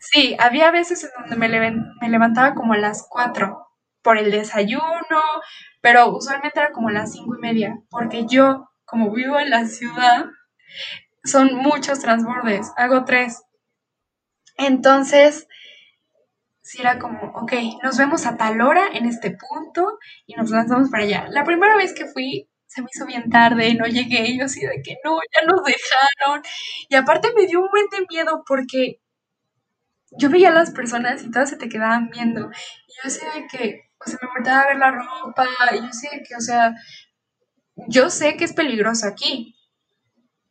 Sí, 0.02 0.36
había 0.40 0.72
veces 0.72 1.04
en 1.04 1.12
donde 1.30 1.36
me, 1.36 2.10
levantaba 2.10 2.56
como 2.56 2.74
a 2.74 2.78
las 2.78 3.06
4 3.08 3.68
por 4.02 4.18
el 4.18 4.32
desayuno, 4.32 5.22
pero 5.80 6.10
usualmente 6.10 6.60
era 6.60 6.72
como 6.72 6.90
a 6.90 6.92
las 6.92 7.14
cinco 7.14 7.36
y 7.38 7.42
media, 7.42 7.78
porque 7.92 8.26
yo, 8.26 8.68
como 8.84 9.12
vivo 9.12 9.40
en 9.40 9.52
la 9.52 9.68
ciudad, 9.68 10.26
son 11.24 11.54
muchos 11.54 12.00
transbordes, 12.00 12.72
hago 12.78 13.06
tres. 13.06 13.44
Entonces, 14.58 15.48
sí 16.64 16.82
era 16.82 16.98
como, 16.98 17.20
ok, 17.36 17.54
nos 17.84 17.98
vemos 18.00 18.26
a 18.26 18.38
tal 18.38 18.60
hora 18.62 18.88
en 18.94 19.06
este 19.06 19.38
punto 19.38 20.00
y 20.26 20.34
nos 20.34 20.50
lanzamos 20.50 20.90
para 20.90 21.04
allá. 21.04 21.28
La 21.30 21.44
primera 21.44 21.76
vez 21.78 21.94
que 21.94 22.08
fui, 22.08 22.50
se 22.66 22.82
me 22.82 22.88
hizo 22.92 23.06
bien 23.06 23.30
tarde, 23.30 23.76
no 23.76 23.86
llegué, 23.86 24.36
yo 24.36 24.46
así 24.46 24.62
de 24.62 24.82
que 24.84 24.98
no, 25.04 25.20
ya 25.36 25.46
nos 25.46 25.62
dejaron. 25.64 26.42
Y 26.90 26.96
aparte 26.96 27.34
me 27.36 27.46
dio 27.46 27.60
un 27.62 27.70
buen 27.70 27.86
de 27.92 28.08
miedo 28.10 28.44
porque 28.48 29.00
yo 30.12 30.30
veía 30.30 30.50
a 30.50 30.54
las 30.54 30.72
personas 30.72 31.24
y 31.24 31.32
todas 31.32 31.50
se 31.50 31.58
te 31.58 31.70
quedaban 31.70 32.10
viendo. 32.10 32.50
Y 32.88 32.94
yo 33.04 33.10
sé 33.10 33.26
de 33.36 33.48
que, 33.48 33.82
o 34.00 34.10
sea, 34.10 34.20
me 34.22 34.30
volteaba 34.30 34.62
a 34.62 34.68
ver 34.68 34.78
la 34.78 34.92
ropa, 34.92 35.48
y 35.74 35.80
yo 35.80 35.92
sé 35.94 36.10
que, 36.28 36.36
o 36.36 36.42
sea, 36.42 36.76
yo 37.88 38.10
sé 38.10 38.38
que 38.38 38.46
es 38.46 38.54
peligroso 38.54 39.08
aquí, 39.08 39.56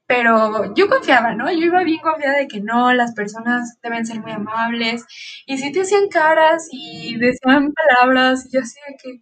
pero 0.06 0.74
yo 0.74 0.88
confiaba, 0.88 1.34
¿no? 1.34 1.50
Yo 1.52 1.58
iba 1.58 1.84
bien 1.84 2.00
confiada 2.00 2.38
de 2.38 2.48
que 2.48 2.60
no, 2.60 2.92
las 2.92 3.14
personas 3.14 3.78
deben 3.82 4.04
ser 4.06 4.20
muy 4.20 4.32
amables. 4.32 5.04
Y 5.46 5.58
si 5.58 5.70
te 5.72 5.82
hacían 5.82 6.08
caras 6.08 6.68
y 6.72 7.16
decían 7.18 7.72
palabras, 7.72 8.46
y 8.46 8.52
yo 8.54 8.60
así 8.60 8.78
de 8.88 8.96
que, 8.96 9.20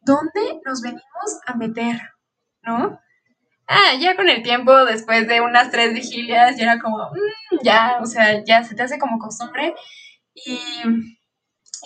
¿dónde 0.00 0.60
nos 0.64 0.80
venimos 0.82 1.40
a 1.46 1.54
meter? 1.56 2.00
¿No? 2.62 3.00
Ah, 3.68 3.94
ya 3.98 4.14
con 4.16 4.28
el 4.28 4.42
tiempo, 4.42 4.84
después 4.84 5.26
de 5.26 5.40
unas 5.40 5.70
tres 5.70 5.92
vigilias, 5.92 6.56
ya 6.56 6.64
era 6.64 6.78
como, 6.80 6.98
mm, 6.98 7.58
ya, 7.64 7.98
o 8.00 8.06
sea, 8.06 8.44
ya 8.44 8.62
se 8.64 8.74
te 8.76 8.82
hace 8.82 8.98
como 8.98 9.18
costumbre. 9.18 9.74
Y, 10.34 10.60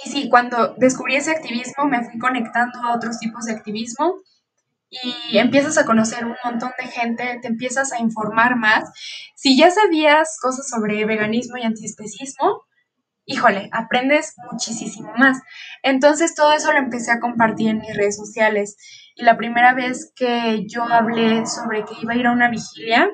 y 0.05 0.11
sí, 0.11 0.29
cuando 0.29 0.75
descubrí 0.79 1.17
ese 1.17 1.31
activismo, 1.31 1.85
me 1.85 2.05
fui 2.05 2.19
conectando 2.19 2.79
a 2.81 2.95
otros 2.95 3.19
tipos 3.19 3.45
de 3.45 3.53
activismo 3.53 4.15
y 4.91 5.39
empiezas 5.39 5.79
a 5.79 5.87
conocer 5.87 6.25
un 6.27 6.37
montón 6.45 6.73
de 6.79 6.87
gente, 6.89 7.39
te 7.43 7.49
empiezas 7.49 7.93
a 7.93 8.01
informar 8.01 8.57
más. 8.57 8.91
Si 9.37 9.57
ya 9.57 9.71
sabías 9.71 10.39
cosas 10.43 10.69
sobre 10.69 11.05
veganismo 11.05 11.59
y 11.59 11.63
antiespecismo, 11.63 12.63
híjole, 13.31 13.71
aprendes 13.73 14.35
muchísimo 14.51 15.13
más. 15.17 15.41
Entonces 15.83 16.35
todo 16.35 16.53
eso 16.53 16.73
lo 16.73 16.79
empecé 16.79 17.13
a 17.13 17.21
compartir 17.21 17.69
en 17.69 17.79
mis 17.79 17.97
redes 17.97 18.17
sociales. 18.17 18.77
Y 19.15 19.23
la 19.23 19.37
primera 19.37 19.73
vez 19.73 20.13
que 20.17 20.67
yo 20.67 20.83
hablé 20.85 21.47
sobre 21.47 21.85
que 21.85 21.95
iba 22.03 22.13
a 22.13 22.17
ir 22.17 22.27
a 22.27 22.33
una 22.33 22.51
vigilia, 22.51 23.09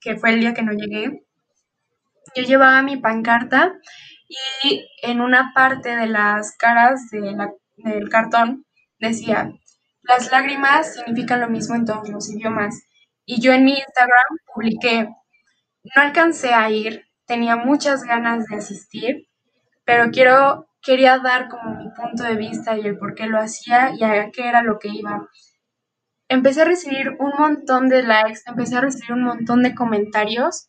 que 0.00 0.16
fue 0.16 0.34
el 0.34 0.40
día 0.40 0.52
que 0.52 0.62
no 0.62 0.72
llegué, 0.72 1.24
yo 2.36 2.42
llevaba 2.42 2.82
mi 2.82 2.98
pancarta 2.98 3.72
y 4.62 4.86
en 5.02 5.22
una 5.22 5.52
parte 5.54 5.96
de 5.96 6.06
las 6.06 6.54
caras 6.56 7.00
del 7.10 8.08
cartón 8.10 8.66
decía, 9.00 9.50
las 10.02 10.30
lágrimas 10.30 10.94
significan 10.94 11.40
lo 11.40 11.48
mismo 11.48 11.74
en 11.74 11.86
todos 11.86 12.08
los 12.10 12.28
idiomas. 12.28 12.82
Y 13.24 13.40
yo 13.40 13.52
en 13.52 13.64
mi 13.64 13.72
Instagram 13.72 14.38
publiqué, 14.54 15.04
no 15.04 16.02
alcancé 16.02 16.52
a 16.52 16.70
ir, 16.70 17.06
tenía 17.26 17.56
muchas 17.56 18.04
ganas 18.04 18.46
de 18.46 18.56
asistir, 18.56 19.27
pero 19.88 20.10
quiero, 20.10 20.68
quería 20.82 21.16
dar 21.18 21.48
como 21.48 21.76
mi 21.76 21.88
punto 21.92 22.22
de 22.22 22.34
vista 22.36 22.76
y 22.76 22.82
el 22.86 22.98
por 22.98 23.14
qué 23.14 23.24
lo 23.24 23.38
hacía 23.38 23.94
y 23.94 24.04
a 24.04 24.30
qué 24.30 24.46
era 24.46 24.62
lo 24.62 24.78
que 24.78 24.88
iba. 24.88 25.26
Empecé 26.28 26.60
a 26.60 26.66
recibir 26.66 27.16
un 27.18 27.32
montón 27.38 27.88
de 27.88 28.02
likes, 28.02 28.40
empecé 28.44 28.76
a 28.76 28.82
recibir 28.82 29.12
un 29.12 29.24
montón 29.24 29.62
de 29.62 29.74
comentarios 29.74 30.68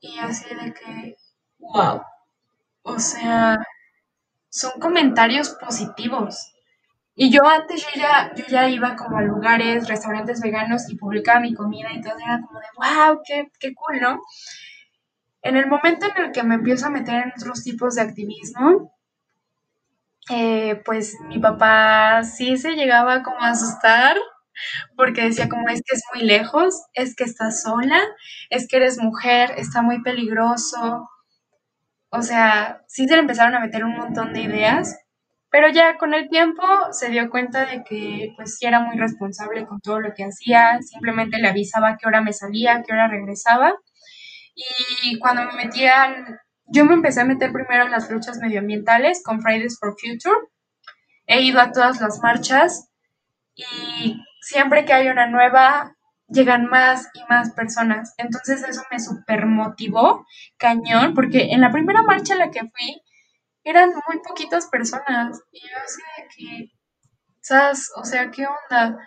y 0.00 0.18
así 0.18 0.54
de 0.54 0.74
que, 0.74 1.16
wow, 1.60 2.02
o 2.82 2.98
sea, 2.98 3.56
son 4.50 4.72
comentarios 4.78 5.48
positivos. 5.52 6.52
Y 7.14 7.30
yo 7.30 7.46
antes 7.46 7.82
yo 7.82 8.02
ya, 8.02 8.34
yo 8.34 8.44
ya 8.48 8.68
iba 8.68 8.96
como 8.96 9.16
a 9.16 9.22
lugares, 9.22 9.88
restaurantes 9.88 10.42
veganos 10.42 10.90
y 10.90 10.96
publicaba 10.96 11.40
mi 11.40 11.54
comida 11.54 11.90
y 11.90 12.02
todo 12.02 12.18
era 12.18 12.38
como 12.46 12.60
de, 12.60 12.66
wow, 12.76 13.22
qué, 13.24 13.50
qué 13.58 13.72
cool, 13.72 13.98
¿no? 14.02 14.20
En 15.42 15.56
el 15.56 15.66
momento 15.66 16.06
en 16.06 16.24
el 16.24 16.32
que 16.32 16.42
me 16.42 16.54
empiezo 16.56 16.86
a 16.86 16.90
meter 16.90 17.14
en 17.16 17.32
otros 17.36 17.62
tipos 17.62 17.96
de 17.96 18.02
activismo, 18.02 18.94
eh, 20.30 20.80
pues 20.84 21.16
mi 21.28 21.38
papá 21.38 22.22
sí 22.24 22.56
se 22.56 22.72
llegaba 22.74 23.22
como 23.22 23.40
a 23.40 23.50
asustar 23.50 24.16
porque 24.96 25.22
decía 25.24 25.48
como 25.48 25.68
es 25.68 25.82
que 25.84 25.96
es 25.96 26.02
muy 26.14 26.24
lejos, 26.24 26.82
es 26.94 27.16
que 27.16 27.24
estás 27.24 27.62
sola, 27.62 28.00
es 28.50 28.68
que 28.68 28.76
eres 28.76 28.98
mujer, 28.98 29.52
está 29.56 29.82
muy 29.82 30.02
peligroso. 30.02 31.08
O 32.10 32.22
sea, 32.22 32.82
sí 32.86 33.08
se 33.08 33.14
le 33.14 33.20
empezaron 33.20 33.54
a 33.54 33.60
meter 33.60 33.84
un 33.84 33.96
montón 33.96 34.32
de 34.32 34.42
ideas 34.42 34.96
pero 35.52 35.68
ya 35.68 35.98
con 35.98 36.14
el 36.14 36.30
tiempo 36.30 36.62
se 36.92 37.10
dio 37.10 37.28
cuenta 37.28 37.66
de 37.66 37.84
que 37.84 38.32
pues 38.36 38.56
sí 38.56 38.66
era 38.66 38.80
muy 38.80 38.96
responsable 38.98 39.66
con 39.66 39.80
todo 39.80 40.00
lo 40.00 40.14
que 40.14 40.24
hacía, 40.24 40.80
simplemente 40.80 41.38
le 41.38 41.48
avisaba 41.48 41.98
qué 41.98 42.08
hora 42.08 42.22
me 42.22 42.32
salía, 42.32 42.82
qué 42.86 42.92
hora 42.94 43.06
regresaba. 43.06 43.74
Y 44.54 45.18
cuando 45.18 45.44
me 45.44 45.64
metía, 45.64 46.40
yo 46.66 46.84
me 46.84 46.94
empecé 46.94 47.20
a 47.20 47.24
meter 47.24 47.52
primero 47.52 47.84
en 47.84 47.90
las 47.90 48.10
luchas 48.10 48.38
medioambientales 48.38 49.22
con 49.24 49.40
Fridays 49.40 49.78
for 49.78 49.94
Future. 49.98 50.48
He 51.26 51.42
ido 51.42 51.60
a 51.60 51.72
todas 51.72 52.00
las 52.00 52.18
marchas 52.20 52.90
y 53.54 54.22
siempre 54.40 54.84
que 54.84 54.92
hay 54.92 55.08
una 55.08 55.26
nueva, 55.26 55.96
llegan 56.28 56.66
más 56.66 57.08
y 57.14 57.22
más 57.28 57.52
personas. 57.52 58.14
Entonces 58.18 58.62
eso 58.68 58.82
me 58.90 59.00
super 59.00 59.46
motivó 59.46 60.26
cañón, 60.58 61.14
porque 61.14 61.52
en 61.52 61.60
la 61.60 61.70
primera 61.70 62.02
marcha 62.02 62.34
a 62.34 62.38
la 62.38 62.50
que 62.50 62.60
fui, 62.60 63.02
eran 63.64 63.90
muy 63.90 64.20
poquitas 64.26 64.66
personas. 64.66 65.40
Y 65.52 65.60
yo 65.60 65.76
así 65.84 66.02
de 66.16 66.28
que, 66.34 66.72
¿sabes? 67.40 67.90
O 67.96 68.04
sea, 68.04 68.30
¿qué 68.30 68.46
onda? 68.46 68.98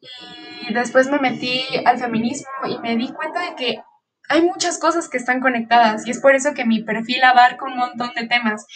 Y 0.00 0.74
después 0.74 1.08
me 1.08 1.18
metí 1.18 1.64
al 1.84 1.98
feminismo 1.98 2.50
y 2.68 2.78
me 2.78 2.96
di 2.96 3.12
cuenta 3.12 3.40
de 3.40 3.54
que 3.54 3.82
hay 4.28 4.42
muchas 4.42 4.78
cosas 4.78 5.08
que 5.08 5.18
están 5.18 5.40
conectadas 5.40 6.06
y 6.06 6.10
es 6.10 6.20
por 6.20 6.34
eso 6.34 6.54
que 6.54 6.64
mi 6.64 6.82
perfil 6.82 7.22
abarca 7.24 7.64
un 7.66 7.76
montón 7.76 8.10
de 8.14 8.26
temas, 8.26 8.66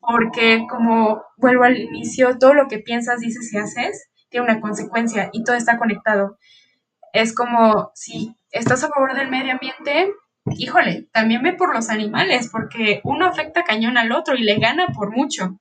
porque 0.00 0.66
como 0.68 1.22
vuelvo 1.36 1.64
al 1.64 1.76
inicio, 1.76 2.38
todo 2.38 2.54
lo 2.54 2.68
que 2.68 2.78
piensas, 2.78 3.20
dices 3.20 3.52
y 3.52 3.58
haces 3.58 4.08
tiene 4.28 4.46
una 4.46 4.60
consecuencia 4.60 5.30
y 5.32 5.44
todo 5.44 5.56
está 5.56 5.78
conectado. 5.78 6.38
Es 7.12 7.34
como 7.34 7.90
si 7.94 8.36
estás 8.50 8.84
a 8.84 8.88
favor 8.88 9.14
del 9.14 9.30
medio 9.30 9.52
ambiente, 9.52 10.12
híjole, 10.56 11.08
también 11.12 11.42
ve 11.42 11.54
por 11.54 11.74
los 11.74 11.90
animales, 11.90 12.48
porque 12.50 13.00
uno 13.04 13.26
afecta 13.26 13.64
cañón 13.64 13.98
al 13.98 14.12
otro 14.12 14.34
y 14.34 14.42
le 14.42 14.58
gana 14.58 14.88
por 14.88 15.16
mucho. 15.16 15.58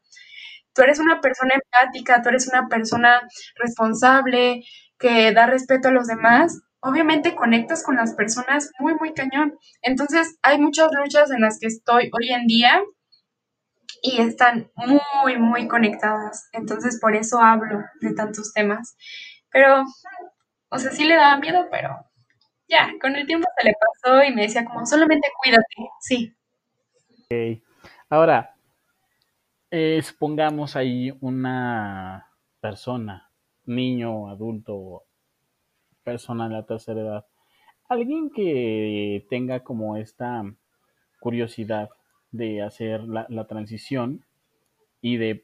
Tú 0.73 0.81
eres 0.81 0.99
una 0.99 1.21
persona 1.21 1.53
empática, 1.55 2.21
tú 2.21 2.29
eres 2.29 2.47
una 2.47 2.67
persona 2.67 3.21
responsable, 3.55 4.63
que 4.99 5.31
da 5.33 5.45
respeto 5.45 5.89
a 5.89 5.91
los 5.91 6.07
demás, 6.07 6.61
obviamente 6.85 7.35
conectas 7.35 7.83
con 7.83 7.95
las 7.95 8.13
personas 8.13 8.71
muy, 8.79 8.93
muy 8.95 9.13
cañón. 9.13 9.57
Entonces, 9.81 10.37
hay 10.43 10.59
muchas 10.59 10.89
luchas 10.93 11.31
en 11.31 11.41
las 11.41 11.59
que 11.59 11.67
estoy 11.67 12.11
hoy 12.13 12.29
en 12.29 12.45
día 12.45 12.83
y 14.03 14.21
están 14.21 14.71
muy, 14.75 15.37
muy 15.37 15.67
conectadas. 15.67 16.47
Entonces, 16.53 16.99
por 17.01 17.15
eso 17.15 17.39
hablo 17.41 17.83
de 18.01 18.13
tantos 18.13 18.53
temas. 18.53 18.95
Pero, 19.51 19.83
o 20.69 20.77
sea, 20.77 20.91
sí 20.91 21.05
le 21.05 21.15
daba 21.15 21.37
miedo, 21.37 21.67
pero 21.71 21.89
ya, 22.67 22.91
con 23.01 23.15
el 23.15 23.25
tiempo 23.25 23.47
se 23.57 23.67
le 23.67 23.73
pasó 23.73 24.23
y 24.23 24.33
me 24.33 24.43
decía 24.43 24.63
como, 24.63 24.85
solamente 24.85 25.27
cuídate, 25.41 25.89
sí. 25.99 26.35
Ahora, 28.09 28.55
eh, 29.71 30.01
supongamos 30.03 30.75
ahí 30.75 31.11
una 31.21 32.31
persona, 32.59 33.31
niño, 33.65 34.29
adulto, 34.29 35.04
persona 36.05 36.47
de 36.47 36.53
la 36.53 36.65
tercera 36.65 37.01
edad, 37.01 37.25
alguien 37.89 38.29
que 38.29 39.25
tenga 39.29 39.59
como 39.61 39.97
esta 39.97 40.43
curiosidad 41.19 41.89
de 42.31 42.61
hacer 42.61 43.03
la, 43.03 43.47
transición 43.47 44.23
y 45.01 45.17
de 45.17 45.43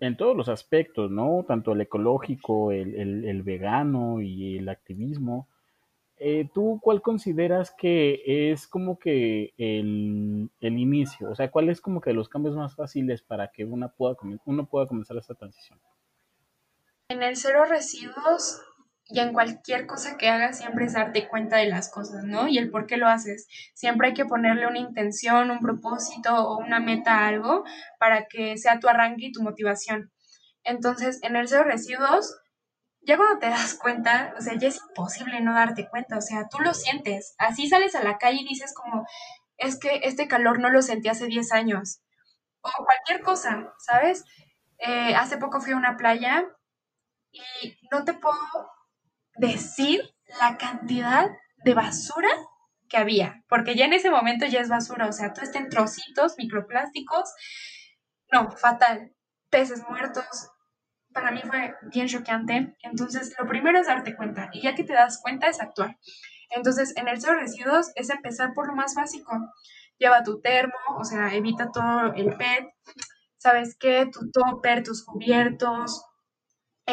en 0.00 0.16
todos 0.16 0.36
los 0.36 0.48
aspectos, 0.48 1.12
¿no? 1.12 1.44
Tanto 1.46 1.72
el 1.72 1.82
ecológico, 1.82 2.72
el 2.72 3.42
vegano 3.44 4.20
y 4.20 4.58
el 4.58 4.68
activismo, 4.68 5.46
eh, 6.24 6.48
¿tú 6.54 6.78
cuál 6.80 7.02
consideras 7.02 7.74
que 7.76 8.22
es 8.52 8.68
como 8.68 8.96
que 8.96 9.54
el, 9.58 10.48
inicio? 10.60 11.28
O 11.28 11.34
sea, 11.34 11.50
¿cuál 11.50 11.68
es 11.68 11.80
como 11.80 12.00
que 12.00 12.12
los 12.12 12.28
cambios 12.28 12.54
más 12.54 12.76
fáciles 12.76 13.22
para 13.22 13.48
que 13.48 13.64
una 13.64 13.88
pueda, 13.88 14.14
uno 14.44 14.66
pueda 14.66 14.86
comenzar 14.86 15.16
esta 15.16 15.34
transición? 15.34 15.80
En 17.08 17.24
el 17.24 17.34
cero 17.34 17.64
residuos 17.68 18.62
y 19.12 19.20
en 19.20 19.32
cualquier 19.32 19.86
cosa 19.86 20.16
que 20.16 20.28
hagas 20.30 20.58
siempre 20.58 20.86
es 20.86 20.94
darte 20.94 21.28
cuenta 21.28 21.58
de 21.58 21.66
las 21.66 21.90
cosas, 21.90 22.24
¿no? 22.24 22.48
Y 22.48 22.58
el 22.58 22.70
por 22.70 22.86
qué 22.86 22.96
lo 22.96 23.08
haces. 23.08 23.46
Siempre 23.74 24.08
hay 24.08 24.14
que 24.14 24.24
ponerle 24.24 24.66
una 24.66 24.78
intención, 24.78 25.50
un 25.50 25.60
propósito 25.60 26.34
o 26.34 26.58
una 26.58 26.80
meta 26.80 27.18
a 27.18 27.28
algo 27.28 27.64
para 27.98 28.26
que 28.26 28.56
sea 28.56 28.80
tu 28.80 28.88
arranque 28.88 29.26
y 29.26 29.32
tu 29.32 29.42
motivación. 29.42 30.10
Entonces, 30.64 31.22
en 31.22 31.36
el 31.36 31.48
cero 31.48 31.64
residuos 31.64 32.36
ya 33.02 33.16
cuando 33.16 33.40
te 33.40 33.48
das 33.48 33.74
cuenta, 33.74 34.32
o 34.38 34.40
sea, 34.40 34.54
ya 34.56 34.68
es 34.68 34.80
imposible 34.88 35.40
no 35.40 35.54
darte 35.54 35.88
cuenta, 35.88 36.16
o 36.16 36.20
sea, 36.20 36.48
tú 36.48 36.60
lo 36.60 36.72
sientes. 36.72 37.34
Así 37.38 37.68
sales 37.68 37.94
a 37.94 38.02
la 38.04 38.16
calle 38.16 38.38
y 38.40 38.48
dices 38.48 38.72
como, 38.74 39.06
es 39.56 39.78
que 39.78 40.00
este 40.04 40.28
calor 40.28 40.60
no 40.60 40.70
lo 40.70 40.82
sentí 40.82 41.08
hace 41.08 41.26
10 41.26 41.52
años. 41.52 42.00
O 42.62 42.70
cualquier 42.84 43.22
cosa, 43.22 43.74
¿sabes? 43.78 44.24
Eh, 44.78 45.14
hace 45.16 45.36
poco 45.36 45.60
fui 45.60 45.72
a 45.72 45.76
una 45.76 45.96
playa 45.96 46.44
y 47.32 47.76
no 47.90 48.04
te 48.04 48.14
puedo 48.14 48.36
decir 49.36 50.02
la 50.40 50.56
cantidad 50.56 51.30
de 51.64 51.74
basura 51.74 52.30
que 52.88 52.96
había, 52.96 53.44
porque 53.48 53.74
ya 53.74 53.86
en 53.86 53.94
ese 53.94 54.10
momento 54.10 54.46
ya 54.46 54.60
es 54.60 54.68
basura, 54.68 55.06
o 55.06 55.12
sea, 55.12 55.32
todo 55.32 55.44
está 55.44 55.58
en 55.58 55.70
trocitos, 55.70 56.34
microplásticos, 56.36 57.32
no, 58.30 58.50
fatal, 58.50 59.14
peces 59.50 59.82
muertos, 59.88 60.50
para 61.12 61.30
mí 61.30 61.40
fue 61.46 61.74
bien 61.82 62.08
choqueante. 62.08 62.74
Entonces, 62.82 63.34
lo 63.38 63.46
primero 63.46 63.78
es 63.78 63.86
darte 63.86 64.16
cuenta 64.16 64.50
y 64.52 64.62
ya 64.62 64.74
que 64.74 64.84
te 64.84 64.92
das 64.92 65.20
cuenta 65.22 65.48
es 65.48 65.60
actuar. 65.60 65.98
Entonces, 66.50 66.94
en 66.96 67.08
el 67.08 67.20
cero 67.20 67.38
residuos 67.40 67.92
es 67.94 68.10
empezar 68.10 68.52
por 68.54 68.66
lo 68.66 68.74
más 68.74 68.94
básico. 68.94 69.32
Lleva 69.98 70.22
tu 70.22 70.40
termo, 70.40 70.74
o 70.98 71.04
sea, 71.04 71.32
evita 71.34 71.70
todo 71.72 72.12
el 72.14 72.36
PET. 72.36 72.66
¿Sabes 73.38 73.76
qué? 73.78 74.08
Tu 74.12 74.30
topper, 74.30 74.82
tus 74.82 75.04
cubiertos. 75.04 76.04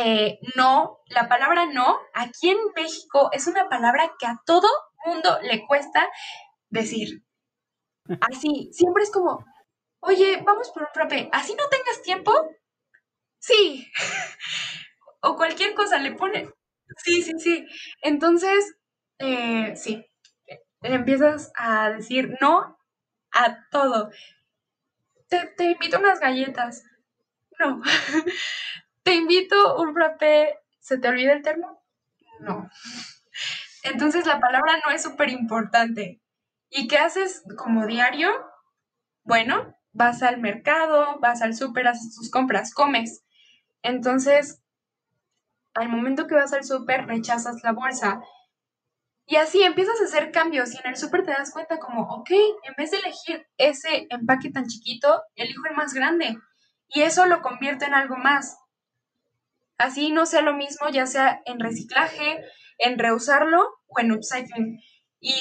Eh, 0.01 0.39
no, 0.55 0.99
la 1.07 1.27
palabra 1.27 1.65
no, 1.65 1.99
aquí 2.13 2.49
en 2.49 2.57
México 2.75 3.29
es 3.33 3.47
una 3.47 3.67
palabra 3.69 4.13
que 4.19 4.25
a 4.27 4.39
todo 4.45 4.67
mundo 5.05 5.39
le 5.43 5.65
cuesta 5.67 6.07
decir. 6.69 7.23
Así, 8.21 8.69
siempre 8.73 9.03
es 9.03 9.11
como, 9.11 9.45
oye, 10.01 10.41
vamos 10.45 10.71
por 10.71 10.83
un 10.83 10.89
frappé, 10.93 11.29
¿así 11.31 11.53
no 11.55 11.67
tengas 11.69 12.01
tiempo? 12.01 12.31
Sí. 13.39 13.87
o 15.21 15.35
cualquier 15.35 15.73
cosa 15.75 15.97
le 15.99 16.13
pone. 16.13 16.49
Sí, 17.03 17.21
sí, 17.21 17.33
sí. 17.39 17.67
Entonces, 18.01 18.75
eh, 19.19 19.75
sí, 19.75 20.05
empiezas 20.81 21.51
a 21.55 21.91
decir 21.91 22.35
no 22.41 22.77
a 23.31 23.57
todo. 23.71 24.09
Te, 25.29 25.47
te 25.57 25.63
invito 25.71 25.97
a 25.97 25.99
unas 25.99 26.19
galletas. 26.19 26.83
No. 27.59 27.81
te 29.09 29.15
invito 29.15 29.75
un 29.77 29.95
frappé. 29.95 30.59
¿Se 30.79 30.99
te 30.99 31.07
olvida 31.07 31.33
el 31.33 31.41
termo? 31.41 31.83
No. 32.41 32.69
Entonces 33.81 34.27
la 34.27 34.39
palabra 34.39 34.79
no 34.85 34.93
es 34.93 35.01
súper 35.01 35.29
importante. 35.29 36.21
¿Y 36.69 36.87
qué 36.87 36.99
haces 36.99 37.41
como 37.57 37.87
diario? 37.87 38.29
Bueno, 39.23 39.75
vas 39.93 40.21
al 40.21 40.39
mercado, 40.39 41.17
vas 41.21 41.41
al 41.41 41.55
súper, 41.55 41.87
haces 41.87 42.15
tus 42.15 42.29
compras, 42.29 42.71
comes. 42.71 43.25
Entonces, 43.81 44.61
al 45.73 45.89
momento 45.89 46.27
que 46.27 46.35
vas 46.35 46.53
al 46.53 46.63
súper, 46.63 47.07
rechazas 47.07 47.63
la 47.63 47.71
bolsa. 47.71 48.21
Y 49.25 49.37
así 49.37 49.63
empiezas 49.63 49.99
a 50.01 50.03
hacer 50.03 50.31
cambios 50.31 50.75
y 50.75 50.77
en 50.77 50.85
el 50.85 50.97
súper 50.97 51.25
te 51.25 51.31
das 51.31 51.51
cuenta 51.51 51.79
como, 51.79 52.03
ok, 52.03 52.29
en 52.29 52.75
vez 52.77 52.91
de 52.91 52.97
elegir 52.97 53.47
ese 53.57 54.05
empaque 54.11 54.51
tan 54.51 54.67
chiquito, 54.67 55.23
elijo 55.33 55.65
el 55.67 55.75
más 55.75 55.95
grande. 55.95 56.37
Y 56.89 57.01
eso 57.01 57.25
lo 57.25 57.41
convierte 57.41 57.85
en 57.85 57.95
algo 57.95 58.15
más. 58.15 58.55
Así 59.79 60.11
no 60.11 60.27
sea 60.27 60.41
lo 60.41 60.53
mismo, 60.53 60.89
ya 60.89 61.07
sea 61.07 61.41
en 61.45 61.59
reciclaje, 61.59 62.43
en 62.77 62.99
reusarlo 62.99 63.59
o 63.87 63.99
en 63.99 64.11
upcycling. 64.11 64.79
Y 65.19 65.33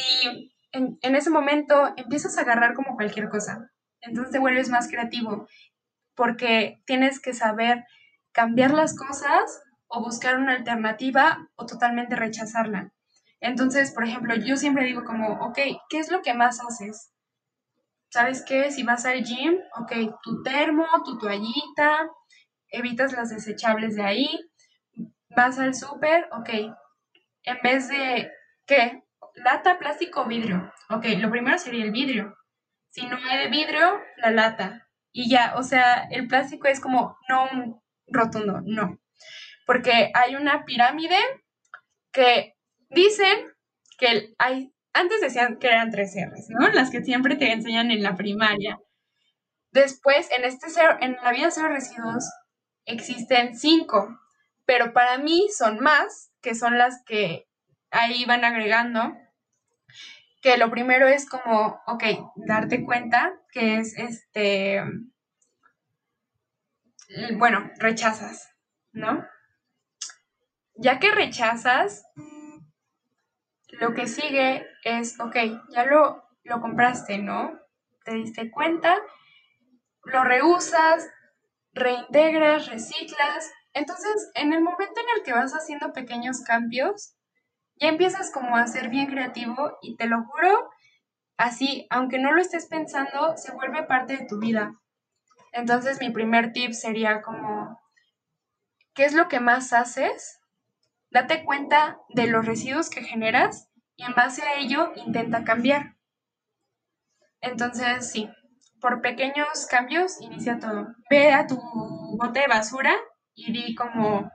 en, 0.72 0.98
en 1.02 1.16
ese 1.16 1.28
momento 1.28 1.92
empiezas 1.96 2.38
a 2.38 2.42
agarrar 2.42 2.74
como 2.74 2.94
cualquier 2.94 3.28
cosa. 3.28 3.70
Entonces 4.00 4.32
te 4.32 4.38
vuelves 4.38 4.70
más 4.70 4.88
creativo 4.88 5.46
porque 6.14 6.80
tienes 6.86 7.20
que 7.20 7.34
saber 7.34 7.84
cambiar 8.32 8.72
las 8.72 8.96
cosas 8.96 9.60
o 9.88 10.02
buscar 10.02 10.38
una 10.38 10.54
alternativa 10.54 11.48
o 11.56 11.66
totalmente 11.66 12.14
rechazarla. 12.14 12.92
Entonces, 13.40 13.92
por 13.92 14.04
ejemplo, 14.04 14.34
yo 14.36 14.56
siempre 14.56 14.84
digo 14.84 15.04
como, 15.04 15.32
ok, 15.46 15.58
¿qué 15.88 15.98
es 15.98 16.10
lo 16.10 16.22
que 16.22 16.34
más 16.34 16.60
haces? 16.60 17.12
¿Sabes 18.10 18.44
qué? 18.46 18.70
Si 18.70 18.82
vas 18.84 19.04
al 19.04 19.22
gym, 19.24 19.58
ok, 19.80 19.92
tu 20.22 20.42
termo, 20.42 20.86
tu 21.04 21.18
toallita, 21.18 22.08
evitas 22.70 23.12
las 23.12 23.30
desechables 23.30 23.96
de 23.96 24.02
ahí, 24.02 24.50
vas 25.36 25.58
al 25.58 25.74
súper, 25.74 26.28
ok, 26.32 26.50
en 27.44 27.58
vez 27.62 27.88
de, 27.88 28.30
¿qué? 28.66 29.02
Lata, 29.34 29.78
plástico 29.78 30.22
o 30.22 30.26
vidrio. 30.26 30.72
Ok, 30.90 31.06
lo 31.18 31.30
primero 31.30 31.58
sería 31.58 31.84
el 31.84 31.92
vidrio. 31.92 32.36
Si 32.90 33.06
no 33.06 33.16
hay 33.16 33.38
de 33.38 33.48
vidrio, 33.48 34.00
la 34.16 34.30
lata. 34.30 34.88
Y 35.12 35.30
ya, 35.30 35.54
o 35.56 35.62
sea, 35.62 36.08
el 36.10 36.26
plástico 36.26 36.68
es 36.68 36.80
como 36.80 37.16
no 37.28 37.48
un 37.50 37.82
rotundo, 38.08 38.60
no. 38.64 38.98
Porque 39.66 40.10
hay 40.14 40.34
una 40.34 40.64
pirámide 40.64 41.16
que 42.12 42.56
dicen 42.90 43.52
que 43.98 44.34
hay, 44.38 44.72
antes 44.92 45.20
decían 45.20 45.58
que 45.58 45.68
eran 45.68 45.90
tres 45.90 46.14
R's, 46.14 46.48
¿no? 46.48 46.68
Las 46.68 46.90
que 46.90 47.02
siempre 47.02 47.36
te 47.36 47.52
enseñan 47.52 47.90
en 47.90 48.02
la 48.02 48.16
primaria. 48.16 48.80
Después, 49.70 50.28
en, 50.36 50.44
este 50.44 50.66
en 51.00 51.16
la 51.22 51.32
vida 51.32 51.50
cero 51.50 51.68
residuos, 51.68 52.24
existen 52.88 53.56
cinco, 53.56 54.18
pero 54.64 54.92
para 54.92 55.18
mí 55.18 55.48
son 55.56 55.78
más, 55.80 56.32
que 56.40 56.54
son 56.54 56.78
las 56.78 57.02
que 57.04 57.46
ahí 57.90 58.24
van 58.24 58.44
agregando, 58.44 59.16
que 60.42 60.56
lo 60.56 60.70
primero 60.70 61.06
es 61.06 61.28
como, 61.28 61.80
ok, 61.86 62.04
darte 62.36 62.84
cuenta 62.84 63.34
que 63.52 63.78
es 63.78 63.96
este, 63.98 64.82
bueno, 67.36 67.70
rechazas, 67.78 68.50
¿no? 68.92 69.26
Ya 70.74 70.98
que 70.98 71.10
rechazas, 71.10 72.04
lo 73.70 73.94
que 73.94 74.06
sigue 74.06 74.66
es, 74.84 75.18
ok, 75.20 75.36
ya 75.70 75.84
lo, 75.84 76.24
lo 76.44 76.60
compraste, 76.60 77.18
¿no? 77.18 77.58
Te 78.04 78.14
diste 78.14 78.50
cuenta, 78.50 78.96
lo 80.04 80.24
reusas, 80.24 81.08
reintegras, 81.72 82.68
reciclas. 82.68 83.52
Entonces, 83.72 84.30
en 84.34 84.52
el 84.52 84.60
momento 84.60 85.00
en 85.00 85.18
el 85.18 85.24
que 85.24 85.32
vas 85.32 85.52
haciendo 85.52 85.92
pequeños 85.92 86.40
cambios, 86.42 87.14
ya 87.76 87.88
empiezas 87.88 88.30
como 88.32 88.56
a 88.56 88.66
ser 88.66 88.88
bien 88.88 89.06
creativo 89.06 89.78
y 89.82 89.96
te 89.96 90.06
lo 90.06 90.24
juro, 90.24 90.70
así, 91.36 91.86
aunque 91.90 92.18
no 92.18 92.32
lo 92.32 92.40
estés 92.40 92.66
pensando, 92.66 93.36
se 93.36 93.52
vuelve 93.52 93.84
parte 93.84 94.16
de 94.16 94.26
tu 94.26 94.38
vida. 94.38 94.72
Entonces, 95.52 96.00
mi 96.00 96.10
primer 96.10 96.52
tip 96.52 96.72
sería 96.72 97.22
como, 97.22 97.80
¿qué 98.94 99.04
es 99.04 99.14
lo 99.14 99.28
que 99.28 99.40
más 99.40 99.72
haces? 99.72 100.40
Date 101.10 101.44
cuenta 101.44 101.98
de 102.10 102.26
los 102.26 102.44
residuos 102.44 102.90
que 102.90 103.02
generas 103.02 103.70
y 103.96 104.04
en 104.04 104.14
base 104.14 104.42
a 104.42 104.58
ello 104.58 104.92
intenta 104.96 105.44
cambiar. 105.44 105.96
Entonces, 107.40 108.10
sí, 108.10 108.28
por 108.80 109.00
pequeños 109.00 109.66
cambios 109.70 110.20
inicia 110.20 110.58
todo. 110.58 110.88
Ve 111.10 111.32
a 111.32 111.46
tu 111.46 111.56
bote 112.16 112.40
de 112.40 112.46
basura 112.46 112.94
y 113.34 113.52
di 113.52 113.74
como, 113.74 114.30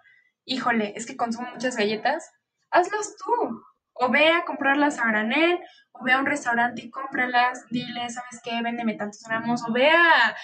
híjole, 0.46 0.94
es 0.96 1.06
que 1.06 1.18
consumo 1.18 1.50
muchas 1.52 1.76
galletas, 1.76 2.32
hazlas 2.72 3.16
tú. 3.18 3.62
O 3.96 4.10
ve 4.10 4.32
a 4.32 4.44
comprarlas 4.44 5.00
a 5.00 5.08
granel, 5.08 5.60
o 5.92 6.04
ve 6.04 6.14
a 6.14 6.20
un 6.20 6.26
restaurante 6.26 6.82
y 6.82 6.90
cómpralas, 6.90 7.68
dile, 7.70 8.10
¿sabes 8.10 8.42
qué? 8.44 8.60
Véndeme 8.64 8.96
tantos 8.96 9.22
gramos, 9.28 9.64
o 9.68 9.72
ve 9.72 9.92
a, 9.92 10.36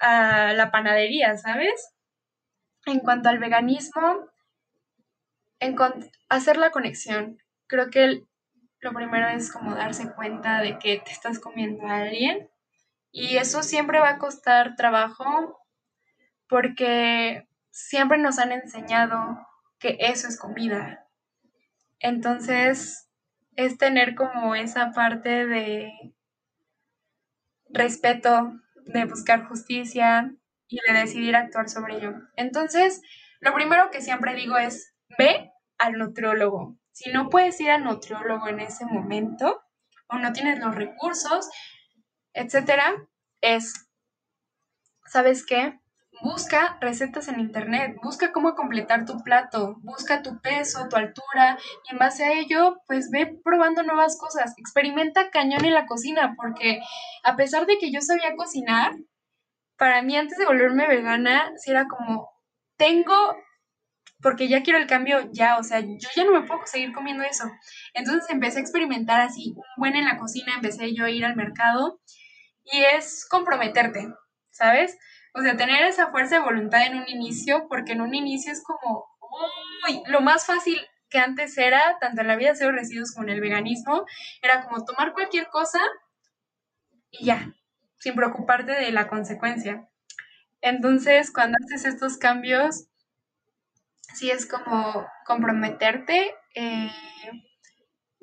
a 0.00 0.52
la 0.54 0.72
panadería, 0.72 1.36
¿sabes? 1.36 1.94
En 2.86 2.98
cuanto 2.98 3.28
al 3.28 3.38
veganismo, 3.38 4.28
en 5.60 5.76
hacer 6.28 6.56
la 6.56 6.70
conexión. 6.70 7.38
Creo 7.68 7.88
que 7.90 8.24
lo 8.80 8.92
primero 8.92 9.28
es 9.28 9.52
como 9.52 9.76
darse 9.76 10.12
cuenta 10.12 10.60
de 10.60 10.78
que 10.78 10.98
te 10.98 11.12
estás 11.12 11.38
comiendo 11.38 11.86
a 11.86 11.98
alguien 11.98 12.48
y 13.18 13.36
eso 13.36 13.64
siempre 13.64 13.98
va 13.98 14.10
a 14.10 14.18
costar 14.18 14.76
trabajo 14.76 15.58
porque 16.48 17.48
siempre 17.70 18.16
nos 18.18 18.38
han 18.38 18.52
enseñado 18.52 19.44
que 19.80 19.96
eso 19.98 20.28
es 20.28 20.38
comida. 20.38 21.04
Entonces, 21.98 23.10
es 23.56 23.76
tener 23.76 24.14
como 24.14 24.54
esa 24.54 24.92
parte 24.92 25.46
de 25.46 25.90
respeto, 27.70 28.52
de 28.86 29.04
buscar 29.04 29.48
justicia 29.48 30.32
y 30.68 30.78
de 30.86 31.00
decidir 31.00 31.34
actuar 31.34 31.68
sobre 31.68 31.96
ello. 31.96 32.14
Entonces, 32.36 33.02
lo 33.40 33.52
primero 33.52 33.90
que 33.90 34.00
siempre 34.00 34.34
digo 34.34 34.58
es, 34.58 34.94
ve 35.18 35.50
al 35.76 35.94
nutriólogo. 35.94 36.78
Si 36.92 37.10
no 37.10 37.30
puedes 37.30 37.60
ir 37.60 37.72
al 37.72 37.82
nutriólogo 37.82 38.46
en 38.46 38.60
ese 38.60 38.86
momento 38.86 39.60
o 40.06 40.18
no 40.18 40.32
tienes 40.32 40.60
los 40.60 40.76
recursos, 40.76 41.50
etcétera, 42.38 42.94
es, 43.40 43.88
¿sabes 45.06 45.44
qué? 45.44 45.78
Busca 46.20 46.78
recetas 46.80 47.28
en 47.28 47.38
internet, 47.38 47.96
busca 48.02 48.32
cómo 48.32 48.54
completar 48.54 49.04
tu 49.04 49.22
plato, 49.22 49.76
busca 49.82 50.22
tu 50.22 50.40
peso, 50.40 50.88
tu 50.88 50.96
altura 50.96 51.58
y 51.88 51.92
en 51.92 51.98
base 51.98 52.24
a 52.24 52.32
ello, 52.32 52.80
pues 52.86 53.10
ve 53.10 53.38
probando 53.44 53.82
nuevas 53.82 54.18
cosas, 54.18 54.54
experimenta 54.56 55.30
cañón 55.30 55.64
en 55.64 55.74
la 55.74 55.86
cocina, 55.86 56.34
porque 56.36 56.80
a 57.22 57.36
pesar 57.36 57.66
de 57.66 57.78
que 57.78 57.92
yo 57.92 58.00
sabía 58.00 58.34
cocinar, 58.36 58.92
para 59.76 60.02
mí 60.02 60.16
antes 60.16 60.38
de 60.38 60.46
volverme 60.46 60.88
vegana, 60.88 61.52
si 61.56 61.70
era 61.70 61.86
como, 61.86 62.28
tengo 62.76 63.36
porque 64.20 64.48
ya 64.48 64.62
quiero 64.62 64.78
el 64.78 64.88
cambio 64.88 65.30
ya, 65.32 65.58
o 65.58 65.62
sea, 65.62 65.80
yo 65.80 66.08
ya 66.16 66.24
no 66.24 66.32
me 66.32 66.46
puedo 66.46 66.60
seguir 66.66 66.92
comiendo 66.92 67.22
eso. 67.22 67.44
Entonces 67.94 68.28
empecé 68.30 68.58
a 68.58 68.62
experimentar 68.62 69.20
así, 69.20 69.54
un 69.54 69.62
buen 69.76 69.94
en 69.94 70.06
la 70.06 70.18
cocina, 70.18 70.54
empecé 70.56 70.92
yo 70.94 71.04
a 71.04 71.10
ir 71.10 71.24
al 71.24 71.36
mercado 71.36 72.00
y 72.72 72.82
es 72.82 73.26
comprometerte, 73.28 74.08
¿sabes? 74.50 74.98
O 75.34 75.42
sea, 75.42 75.56
tener 75.56 75.84
esa 75.84 76.10
fuerza 76.10 76.36
de 76.36 76.44
voluntad 76.44 76.86
en 76.86 76.96
un 76.96 77.08
inicio, 77.08 77.66
porque 77.68 77.92
en 77.92 78.00
un 78.00 78.14
inicio 78.14 78.52
es 78.52 78.62
como, 78.62 79.06
uy, 79.86 80.02
lo 80.06 80.20
más 80.20 80.46
fácil 80.46 80.80
que 81.08 81.18
antes 81.18 81.56
era, 81.56 81.98
tanto 82.00 82.20
en 82.20 82.28
la 82.28 82.36
vida 82.36 82.50
de 82.50 82.56
cero 82.56 82.72
residuos 82.72 83.12
como 83.12 83.28
en 83.28 83.34
el 83.34 83.40
veganismo, 83.40 84.04
era 84.42 84.64
como 84.64 84.84
tomar 84.84 85.12
cualquier 85.12 85.48
cosa 85.48 85.80
y 87.10 87.26
ya, 87.26 87.54
sin 87.98 88.14
preocuparte 88.14 88.72
de 88.72 88.90
la 88.92 89.08
consecuencia. 89.08 89.88
Entonces, 90.60 91.32
cuando 91.32 91.56
haces 91.64 91.84
estos 91.84 92.18
cambios, 92.18 92.88
sí 94.14 94.30
es 94.30 94.46
como 94.46 95.06
comprometerte, 95.24 96.34
eh, 96.54 96.90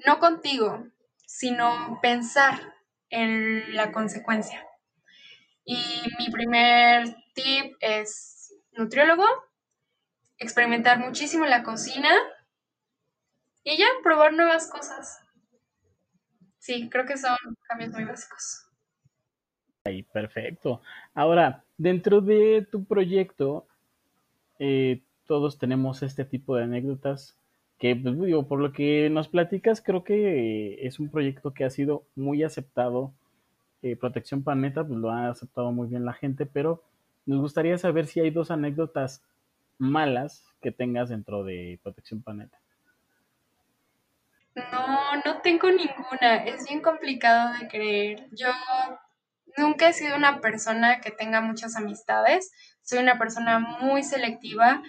no 0.05 0.19
contigo, 0.19 0.85
sino 1.25 1.99
pensar 2.01 2.74
en 3.09 3.75
la 3.75 3.91
consecuencia. 3.91 4.65
Y 5.63 5.77
mi 6.19 6.29
primer 6.29 7.15
tip 7.33 7.75
es 7.79 8.53
nutriólogo, 8.73 9.25
experimentar 10.37 10.99
muchísimo 10.99 11.45
la 11.45 11.63
cocina 11.63 12.09
y 13.63 13.77
ya 13.77 13.87
probar 14.03 14.33
nuevas 14.33 14.69
cosas. 14.69 15.21
Sí, 16.59 16.89
creo 16.89 17.05
que 17.05 17.17
son 17.17 17.35
cambios 17.67 17.91
muy 17.91 18.05
básicos. 18.05 18.65
Ahí, 19.85 20.03
perfecto. 20.03 20.81
Ahora, 21.13 21.63
dentro 21.77 22.21
de 22.21 22.67
tu 22.71 22.85
proyecto, 22.85 23.67
eh, 24.59 25.03
todos 25.25 25.57
tenemos 25.59 26.01
este 26.01 26.25
tipo 26.25 26.55
de 26.55 26.63
anécdotas 26.63 27.37
que, 27.77 27.95
pues, 27.95 28.19
digo, 28.21 28.47
por 28.47 28.59
lo 28.59 28.71
que 28.71 29.09
nos 29.09 29.27
platicas, 29.27 29.81
creo 29.81 30.03
que 30.03 30.85
es 30.85 30.99
un 30.99 31.09
proyecto 31.09 31.53
que 31.53 31.65
ha 31.65 31.69
sido 31.69 32.05
muy 32.15 32.43
aceptado. 32.43 33.13
Eh, 33.81 33.95
Protección 33.95 34.43
Planeta, 34.43 34.85
pues 34.85 34.99
lo 34.99 35.11
ha 35.11 35.29
aceptado 35.29 35.71
muy 35.71 35.89
bien 35.89 36.05
la 36.05 36.13
gente, 36.13 36.45
pero 36.45 36.83
nos 37.25 37.41
gustaría 37.41 37.77
saber 37.77 38.07
si 38.07 38.19
hay 38.19 38.31
dos 38.31 38.49
anécdotas 38.49 39.23
malas 39.77 40.45
que 40.61 40.71
tengas 40.71 41.09
dentro 41.09 41.43
de 41.43 41.79
Protección 41.83 42.23
Planeta. 42.23 42.57
No, 44.55 45.15
no 45.25 45.41
tengo 45.41 45.69
ninguna. 45.69 46.45
Es 46.45 46.65
bien 46.67 46.81
complicado 46.81 47.53
de 47.59 47.67
creer. 47.67 48.27
Yo 48.31 48.47
nunca 49.57 49.89
he 49.89 49.93
sido 49.93 50.15
una 50.15 50.39
persona 50.39 51.01
que 51.01 51.11
tenga 51.11 51.41
muchas 51.41 51.75
amistades. 51.75 52.51
Soy 52.81 52.99
una 52.99 53.19
persona 53.19 53.59
muy 53.59 54.03
selectiva, 54.03 54.81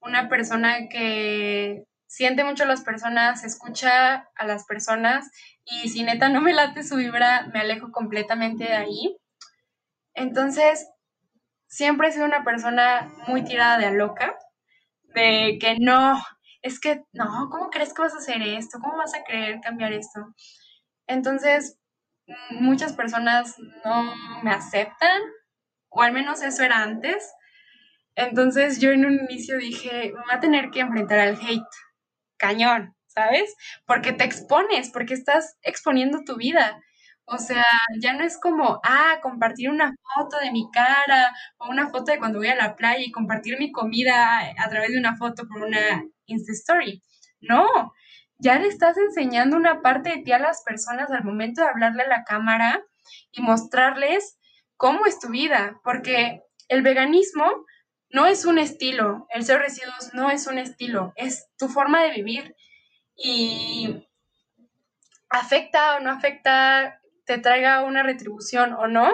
una 0.00 0.28
persona 0.28 0.88
que 0.90 1.84
siente 2.14 2.44
mucho 2.44 2.62
a 2.62 2.66
las 2.66 2.82
personas, 2.82 3.42
escucha 3.42 4.28
a 4.36 4.46
las 4.46 4.64
personas 4.66 5.28
y 5.64 5.88
si 5.88 6.04
neta 6.04 6.28
no 6.28 6.40
me 6.40 6.54
late 6.54 6.84
su 6.84 6.94
vibra, 6.94 7.48
me 7.52 7.58
alejo 7.58 7.90
completamente 7.90 8.62
de 8.62 8.74
ahí. 8.74 9.16
Entonces, 10.14 10.88
siempre 11.66 12.06
he 12.08 12.12
sido 12.12 12.26
una 12.26 12.44
persona 12.44 13.12
muy 13.26 13.42
tirada 13.42 13.78
de 13.78 13.86
a 13.86 13.90
loca, 13.90 14.38
de 15.12 15.58
que 15.60 15.76
no, 15.80 16.22
es 16.62 16.78
que, 16.78 17.02
no, 17.12 17.48
¿cómo 17.50 17.68
crees 17.70 17.92
que 17.92 18.02
vas 18.02 18.14
a 18.14 18.18
hacer 18.18 18.40
esto? 18.42 18.78
¿Cómo 18.80 18.96
vas 18.96 19.14
a 19.14 19.24
querer 19.24 19.58
cambiar 19.60 19.92
esto? 19.92 20.20
Entonces, 21.08 21.80
muchas 22.50 22.92
personas 22.92 23.56
no 23.84 24.14
me 24.44 24.52
aceptan, 24.52 25.20
o 25.88 26.00
al 26.02 26.12
menos 26.12 26.42
eso 26.42 26.62
era 26.62 26.80
antes. 26.80 27.28
Entonces 28.14 28.80
yo 28.80 28.92
en 28.92 29.04
un 29.04 29.14
inicio 29.28 29.58
dije, 29.58 30.12
me 30.14 30.20
voy 30.20 30.32
a 30.32 30.38
tener 30.38 30.70
que 30.70 30.80
enfrentar 30.80 31.18
al 31.18 31.34
hate, 31.34 31.74
cañón, 32.44 32.94
¿sabes? 33.06 33.54
Porque 33.86 34.12
te 34.12 34.24
expones, 34.24 34.90
porque 34.90 35.14
estás 35.14 35.56
exponiendo 35.62 36.24
tu 36.24 36.36
vida. 36.36 36.78
O 37.26 37.38
sea, 37.38 37.64
ya 38.02 38.12
no 38.12 38.22
es 38.22 38.38
como, 38.38 38.80
ah, 38.84 39.18
compartir 39.22 39.70
una 39.70 39.94
foto 40.14 40.38
de 40.40 40.52
mi 40.52 40.68
cara 40.70 41.32
o 41.58 41.70
una 41.70 41.88
foto 41.88 42.12
de 42.12 42.18
cuando 42.18 42.38
voy 42.38 42.48
a 42.48 42.54
la 42.54 42.76
playa 42.76 43.02
y 43.02 43.10
compartir 43.12 43.58
mi 43.58 43.72
comida 43.72 44.40
a 44.58 44.68
través 44.68 44.90
de 44.90 44.98
una 44.98 45.16
foto 45.16 45.44
por 45.48 45.62
una 45.62 46.04
Insta 46.26 46.52
Story. 46.52 47.02
No, 47.40 47.94
ya 48.38 48.58
le 48.58 48.68
estás 48.68 48.98
enseñando 48.98 49.56
una 49.56 49.80
parte 49.80 50.10
de 50.10 50.18
ti 50.22 50.32
a 50.32 50.38
las 50.38 50.62
personas 50.64 51.10
al 51.10 51.24
momento 51.24 51.62
de 51.62 51.68
hablarle 51.68 52.02
a 52.02 52.08
la 52.08 52.24
cámara 52.24 52.84
y 53.32 53.40
mostrarles 53.40 54.38
cómo 54.76 55.06
es 55.06 55.18
tu 55.18 55.28
vida, 55.30 55.80
porque 55.82 56.42
el 56.68 56.82
veganismo 56.82 57.64
no 58.14 58.26
es 58.26 58.44
un 58.44 58.58
estilo, 58.60 59.26
el 59.30 59.44
ser 59.44 59.58
residuos 59.58 60.14
no 60.14 60.30
es 60.30 60.46
un 60.46 60.58
estilo, 60.58 61.12
es 61.16 61.48
tu 61.58 61.68
forma 61.68 62.00
de 62.00 62.12
vivir. 62.12 62.54
Y 63.16 64.08
afecta 65.28 65.96
o 65.96 66.00
no 66.00 66.12
afecta 66.12 67.00
te 67.26 67.38
traiga 67.38 67.82
una 67.82 68.04
retribución 68.04 68.72
o 68.72 68.86
no, 68.86 69.12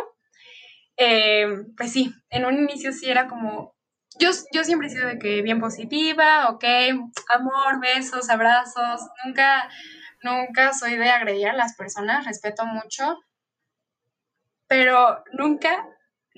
eh, 0.99 1.47
pues 1.79 1.93
sí, 1.93 2.13
en 2.29 2.45
un 2.45 2.59
inicio 2.59 2.93
sí 2.93 3.11
era 3.11 3.27
como, 3.27 3.75
yo, 4.19 4.29
yo 4.53 4.65
siempre 4.65 4.89
he 4.89 4.91
sido 4.91 5.09
de 5.09 5.19
que 5.19 5.41
bien 5.41 5.61
positiva, 5.61 6.51
ok, 6.51 6.65
amor, 7.35 7.81
besos, 7.81 8.29
abrazos, 8.29 9.01
nunca, 9.25 9.71
nunca 10.23 10.75
soy 10.75 10.97
de 10.97 11.09
agredir 11.09 11.49
a 11.49 11.55
las 11.55 11.75
personas, 11.75 12.27
respeto 12.27 12.67
mucho, 12.67 13.17
pero 14.67 15.25
nunca, 15.33 15.89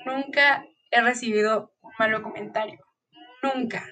nunca 0.06 0.64
he 0.92 1.00
recibido 1.00 1.71
un 1.92 1.96
malo 1.98 2.22
comentario, 2.22 2.80
nunca. 3.42 3.84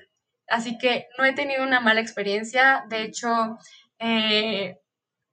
Así 0.48 0.78
que 0.78 1.06
no 1.16 1.24
he 1.24 1.32
tenido 1.32 1.62
una 1.62 1.80
mala 1.80 2.00
experiencia, 2.00 2.84
de 2.88 3.02
hecho, 3.04 3.58
eh, 3.98 4.80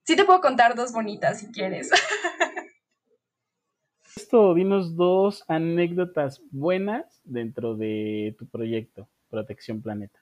Sí 0.07 0.15
te 0.15 0.23
puedo 0.23 0.39
contar 0.39 0.73
dos 0.73 0.93
bonitas 0.93 1.41
si 1.41 1.51
quieres. 1.51 1.91
Esto, 4.15 4.53
dinos 4.53 4.95
dos 4.95 5.43
anécdotas 5.49 6.41
buenas 6.49 7.21
dentro 7.25 7.75
de 7.75 8.33
tu 8.39 8.47
proyecto, 8.47 9.09
Protección 9.29 9.81
Planeta. 9.81 10.17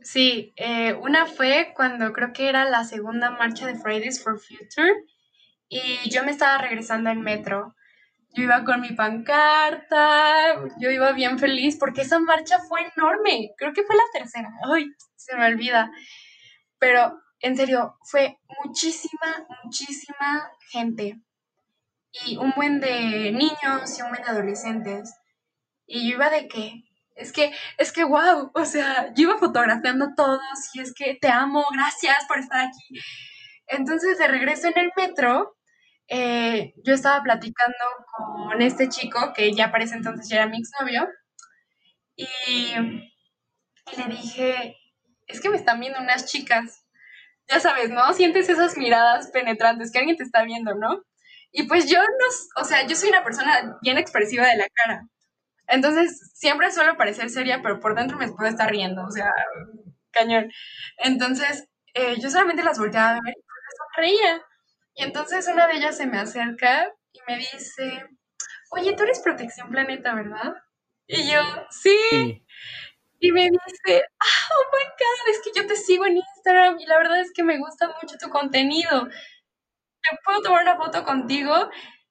Sí, 0.00 0.54
eh, 0.56 0.94
una 0.94 1.26
fue 1.26 1.74
cuando 1.76 2.14
creo 2.14 2.32
que 2.32 2.48
era 2.48 2.64
la 2.64 2.84
segunda 2.84 3.32
marcha 3.32 3.66
de 3.66 3.78
Fridays 3.78 4.24
for 4.24 4.40
Future 4.40 4.94
y 5.68 6.08
yo 6.08 6.24
me 6.24 6.30
estaba 6.30 6.56
regresando 6.56 7.10
en 7.10 7.20
metro. 7.20 7.74
Yo 8.36 8.42
iba 8.42 8.64
con 8.64 8.82
mi 8.82 8.92
pancarta, 8.92 10.56
yo 10.78 10.90
iba 10.90 11.12
bien 11.12 11.38
feliz 11.38 11.78
porque 11.78 12.02
esa 12.02 12.18
marcha 12.18 12.58
fue 12.68 12.80
enorme. 12.94 13.52
Creo 13.56 13.72
que 13.72 13.82
fue 13.82 13.96
la 13.96 14.02
tercera. 14.12 14.50
Ay, 14.74 14.90
se 15.16 15.34
me 15.36 15.46
olvida. 15.46 15.90
Pero 16.78 17.18
en 17.40 17.56
serio, 17.56 17.96
fue 18.04 18.38
muchísima, 18.62 19.46
muchísima 19.64 20.50
gente. 20.70 21.18
Y 22.26 22.36
un 22.36 22.52
buen 22.54 22.78
de 22.78 23.32
niños 23.32 23.98
y 23.98 24.02
un 24.02 24.10
buen 24.10 24.22
de 24.22 24.28
adolescentes. 24.28 25.14
Y 25.86 26.10
yo 26.10 26.16
iba 26.16 26.28
de 26.28 26.46
qué? 26.46 26.82
Es 27.14 27.32
que, 27.32 27.54
es 27.78 27.90
que, 27.90 28.04
wow, 28.04 28.50
o 28.54 28.64
sea, 28.66 29.14
yo 29.14 29.30
iba 29.30 29.38
fotografiando 29.38 30.04
a 30.04 30.14
todos 30.14 30.40
y 30.74 30.80
es 30.80 30.92
que 30.92 31.14
te 31.18 31.28
amo, 31.28 31.64
gracias 31.72 32.26
por 32.28 32.38
estar 32.38 32.66
aquí. 32.66 33.00
Entonces, 33.68 34.18
de 34.18 34.28
regreso 34.28 34.68
en 34.68 34.78
el 34.78 34.92
metro, 34.94 35.55
eh, 36.08 36.74
yo 36.84 36.94
estaba 36.94 37.22
platicando 37.22 37.76
con 38.48 38.62
este 38.62 38.88
chico, 38.88 39.32
que 39.34 39.52
ya 39.52 39.70
parece 39.72 39.96
entonces 39.96 40.28
ya 40.28 40.36
era 40.36 40.46
mi 40.46 40.58
exnovio, 40.58 41.08
y, 42.16 42.26
y 43.92 43.96
le 43.96 44.08
dije, 44.08 44.76
es 45.26 45.40
que 45.40 45.50
me 45.50 45.56
están 45.56 45.80
viendo 45.80 46.00
unas 46.00 46.26
chicas 46.26 46.82
ya 47.48 47.60
sabes, 47.60 47.90
¿no? 47.90 48.12
Sientes 48.14 48.48
esas 48.48 48.76
miradas 48.78 49.30
penetrantes 49.32 49.92
que 49.92 49.98
alguien 49.98 50.16
te 50.16 50.24
está 50.24 50.44
viendo, 50.44 50.74
¿no? 50.74 51.02
Y 51.52 51.64
pues 51.64 51.90
yo 51.90 52.00
no, 52.00 52.62
o 52.62 52.64
sea, 52.64 52.86
yo 52.86 52.96
soy 52.96 53.10
una 53.10 53.24
persona 53.24 53.78
bien 53.82 53.98
expresiva 53.98 54.46
de 54.48 54.56
la 54.58 54.68
cara. 54.70 55.08
Entonces, 55.68 56.32
siempre 56.34 56.70
suelo 56.72 56.96
parecer 56.96 57.30
seria, 57.30 57.62
pero 57.62 57.80
por 57.80 57.94
dentro 57.96 58.18
me 58.18 58.30
puedo 58.32 58.50
estar 58.50 58.70
riendo, 58.70 59.04
o 59.06 59.10
sea, 59.12 59.32
cañón. 60.12 60.50
Entonces, 60.98 61.68
eh, 61.94 62.16
yo 62.20 62.30
solamente 62.30 62.64
las 62.64 62.78
volteaba 62.78 63.10
a 63.10 63.14
ver 63.14 63.34
y 63.38 63.42
pues 63.42 63.76
sonreía. 63.94 64.42
Y 64.96 65.04
entonces 65.04 65.46
una 65.46 65.68
de 65.68 65.76
ellas 65.76 65.96
se 65.96 66.06
me 66.06 66.18
acerca 66.18 66.92
y 67.12 67.20
me 67.28 67.36
dice, 67.36 68.08
oye, 68.70 68.94
tú 68.94 69.04
eres 69.04 69.20
Protección 69.20 69.70
Planeta, 69.70 70.14
¿verdad? 70.14 70.54
Y 71.06 71.30
yo, 71.30 71.40
sí 71.70 72.42
y 73.18 73.32
me 73.32 73.48
dice, 73.50 74.02
ah, 74.20 74.48
oh 74.50 74.64
my 74.72 74.84
God, 74.84 75.30
es 75.30 75.40
que 75.42 75.58
yo 75.58 75.66
te 75.66 75.76
sigo 75.76 76.06
en 76.06 76.18
Instagram 76.18 76.78
y 76.80 76.86
la 76.86 76.98
verdad 76.98 77.20
es 77.20 77.32
que 77.32 77.42
me 77.42 77.58
gusta 77.58 77.88
mucho 77.88 78.16
tu 78.18 78.28
contenido. 78.28 79.04
¿Me 79.04 80.18
puedo 80.24 80.42
tomar 80.42 80.62
una 80.62 80.76
foto 80.76 81.04
contigo? 81.04 81.70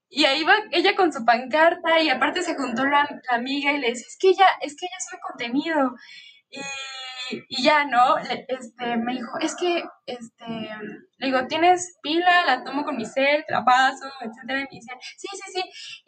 Y 0.09 0.25
ahí 0.25 0.43
va 0.43 0.55
ella 0.71 0.95
con 0.95 1.13
su 1.13 1.23
pancarta 1.25 2.01
y 2.01 2.09
aparte 2.09 2.41
se 2.41 2.55
juntó 2.55 2.86
la, 2.86 3.07
amiga 3.29 3.71
y 3.71 3.79
le 3.79 3.89
dice, 3.89 4.05
es 4.07 4.17
que 4.19 4.29
ella, 4.29 4.47
es 4.61 4.75
que 4.75 4.86
ella 4.86 4.97
sube 4.99 5.19
contenido. 5.21 5.95
Y, 6.49 6.59
y 7.49 7.63
ya, 7.63 7.86
¿no? 7.86 8.17
Este, 8.17 8.97
me 8.97 9.13
dijo, 9.13 9.38
es 9.39 9.55
que, 9.55 9.84
este, 10.05 10.69
le 11.17 11.28
digo, 11.28 11.47
¿tienes 11.47 11.97
pila? 12.01 12.45
La 12.45 12.63
tomo 12.63 12.84
con 12.84 12.97
mi 12.97 13.05
cel, 13.05 13.43
la 13.49 13.63
paso, 13.63 14.05
etcétera. 14.21 14.59
Y 14.59 14.63
me 14.63 14.69
dice, 14.71 14.93
sí, 15.17 15.28
sí, 15.32 15.51
sí. 15.53 15.63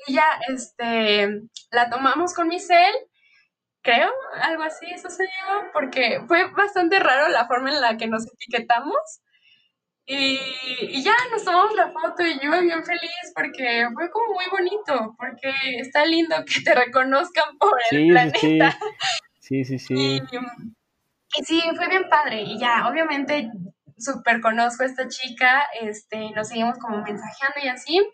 Y 0.08 0.14
ya, 0.14 0.26
este, 0.50 1.42
la 1.72 1.90
tomamos 1.90 2.34
con 2.34 2.48
mi 2.48 2.60
cel 2.60 2.94
creo, 3.88 4.12
algo 4.42 4.64
así 4.64 4.86
eso 4.94 5.10
se 5.10 5.24
llama, 5.24 5.70
porque 5.72 6.20
fue 6.28 6.52
bastante 6.52 7.00
raro 7.00 7.30
la 7.30 7.48
forma 7.48 7.70
en 7.70 7.80
la 7.80 7.96
que 7.96 8.08
nos 8.08 8.28
etiquetamos. 8.28 9.22
Y, 10.06 10.40
ya 11.04 11.14
nos 11.32 11.44
tomamos 11.44 11.76
la 11.76 11.92
foto 11.92 12.26
y 12.26 12.40
yo 12.40 12.50
bien 12.62 12.84
feliz 12.84 13.34
porque 13.36 13.86
fue 13.94 14.10
como 14.10 14.36
muy 14.36 14.46
bonito, 14.52 15.16
porque 15.18 15.52
está 15.80 16.06
lindo 16.06 16.36
que 16.46 16.62
te 16.62 16.76
reconozcan 16.76 17.58
por 17.58 17.78
el 17.92 18.08
planeta. 18.08 18.78
Sí, 19.40 19.64
sí, 19.64 19.80
sí. 19.80 19.96
sí. 19.96 20.22
Y, 20.22 20.22
sí, 21.46 21.62
fue 21.76 21.88
bien 21.88 22.10
padre. 22.10 22.42
Y 22.42 22.60
ya, 22.60 22.88
obviamente, 22.90 23.52
súper 23.98 24.42
conozco 24.42 24.84
a 24.84 24.88
esta 24.88 25.08
chica, 25.08 25.64
este, 25.82 26.32
nos 26.32 26.50
seguimos 26.50 26.78
como 26.80 26.98
mensajeando 27.04 27.60
y 27.64 27.68
así. 27.68 28.10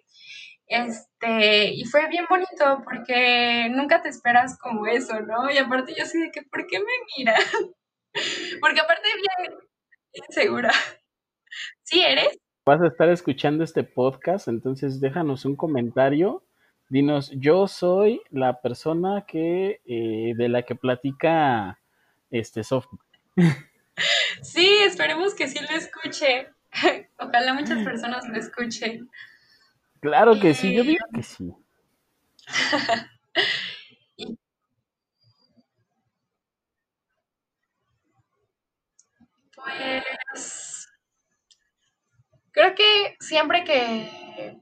Este, 0.67 1.73
y 1.73 1.83
fue 1.85 2.07
bien 2.07 2.25
bonito 2.29 2.81
porque 2.83 3.67
nunca 3.69 4.01
te 4.01 4.09
esperas 4.09 4.57
como 4.57 4.87
eso, 4.87 5.19
¿no? 5.21 5.51
Y 5.51 5.57
aparte 5.57 5.93
yo 5.95 6.03
así 6.03 6.19
de 6.19 6.31
que, 6.31 6.41
¿por 6.43 6.65
qué 6.67 6.79
me 6.79 6.85
mira? 7.17 7.35
porque 8.61 8.79
aparte 8.79 9.09
bien 9.15 9.59
insegura. 10.13 10.71
¿Sí 11.83 12.01
eres? 12.01 12.37
Vas 12.65 12.81
a 12.81 12.87
estar 12.87 13.09
escuchando 13.09 13.63
este 13.63 13.83
podcast, 13.83 14.47
entonces 14.47 15.01
déjanos 15.01 15.43
un 15.43 15.55
comentario. 15.57 16.45
Dinos, 16.89 17.31
yo 17.35 17.67
soy 17.67 18.21
la 18.29 18.61
persona 18.61 19.25
que 19.27 19.81
eh, 19.85 20.33
de 20.35 20.49
la 20.49 20.63
que 20.63 20.75
platica 20.75 21.82
este 22.33 22.63
Sophie. 22.63 22.99
Sí, 24.41 24.67
esperemos 24.85 25.33
que 25.35 25.47
sí 25.47 25.59
lo 25.59 25.69
escuche. 25.75 26.49
Ojalá 27.19 27.53
muchas 27.53 27.83
personas 27.83 28.27
lo 28.27 28.37
escuchen. 28.37 29.09
Claro 30.01 30.39
que 30.39 30.53
sí, 30.53 30.73
yo 30.73 30.83
digo 30.83 31.05
que 31.13 31.23
sí. 31.23 31.53
pues 39.55 40.89
creo 42.51 42.75
que 42.75 43.15
siempre 43.19 43.63
que 43.63 44.59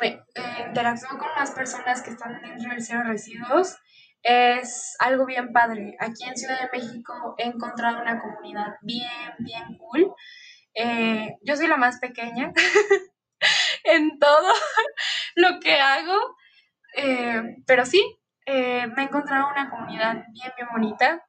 me 0.00 0.08
eh, 0.08 0.22
interactúo 0.66 1.18
con 1.18 1.28
las 1.36 1.50
personas 1.50 2.02
que 2.02 2.10
están 2.10 2.40
dentro 2.40 2.70
del 2.70 2.82
cero 2.82 3.02
residuos, 3.04 3.76
es 4.22 4.96
algo 4.98 5.26
bien 5.26 5.52
padre. 5.52 5.96
Aquí 6.00 6.24
en 6.24 6.36
Ciudad 6.36 6.60
de 6.60 6.78
México 6.78 7.34
he 7.38 7.44
encontrado 7.44 8.02
una 8.02 8.20
comunidad 8.20 8.76
bien, 8.82 9.34
bien 9.38 9.76
cool. 9.78 10.12
Eh, 10.74 11.36
yo 11.42 11.56
soy 11.56 11.66
la 11.66 11.76
más 11.76 11.98
pequeña 11.98 12.52
en 13.84 14.18
todo 14.18 14.52
lo 15.34 15.60
que 15.60 15.80
hago, 15.80 16.36
eh, 16.96 17.56
pero 17.66 17.84
sí, 17.84 18.02
eh, 18.46 18.86
me 18.86 19.02
he 19.02 19.06
encontrado 19.06 19.48
una 19.50 19.70
comunidad 19.70 20.24
bien, 20.32 20.52
bien 20.56 20.68
bonita. 20.70 21.24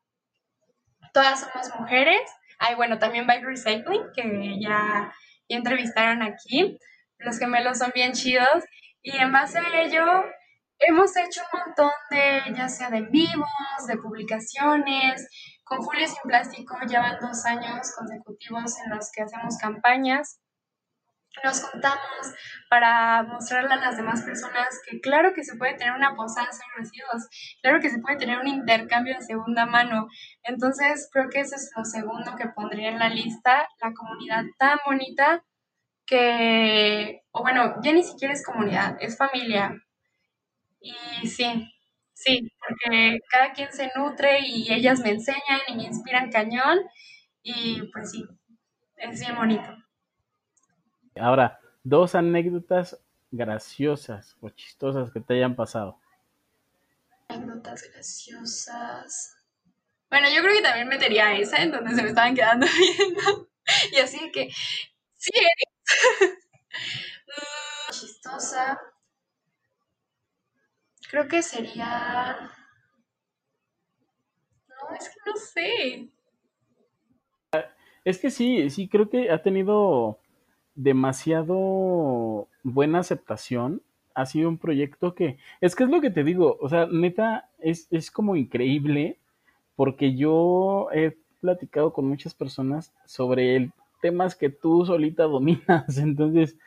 Todas 1.13 1.41
somos 1.41 1.79
mujeres. 1.79 2.21
Ay, 2.59 2.75
bueno, 2.75 2.99
también 2.99 3.25
Bike 3.25 3.45
Recycling, 3.45 4.11
que 4.13 4.59
ya, 4.59 5.13
ya 5.47 5.57
entrevistaron 5.57 6.21
aquí. 6.21 6.77
Los 7.17 7.39
gemelos 7.39 7.77
son 7.79 7.91
bien 7.93 8.13
chidos. 8.13 8.63
Y 9.01 9.15
en 9.17 9.31
base 9.31 9.59
a 9.59 9.81
ello, 9.81 10.05
hemos 10.79 11.15
hecho 11.17 11.41
un 11.53 11.59
montón 11.59 11.91
de, 12.09 12.41
ya 12.55 12.69
sea 12.69 12.89
de 12.89 13.01
vivos, 13.01 13.47
de 13.87 13.97
publicaciones. 13.97 15.27
Con 15.63 15.79
Julio 15.79 16.07
Sin 16.07 16.23
Plástico 16.23 16.77
llevan 16.87 17.19
dos 17.21 17.45
años 17.45 17.93
consecutivos 17.95 18.73
en 18.83 18.95
los 18.95 19.11
que 19.11 19.23
hacemos 19.23 19.57
campañas. 19.57 20.39
Nos 21.43 21.63
juntamos 21.63 22.33
para 22.69 23.23
mostrarle 23.23 23.73
a 23.73 23.77
las 23.77 23.97
demás 23.97 24.23
personas 24.23 24.67
que 24.85 24.99
claro 24.99 25.33
que 25.33 25.43
se 25.43 25.55
puede 25.57 25.75
tener 25.75 25.93
una 25.93 26.15
posada 26.15 26.47
de 26.47 26.81
residuos, 26.81 27.29
claro 27.61 27.79
que 27.79 27.91
se 27.91 27.99
puede 27.99 28.17
tener 28.17 28.39
un 28.39 28.47
intercambio 28.47 29.15
de 29.15 29.21
segunda 29.21 29.65
mano. 29.67 30.07
Entonces 30.41 31.07
creo 31.13 31.29
que 31.29 31.41
eso 31.41 31.55
es 31.55 31.71
lo 31.77 31.85
segundo 31.85 32.35
que 32.35 32.47
pondría 32.47 32.89
en 32.89 32.99
la 32.99 33.09
lista, 33.09 33.67
la 33.79 33.93
comunidad 33.93 34.43
tan 34.57 34.79
bonita 34.85 35.43
que, 36.05 37.21
o 37.31 37.41
bueno, 37.43 37.75
ya 37.83 37.93
ni 37.93 38.03
siquiera 38.03 38.33
es 38.33 38.43
comunidad, 38.43 38.97
es 38.99 39.15
familia, 39.15 39.75
y 40.81 41.27
sí, 41.27 41.73
sí, 42.13 42.51
porque 42.59 43.19
cada 43.29 43.53
quien 43.53 43.71
se 43.71 43.91
nutre 43.95 44.39
y 44.45 44.71
ellas 44.71 44.99
me 45.01 45.11
enseñan 45.11 45.59
y 45.67 45.75
me 45.75 45.83
inspiran 45.83 46.31
cañón 46.31 46.79
y 47.43 47.83
pues 47.91 48.11
sí, 48.11 48.25
es 48.95 49.19
bien 49.19 49.35
bonito. 49.35 49.75
Ahora, 51.15 51.59
dos 51.83 52.15
anécdotas 52.15 52.99
graciosas 53.31 54.37
o 54.41 54.49
chistosas 54.49 55.11
que 55.11 55.19
te 55.19 55.35
hayan 55.35 55.55
pasado. 55.55 55.99
Anécdotas 57.27 57.83
graciosas. 57.93 59.35
Bueno, 60.09 60.27
yo 60.33 60.41
creo 60.41 60.55
que 60.55 60.61
también 60.63 60.87
metería 60.87 61.37
esa 61.37 61.61
en 61.61 61.71
donde 61.71 61.95
se 61.95 62.01
me 62.01 62.09
estaban 62.09 62.33
quedando 62.35 62.65
viendo. 62.97 63.49
Y 63.91 63.97
así 63.97 64.31
que, 64.31 64.49
sí, 65.15 65.31
eres. 65.35 66.39
Mm, 67.29 67.91
chistosa. 67.91 68.79
Creo 71.09 71.27
que 71.27 71.41
sería... 71.41 72.51
No, 74.67 74.95
es 74.95 75.09
que 75.09 75.19
no 75.25 75.35
sé. 75.35 76.09
Es 78.05 78.19
que 78.19 78.29
sí, 78.29 78.69
sí, 78.69 78.87
creo 78.87 79.09
que 79.09 79.31
ha 79.31 79.41
tenido 79.41 80.19
demasiado 80.75 82.47
buena 82.63 82.99
aceptación. 82.99 83.81
Ha 84.13 84.25
sido 84.25 84.49
un 84.49 84.57
proyecto 84.57 85.15
que, 85.15 85.37
es 85.61 85.75
que 85.75 85.83
es 85.83 85.89
lo 85.89 86.01
que 86.01 86.09
te 86.09 86.23
digo, 86.23 86.57
o 86.61 86.69
sea, 86.69 86.87
neta, 86.87 87.49
es, 87.59 87.87
es 87.91 88.11
como 88.11 88.35
increíble 88.35 89.19
porque 89.75 90.15
yo 90.15 90.89
he 90.91 91.17
platicado 91.39 91.93
con 91.93 92.05
muchas 92.05 92.33
personas 92.33 92.93
sobre 93.05 93.55
el 93.55 93.71
temas 94.01 94.35
que 94.35 94.49
tú 94.49 94.85
solita 94.85 95.23
dominas, 95.23 95.97
entonces 95.97 96.57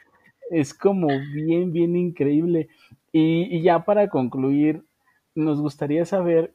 es 0.50 0.74
como 0.74 1.08
bien, 1.32 1.72
bien 1.72 1.96
increíble. 1.96 2.68
Y, 3.12 3.62
ya 3.62 3.84
para 3.84 4.08
concluir, 4.08 4.86
nos 5.34 5.60
gustaría 5.60 6.04
saber 6.06 6.54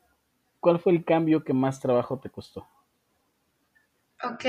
cuál 0.59 0.79
fue 0.79 0.93
el 0.93 1.05
cambio 1.05 1.43
que 1.43 1.53
más 1.53 1.79
trabajo 1.79 2.19
te 2.19 2.31
costó. 2.31 2.67
Ok, 4.23 4.45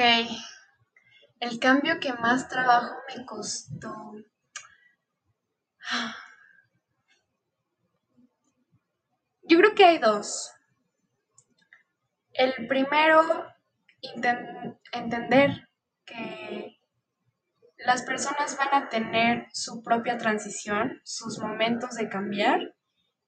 el 1.40 1.58
cambio 1.58 2.00
que 2.00 2.14
más 2.14 2.48
trabajo 2.48 2.94
me 3.14 3.26
costó. 3.26 4.14
Yo 9.42 9.58
creo 9.58 9.74
que 9.74 9.84
hay 9.84 9.98
dos. 9.98 10.50
El 12.32 12.66
primero, 12.66 13.22
entender 14.92 15.68
que 16.06 16.77
las 17.78 18.02
personas 18.02 18.56
van 18.56 18.74
a 18.74 18.88
tener 18.88 19.46
su 19.52 19.82
propia 19.82 20.18
transición, 20.18 21.00
sus 21.04 21.38
momentos 21.38 21.94
de 21.94 22.08
cambiar, 22.08 22.74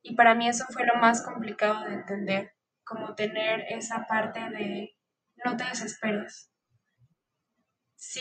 y 0.02 0.16
para 0.16 0.34
mí 0.34 0.48
eso 0.48 0.64
fue 0.70 0.84
lo 0.86 0.96
más 1.00 1.24
complicado 1.24 1.84
de 1.84 1.94
entender, 1.94 2.52
como 2.84 3.14
tener 3.14 3.64
esa 3.68 4.06
parte 4.06 4.40
de 4.40 4.96
no 5.44 5.56
te 5.56 5.64
desesperes. 5.64 6.50
Sí 7.94 8.20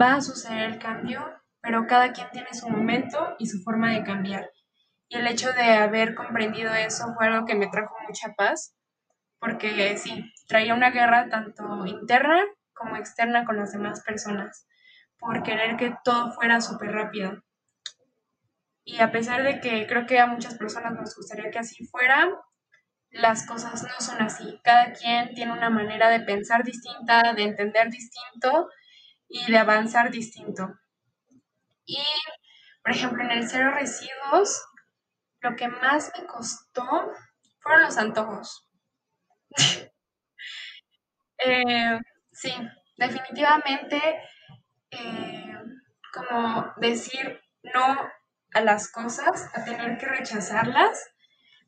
va 0.00 0.14
a 0.14 0.22
suceder 0.22 0.70
el 0.70 0.78
cambio, 0.78 1.22
pero 1.60 1.86
cada 1.86 2.12
quien 2.12 2.30
tiene 2.30 2.54
su 2.54 2.68
momento 2.68 3.36
y 3.38 3.46
su 3.46 3.62
forma 3.62 3.92
de 3.92 4.04
cambiar. 4.04 4.50
Y 5.08 5.16
el 5.16 5.26
hecho 5.26 5.52
de 5.52 5.74
haber 5.74 6.14
comprendido 6.14 6.72
eso 6.72 7.12
fue 7.14 7.26
algo 7.26 7.44
que 7.44 7.54
me 7.54 7.66
trajo 7.66 7.94
mucha 8.08 8.32
paz, 8.34 8.74
porque 9.38 9.98
sí, 9.98 10.32
traía 10.48 10.74
una 10.74 10.90
guerra 10.90 11.28
tanto 11.28 11.84
interna 11.84 12.40
como 12.72 12.96
externa 12.96 13.44
con 13.44 13.56
las 13.56 13.72
demás 13.72 14.02
personas 14.02 14.66
por 15.22 15.42
querer 15.44 15.76
que 15.76 15.94
todo 16.04 16.32
fuera 16.32 16.60
súper 16.60 16.90
rápido. 16.90 17.42
Y 18.84 19.00
a 19.00 19.12
pesar 19.12 19.44
de 19.44 19.60
que 19.60 19.86
creo 19.86 20.04
que 20.04 20.18
a 20.18 20.26
muchas 20.26 20.58
personas 20.58 20.92
nos 20.94 21.14
gustaría 21.14 21.50
que 21.50 21.60
así 21.60 21.86
fuera, 21.86 22.28
las 23.10 23.46
cosas 23.46 23.84
no 23.84 24.00
son 24.00 24.20
así. 24.20 24.60
Cada 24.64 24.92
quien 24.92 25.32
tiene 25.34 25.52
una 25.52 25.70
manera 25.70 26.08
de 26.08 26.20
pensar 26.20 26.64
distinta, 26.64 27.32
de 27.34 27.44
entender 27.44 27.88
distinto 27.88 28.68
y 29.28 29.48
de 29.50 29.58
avanzar 29.58 30.10
distinto. 30.10 30.74
Y, 31.86 32.02
por 32.82 32.92
ejemplo, 32.92 33.22
en 33.22 33.30
el 33.30 33.48
cero 33.48 33.70
residuos, 33.72 34.60
lo 35.40 35.54
que 35.54 35.68
más 35.68 36.10
me 36.18 36.26
costó 36.26 37.12
fueron 37.60 37.82
los 37.82 37.96
antojos. 37.96 38.68
Eh, 41.44 41.98
sí, 42.30 42.54
definitivamente 42.96 44.00
eh, 44.92 45.54
como 46.12 46.72
decir 46.78 47.40
no 47.62 47.98
a 48.54 48.60
las 48.60 48.90
cosas, 48.90 49.50
a 49.54 49.64
tener 49.64 49.98
que 49.98 50.06
rechazarlas. 50.06 51.12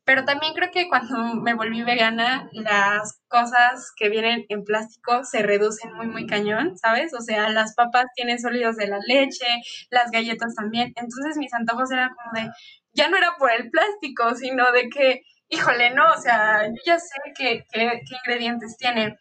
Pero 0.05 0.25
también 0.27 0.53
creo 0.53 0.71
que 0.71 0.87
cuando 0.89 1.35
me 1.41 1.55
volví 1.55 1.83
vegana, 1.83 2.51
las 2.53 3.23
cosas 3.29 3.91
que 3.97 4.11
vienen 4.11 4.45
en 4.51 4.63
plástico 4.63 5.25
se 5.25 5.43
reducen 5.43 5.95
muy, 5.95 6.07
muy 6.09 6.27
cañón, 6.27 6.77
¿sabes? 6.77 7.15
O 7.15 7.23
sea, 7.23 7.49
las 7.49 7.75
papas 7.75 8.05
tienen 8.15 8.39
sólidos 8.39 8.77
de 8.77 8.87
la 8.87 8.99
leche, 9.07 9.47
las 9.91 10.11
galletas 10.11 10.55
también. 10.55 10.93
Entonces 10.97 11.39
mis 11.39 11.55
antojos 11.55 11.91
eran 11.91 12.11
como 12.15 12.33
de, 12.35 12.53
ya 12.93 13.09
no 13.09 13.17
era 13.17 13.37
por 13.39 13.51
el 13.51 13.71
plástico, 13.71 14.35
sino 14.35 14.73
de 14.73 14.91
que, 14.91 15.23
híjole, 15.49 15.95
no, 15.95 16.11
o 16.13 16.21
sea, 16.21 16.67
yo 16.67 16.83
ya 16.85 16.99
sé 16.99 17.17
qué, 17.35 17.65
qué, 17.73 18.03
ingredientes 18.23 18.77
tienen. 18.77 19.17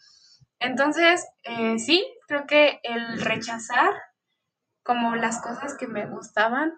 Entonces, 0.60 1.26
eh, 1.44 1.78
sí, 1.80 2.06
creo 2.28 2.46
que 2.46 2.80
el 2.84 3.22
rechazar 3.22 3.94
como 4.84 5.16
las 5.16 5.42
cosas 5.42 5.76
que 5.78 5.88
me 5.88 6.06
gustaban 6.06 6.74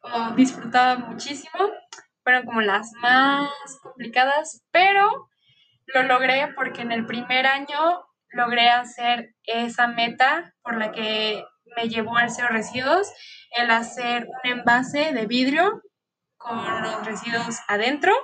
o 0.00 0.30
disfrutaba 0.34 0.96
muchísimo 0.96 1.70
fueron 2.22 2.46
como 2.46 2.60
las 2.60 2.92
más 3.00 3.50
complicadas, 3.82 4.62
pero 4.70 5.28
lo 5.86 6.02
logré 6.04 6.52
porque 6.54 6.82
en 6.82 6.92
el 6.92 7.06
primer 7.06 7.46
año 7.46 8.04
logré 8.30 8.68
hacer 8.68 9.34
esa 9.44 9.88
meta 9.88 10.54
por 10.62 10.78
la 10.78 10.92
que 10.92 11.44
me 11.76 11.88
llevó 11.88 12.16
al 12.16 12.30
cero 12.30 12.48
residuos, 12.50 13.08
el 13.56 13.70
hacer 13.70 14.26
un 14.26 14.50
envase 14.50 15.12
de 15.12 15.26
vidrio 15.26 15.82
con 16.36 16.58
los 16.82 17.04
residuos 17.04 17.58
adentro, 17.68 18.14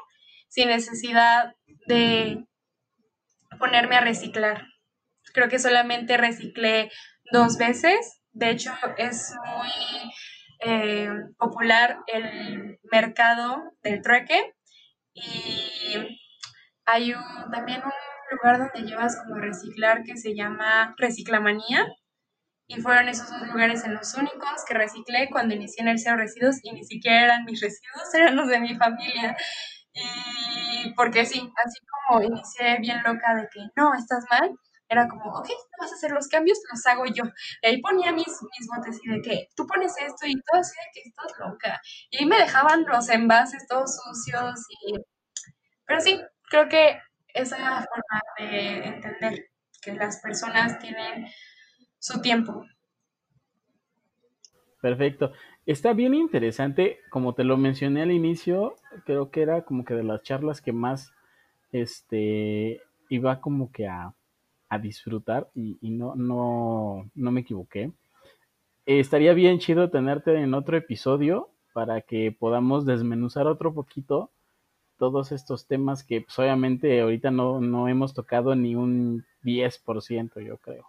sin 0.48 0.68
necesidad 0.68 1.54
de 1.86 2.46
ponerme 3.58 3.96
a 3.96 4.00
reciclar. 4.00 4.66
Creo 5.32 5.48
que 5.48 5.58
solamente 5.58 6.16
reciclé 6.16 6.90
dos 7.32 7.58
veces. 7.58 8.22
De 8.32 8.50
hecho, 8.50 8.72
es 8.96 9.34
muy 9.44 10.12
eh, 10.60 11.10
popular 11.38 11.98
el 12.06 12.78
mercado 12.90 13.62
del 13.82 14.02
trueque 14.02 14.54
y 15.14 16.18
hay 16.84 17.14
también 17.50 17.82
un 17.82 17.92
un 18.30 18.38
lugar 18.38 18.58
donde 18.58 18.88
llevas 18.88 19.16
como 19.16 19.36
reciclar 19.36 20.02
que 20.02 20.16
se 20.16 20.34
llama 20.34 20.94
Reciclamanía. 20.98 21.86
Y 22.68 22.80
fueron 22.80 23.08
esos 23.08 23.30
dos 23.30 23.46
lugares 23.48 23.84
en 23.84 23.94
los 23.94 24.12
únicos 24.14 24.64
que 24.66 24.74
reciclé 24.74 25.28
cuando 25.30 25.54
inicié 25.54 25.82
en 25.82 25.88
el 25.88 26.00
Cero 26.00 26.16
Residuos 26.16 26.56
y 26.62 26.72
ni 26.72 26.84
siquiera 26.84 27.24
eran 27.24 27.44
mis 27.44 27.60
residuos, 27.60 28.12
eran 28.14 28.34
los 28.34 28.48
de 28.48 28.60
mi 28.60 28.74
familia. 28.74 29.36
Y 29.92 30.65
porque 30.94 31.24
sí, 31.26 31.52
así 31.64 31.78
como 31.86 32.22
inicié 32.22 32.78
bien 32.78 33.02
loca 33.04 33.34
de 33.34 33.48
que 33.48 33.60
no, 33.76 33.94
estás 33.94 34.24
mal, 34.30 34.56
era 34.88 35.08
como, 35.08 35.24
ok, 35.30 35.48
no 35.48 35.76
vas 35.80 35.92
a 35.92 35.94
hacer 35.94 36.12
los 36.12 36.28
cambios, 36.28 36.58
los 36.70 36.86
hago 36.86 37.06
yo. 37.06 37.24
Y 37.62 37.66
ahí 37.66 37.80
ponía 37.80 38.12
mis, 38.12 38.26
mis 38.26 38.68
botes 38.68 39.00
y 39.02 39.10
de 39.10 39.20
que 39.20 39.48
tú 39.56 39.66
pones 39.66 39.94
esto 39.98 40.26
y 40.26 40.40
todo 40.42 40.60
así 40.60 40.72
de 40.72 40.90
que 40.92 41.08
estás 41.08 41.32
loca. 41.38 41.80
Y 42.10 42.18
ahí 42.18 42.26
me 42.26 42.38
dejaban 42.38 42.84
los 42.84 43.08
envases 43.08 43.66
todos 43.66 43.96
sucios 43.96 44.60
y... 44.84 44.94
Pero 45.86 46.00
sí, 46.00 46.20
creo 46.50 46.68
que 46.68 47.00
esa 47.34 47.56
forma 47.56 48.20
de 48.38 48.84
entender 48.84 49.50
que 49.82 49.92
las 49.92 50.20
personas 50.20 50.78
tienen 50.78 51.26
su 51.98 52.20
tiempo. 52.20 52.64
Perfecto. 54.80 55.32
Está 55.66 55.94
bien 55.94 56.14
interesante, 56.14 57.00
como 57.10 57.34
te 57.34 57.42
lo 57.42 57.56
mencioné 57.56 58.02
al 58.02 58.12
inicio, 58.12 58.76
creo 59.04 59.32
que 59.32 59.42
era 59.42 59.62
como 59.62 59.84
que 59.84 59.94
de 59.94 60.04
las 60.04 60.22
charlas 60.22 60.62
que 60.62 60.72
más 60.72 61.12
este 61.72 62.80
iba 63.08 63.40
como 63.40 63.72
que 63.72 63.88
a, 63.88 64.14
disfrutar 64.80 65.48
y, 65.54 65.78
no, 65.90 66.14
no, 66.16 67.10
no 67.14 67.30
me 67.32 67.40
equivoqué. 67.40 67.92
estaría 68.84 69.32
bien 69.32 69.58
chido 69.58 69.90
tenerte 69.90 70.34
en 70.36 70.54
otro 70.54 70.76
episodio 70.76 71.50
para 71.72 72.00
que 72.02 72.30
podamos 72.30 72.84
desmenuzar 72.86 73.46
otro 73.46 73.74
poquito 73.74 74.30
todos 74.98 75.32
estos 75.32 75.66
temas 75.66 76.04
que 76.04 76.20
pues, 76.20 76.38
obviamente 76.38 77.00
ahorita 77.00 77.30
no, 77.30 77.60
no 77.60 77.88
hemos 77.88 78.14
tocado 78.14 78.54
ni 78.54 78.76
un 78.76 79.24
10%, 79.42 80.40
yo 80.40 80.58
creo. 80.58 80.86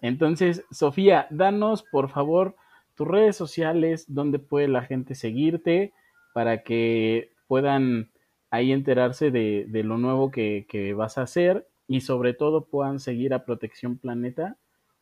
Entonces, 0.00 0.64
Sofía, 0.70 1.26
danos 1.30 1.82
por 1.82 2.10
favor 2.10 2.56
tus 2.94 3.08
redes 3.08 3.36
sociales, 3.36 4.04
donde 4.08 4.38
puede 4.38 4.68
la 4.68 4.82
gente 4.82 5.14
seguirte 5.14 5.92
para 6.34 6.62
que 6.62 7.32
puedan 7.46 8.10
ahí 8.50 8.72
enterarse 8.72 9.30
de, 9.30 9.66
lo 9.84 9.96
nuevo 9.96 10.30
que, 10.30 10.94
vas 10.96 11.18
a 11.18 11.22
hacer 11.22 11.66
y 11.86 12.02
sobre 12.02 12.34
todo 12.34 12.66
puedan 12.66 13.00
seguir 13.00 13.34
a 13.34 13.44
Protección 13.44 13.98
Planeta 13.98 14.56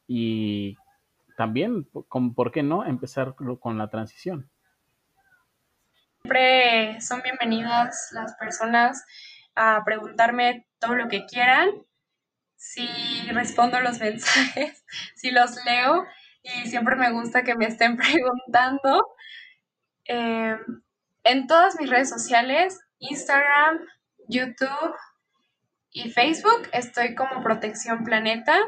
y 0.06 0.76
también, 1.36 1.84
¿por 1.84 2.52
qué 2.52 2.62
no?, 2.62 2.84
empezar 2.84 3.34
con 3.34 3.78
la 3.78 3.88
transición. 3.88 4.48
Siempre 6.22 7.00
son 7.00 7.22
bienvenidas 7.22 8.10
las 8.12 8.34
personas 8.36 9.04
a 9.54 9.82
preguntarme 9.84 10.66
todo 10.78 10.94
lo 10.94 11.08
que 11.08 11.26
quieran 11.26 11.70
si 12.58 12.86
respondo 13.32 13.80
los 13.80 13.98
mensajes, 14.00 14.84
si 15.14 15.30
los 15.30 15.64
leo 15.64 16.04
y 16.42 16.68
siempre 16.68 16.96
me 16.96 17.12
gusta 17.12 17.44
que 17.44 17.54
me 17.54 17.66
estén 17.66 17.96
preguntando. 17.96 19.06
Em, 20.04 20.82
en 21.24 21.46
todas 21.46 21.80
mis 21.80 21.88
redes 21.88 22.10
sociales, 22.10 22.80
Instagram, 22.98 23.80
YouTube 24.28 24.94
y 25.90 26.10
Facebook, 26.10 26.68
estoy 26.72 27.14
como 27.14 27.42
Protección 27.42 28.04
Planeta, 28.04 28.58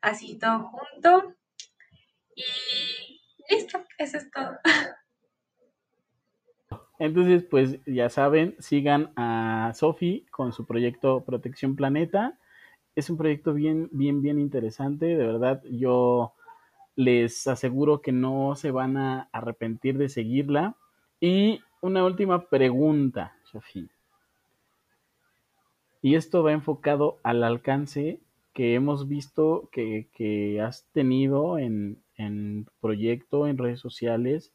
así 0.00 0.38
todo 0.38 0.68
junto. 0.70 1.34
Y 2.34 3.20
listo, 3.50 3.84
eso 3.98 4.18
es 4.18 4.30
todo. 4.30 4.58
Entonces, 6.98 7.44
pues 7.48 7.78
ya 7.86 8.08
saben, 8.08 8.56
sigan 8.58 9.12
a 9.14 9.72
Sofi 9.74 10.26
con 10.32 10.52
su 10.52 10.66
proyecto 10.66 11.24
Protección 11.24 11.76
Planeta 11.76 12.36
es 12.98 13.10
un 13.10 13.16
proyecto 13.16 13.54
bien, 13.54 13.88
bien, 13.92 14.22
bien 14.22 14.40
interesante. 14.40 15.06
De 15.06 15.24
verdad, 15.24 15.62
yo 15.70 16.32
les 16.96 17.46
aseguro 17.46 18.00
que 18.00 18.10
no 18.10 18.56
se 18.56 18.72
van 18.72 18.96
a 18.96 19.28
arrepentir 19.30 19.98
de 19.98 20.08
seguirla. 20.08 20.74
Y 21.20 21.60
una 21.80 22.04
última 22.04 22.48
pregunta, 22.48 23.36
Sofía. 23.44 23.86
Y 26.02 26.16
esto 26.16 26.42
va 26.42 26.52
enfocado 26.52 27.20
al 27.22 27.44
alcance 27.44 28.20
que 28.52 28.74
hemos 28.74 29.06
visto 29.06 29.68
que, 29.70 30.60
has 30.60 30.84
tenido 30.92 31.58
en, 31.58 32.02
en 32.16 32.66
proyecto, 32.80 33.46
en 33.46 33.58
redes 33.58 33.78
sociales, 33.78 34.52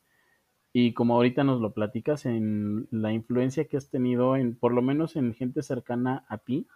y 0.74 0.94
como 0.94 1.16
ahorita 1.16 1.46
nos 1.46 1.62
lo 1.62 1.72
platicas, 1.72 2.26
en 2.26 2.90
la 2.92 3.14
influencia 3.14 3.66
que 3.66 3.78
has 3.78 3.90
tenido 3.90 4.36
en, 4.36 4.56
por 4.56 4.74
lo 4.74 4.82
menos 4.82 5.16
en 5.16 5.34
gente 5.34 5.62
cercana 5.62 6.26
a 6.28 6.40
ti, 6.40 6.68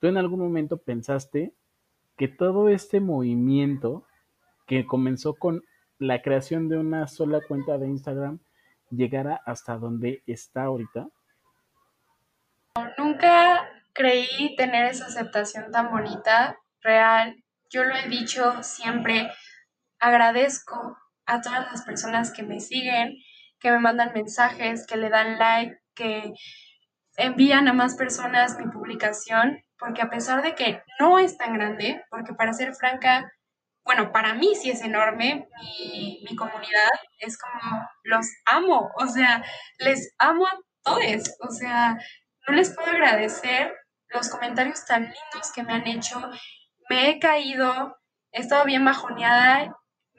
¿Tú 0.00 0.08
en 0.08 0.16
algún 0.16 0.40
momento 0.40 0.78
pensaste 0.78 1.52
que 2.16 2.26
todo 2.28 2.70
este 2.70 3.00
movimiento 3.00 4.06
que 4.66 4.86
comenzó 4.86 5.34
con 5.34 5.62
la 5.98 6.22
creación 6.22 6.68
de 6.68 6.78
una 6.78 7.06
sola 7.06 7.40
cuenta 7.46 7.76
de 7.76 7.86
Instagram 7.86 8.38
llegara 8.90 9.40
hasta 9.44 9.76
donde 9.76 10.22
está 10.26 10.64
ahorita? 10.64 11.08
Nunca 12.96 13.68
creí 13.92 14.56
tener 14.56 14.86
esa 14.86 15.06
aceptación 15.06 15.70
tan 15.70 15.90
bonita, 15.90 16.58
real. 16.80 17.36
Yo 17.68 17.84
lo 17.84 17.94
he 17.94 18.08
dicho 18.08 18.62
siempre, 18.62 19.30
agradezco 19.98 20.96
a 21.26 21.42
todas 21.42 21.70
las 21.70 21.82
personas 21.82 22.32
que 22.32 22.42
me 22.42 22.60
siguen, 22.60 23.16
que 23.58 23.70
me 23.70 23.78
mandan 23.78 24.12
mensajes, 24.14 24.86
que 24.86 24.96
le 24.96 25.10
dan 25.10 25.38
like, 25.38 25.78
que 25.94 26.32
envían 27.24 27.68
a 27.68 27.72
más 27.72 27.94
personas 27.96 28.58
mi 28.58 28.66
publicación 28.70 29.62
porque 29.80 30.02
a 30.02 30.10
pesar 30.10 30.42
de 30.42 30.54
que 30.54 30.82
no 31.00 31.18
es 31.18 31.38
tan 31.38 31.54
grande, 31.54 32.04
porque 32.10 32.34
para 32.34 32.52
ser 32.52 32.74
franca, 32.74 33.32
bueno, 33.82 34.12
para 34.12 34.34
mí 34.34 34.54
sí 34.54 34.70
es 34.70 34.82
enorme, 34.82 35.48
mi, 35.58 36.22
mi 36.28 36.36
comunidad 36.36 36.90
es 37.18 37.38
como, 37.38 37.88
los 38.04 38.26
amo, 38.44 38.90
o 38.94 39.06
sea, 39.06 39.42
les 39.78 40.14
amo 40.18 40.46
a 40.46 40.58
todos, 40.84 41.34
o 41.40 41.50
sea, 41.50 41.98
no 42.46 42.54
les 42.54 42.74
puedo 42.74 42.90
agradecer 42.90 43.74
los 44.08 44.28
comentarios 44.28 44.84
tan 44.84 45.04
lindos 45.04 45.52
que 45.54 45.62
me 45.62 45.72
han 45.72 45.86
hecho, 45.86 46.20
me 46.90 47.08
he 47.08 47.18
caído, 47.18 47.96
he 48.32 48.40
estado 48.40 48.64
bien 48.64 48.84
bajoneada, 48.84 49.74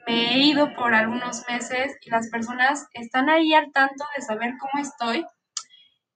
me 0.06 0.34
he 0.34 0.38
ido 0.38 0.74
por 0.74 0.94
algunos 0.94 1.46
meses 1.48 1.96
y 2.00 2.10
las 2.10 2.28
personas 2.30 2.88
están 2.94 3.30
ahí 3.30 3.54
al 3.54 3.70
tanto 3.72 4.04
de 4.16 4.22
saber 4.22 4.54
cómo 4.58 4.82
estoy. 4.82 5.24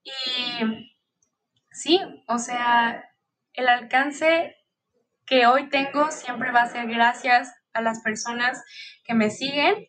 Y 0.07 0.91
sí, 1.71 1.99
o 2.27 2.37
sea, 2.39 3.03
el 3.53 3.67
alcance 3.67 4.55
que 5.25 5.45
hoy 5.47 5.69
tengo 5.69 6.11
siempre 6.11 6.51
va 6.51 6.61
a 6.61 6.69
ser 6.69 6.87
gracias 6.87 7.53
a 7.73 7.81
las 7.81 8.01
personas 8.01 8.63
que 9.03 9.13
me 9.13 9.29
siguen, 9.29 9.87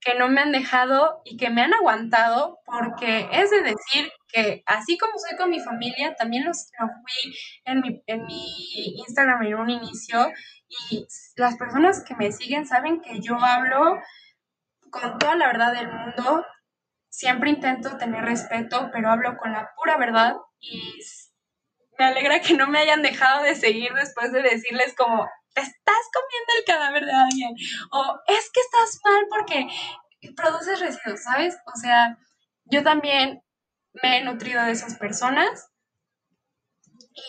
que 0.00 0.14
no 0.14 0.28
me 0.28 0.40
han 0.40 0.52
dejado 0.52 1.20
y 1.24 1.36
que 1.36 1.50
me 1.50 1.62
han 1.62 1.74
aguantado, 1.74 2.60
porque 2.64 3.28
es 3.32 3.50
de 3.50 3.62
decir 3.62 4.10
que 4.28 4.62
así 4.66 4.96
como 4.96 5.12
soy 5.18 5.36
con 5.36 5.50
mi 5.50 5.60
familia, 5.60 6.14
también 6.14 6.44
los, 6.44 6.70
lo 6.80 6.86
fui 6.86 7.34
en 7.64 7.80
mi, 7.80 8.02
en 8.06 8.24
mi 8.24 9.00
Instagram 9.00 9.42
en 9.42 9.54
un 9.54 9.70
inicio 9.70 10.32
y 10.90 11.06
las 11.36 11.56
personas 11.56 12.04
que 12.04 12.14
me 12.14 12.32
siguen 12.32 12.66
saben 12.66 13.00
que 13.00 13.20
yo 13.20 13.36
hablo 13.38 14.00
con 14.90 15.18
toda 15.18 15.34
la 15.36 15.46
verdad 15.48 15.74
del 15.74 15.92
mundo, 15.92 16.44
siempre 17.18 17.50
intento 17.50 17.96
tener 17.96 18.24
respeto, 18.24 18.90
pero 18.92 19.10
hablo 19.10 19.36
con 19.38 19.50
la 19.50 19.72
pura 19.74 19.96
verdad 19.96 20.36
y 20.60 21.00
me 21.98 22.04
alegra 22.04 22.40
que 22.40 22.54
no 22.54 22.68
me 22.68 22.78
hayan 22.78 23.02
dejado 23.02 23.42
de 23.42 23.56
seguir 23.56 23.92
después 23.94 24.30
de 24.30 24.40
decirles 24.40 24.94
como, 24.96 25.28
te 25.52 25.62
estás 25.62 25.96
comiendo 26.14 26.52
el 26.56 26.64
cadáver 26.64 27.04
de 27.06 27.12
alguien, 27.12 27.56
o 27.90 28.20
es 28.28 28.50
que 28.52 28.60
estás 28.60 29.00
mal 29.02 29.26
porque 29.30 29.66
produces 30.36 30.78
residuos, 30.78 31.24
¿sabes? 31.24 31.56
O 31.66 31.76
sea, 31.76 32.16
yo 32.66 32.84
también 32.84 33.42
me 34.00 34.18
he 34.18 34.24
nutrido 34.24 34.62
de 34.62 34.70
esas 34.70 34.94
personas 34.94 35.72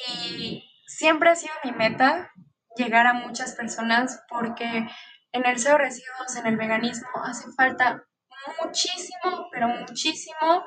y 0.08 0.72
siempre 0.86 1.32
ha 1.32 1.36
sido 1.36 1.54
mi 1.64 1.72
meta 1.72 2.32
llegar 2.76 3.08
a 3.08 3.14
muchas 3.14 3.56
personas 3.56 4.22
porque 4.30 4.88
en 5.32 5.46
el 5.48 5.58
cero 5.58 5.80
residuos, 5.80 6.36
en 6.36 6.46
el 6.46 6.58
veganismo, 6.58 7.10
hace 7.26 7.52
falta 7.54 8.06
muchísimo, 8.64 9.48
pero 9.52 9.68
muchísimo 9.68 10.64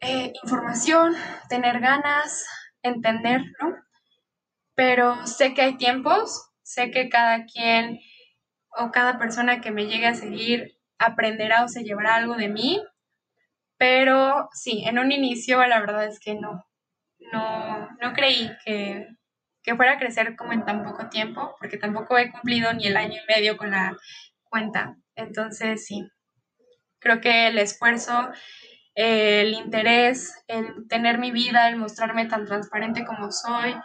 eh, 0.00 0.32
información, 0.42 1.14
tener 1.48 1.80
ganas, 1.80 2.46
entender, 2.82 3.42
¿no? 3.60 3.74
Pero 4.74 5.26
sé 5.26 5.54
que 5.54 5.62
hay 5.62 5.76
tiempos, 5.76 6.50
sé 6.62 6.90
que 6.90 7.08
cada 7.08 7.46
quien 7.46 7.98
o 8.70 8.90
cada 8.90 9.18
persona 9.18 9.60
que 9.60 9.70
me 9.70 9.86
llegue 9.86 10.06
a 10.06 10.14
seguir 10.14 10.78
aprenderá 10.98 11.64
o 11.64 11.68
se 11.68 11.82
llevará 11.82 12.16
algo 12.16 12.34
de 12.34 12.48
mí, 12.48 12.82
pero 13.78 14.48
sí, 14.52 14.84
en 14.86 14.98
un 14.98 15.12
inicio 15.12 15.64
la 15.66 15.80
verdad 15.80 16.06
es 16.06 16.20
que 16.20 16.34
no, 16.34 16.66
no, 17.32 17.88
no 18.00 18.12
creí 18.14 18.50
que, 18.64 19.06
que 19.62 19.76
fuera 19.76 19.92
a 19.92 19.98
crecer 19.98 20.36
como 20.36 20.52
en 20.52 20.64
tan 20.64 20.84
poco 20.84 21.08
tiempo, 21.08 21.54
porque 21.58 21.78
tampoco 21.78 22.18
he 22.18 22.30
cumplido 22.30 22.72
ni 22.72 22.86
el 22.86 22.96
año 22.96 23.20
y 23.22 23.32
medio 23.32 23.56
con 23.56 23.70
la 23.70 23.96
cuenta. 24.44 24.96
Entonces, 25.14 25.84
sí, 25.86 26.06
creo 27.06 27.20
que 27.20 27.48
el 27.48 27.58
esfuerzo 27.58 28.30
el 28.96 29.52
interés, 29.52 30.34
el 30.48 30.88
tener 30.88 31.18
mi 31.18 31.30
vida, 31.30 31.68
el 31.68 31.76
mostrarme 31.76 32.26
tan 32.26 32.46
transparente 32.46 33.04
como 33.04 33.30
soy, 33.30 33.76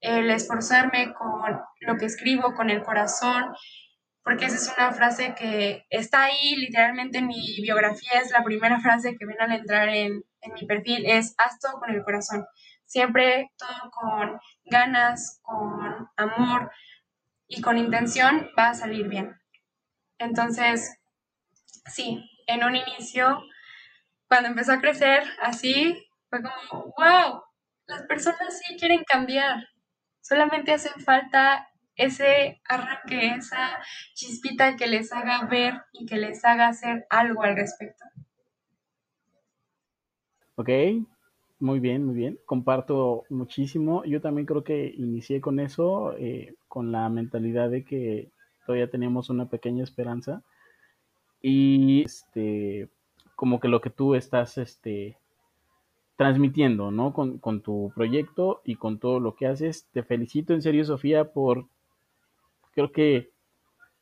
el 0.00 0.30
esforzarme 0.30 1.12
con 1.14 1.60
lo 1.80 1.96
que 1.96 2.06
escribo, 2.06 2.54
con 2.54 2.70
el 2.70 2.82
corazón, 2.82 3.52
porque 4.22 4.46
esa 4.46 4.56
es 4.56 4.72
una 4.78 4.92
frase 4.92 5.34
que 5.34 5.84
está 5.90 6.24
ahí 6.24 6.54
literalmente 6.54 7.18
en 7.18 7.26
mi 7.26 7.60
biografía, 7.60 8.20
es 8.22 8.30
la 8.30 8.44
primera 8.44 8.80
frase 8.80 9.16
que 9.18 9.26
viene 9.26 9.42
al 9.42 9.52
entrar 9.52 9.88
en, 9.88 10.22
en 10.40 10.52
mi 10.54 10.64
perfil, 10.64 11.06
es 11.06 11.34
haz 11.38 11.58
todo 11.58 11.80
con 11.80 11.90
el 11.90 12.04
corazón, 12.04 12.46
siempre 12.84 13.50
todo 13.58 13.90
con 13.90 14.38
ganas, 14.64 15.40
con 15.42 16.08
amor 16.16 16.70
y 17.48 17.60
con 17.60 17.78
intención 17.78 18.48
va 18.56 18.70
a 18.70 18.74
salir 18.74 19.08
bien. 19.08 19.34
Entonces, 20.18 21.00
sí, 21.86 22.24
en 22.46 22.64
un 22.64 22.76
inicio, 22.76 23.42
cuando 24.28 24.48
empezó 24.48 24.72
a 24.72 24.80
crecer 24.80 25.24
así, 25.40 26.06
fue 26.28 26.40
como, 26.42 26.94
wow, 26.96 27.42
las 27.86 28.02
personas 28.06 28.60
sí 28.60 28.76
quieren 28.76 29.04
cambiar, 29.04 29.68
solamente 30.20 30.72
hace 30.72 30.88
falta 31.00 31.68
ese 31.96 32.60
arranque, 32.68 33.34
esa 33.36 33.78
chispita 34.14 34.76
que 34.76 34.86
les 34.86 35.12
haga 35.12 35.46
ver 35.46 35.82
y 35.92 36.06
que 36.06 36.16
les 36.16 36.44
haga 36.44 36.68
hacer 36.68 37.06
algo 37.10 37.42
al 37.42 37.56
respecto. 37.56 38.04
Ok, 40.54 40.68
muy 41.58 41.80
bien, 41.80 42.04
muy 42.04 42.14
bien. 42.14 42.38
Comparto 42.44 43.24
muchísimo. 43.30 44.04
Yo 44.04 44.20
también 44.20 44.46
creo 44.46 44.64
que 44.64 44.92
inicié 44.96 45.40
con 45.40 45.60
eso, 45.60 46.14
eh, 46.18 46.54
con 46.68 46.92
la 46.92 47.08
mentalidad 47.08 47.70
de 47.70 47.84
que 47.84 48.30
todavía 48.66 48.90
teníamos 48.90 49.30
una 49.30 49.48
pequeña 49.48 49.84
esperanza. 49.84 50.42
Y 51.42 52.02
este, 52.04 52.88
como 53.34 53.60
que 53.60 53.68
lo 53.68 53.80
que 53.80 53.90
tú 53.90 54.14
estás 54.14 54.56
este, 54.58 55.18
transmitiendo, 56.16 56.90
¿no? 56.90 57.12
Con, 57.12 57.38
con 57.38 57.60
tu 57.60 57.92
proyecto 57.94 58.62
y 58.64 58.76
con 58.76 58.98
todo 58.98 59.20
lo 59.20 59.34
que 59.34 59.46
haces. 59.46 59.88
Te 59.92 60.02
felicito 60.02 60.54
en 60.54 60.62
serio, 60.62 60.84
Sofía, 60.84 61.32
por 61.32 61.66
creo 62.74 62.92
que 62.92 63.30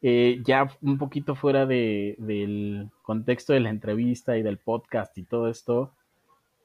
eh, 0.03 0.41
ya 0.45 0.69
un 0.81 0.99
poquito 0.99 1.35
fuera 1.35 1.67
de, 1.67 2.17
del 2.19 2.91
contexto 3.03 3.53
de 3.53 3.61
la 3.61 3.71
entrevista 3.71 4.39
y 4.39 4.43
del 4.43 4.59
podcast 4.59 5.17
y 5.19 5.25
todo 5.25 5.49
esto, 5.49 5.93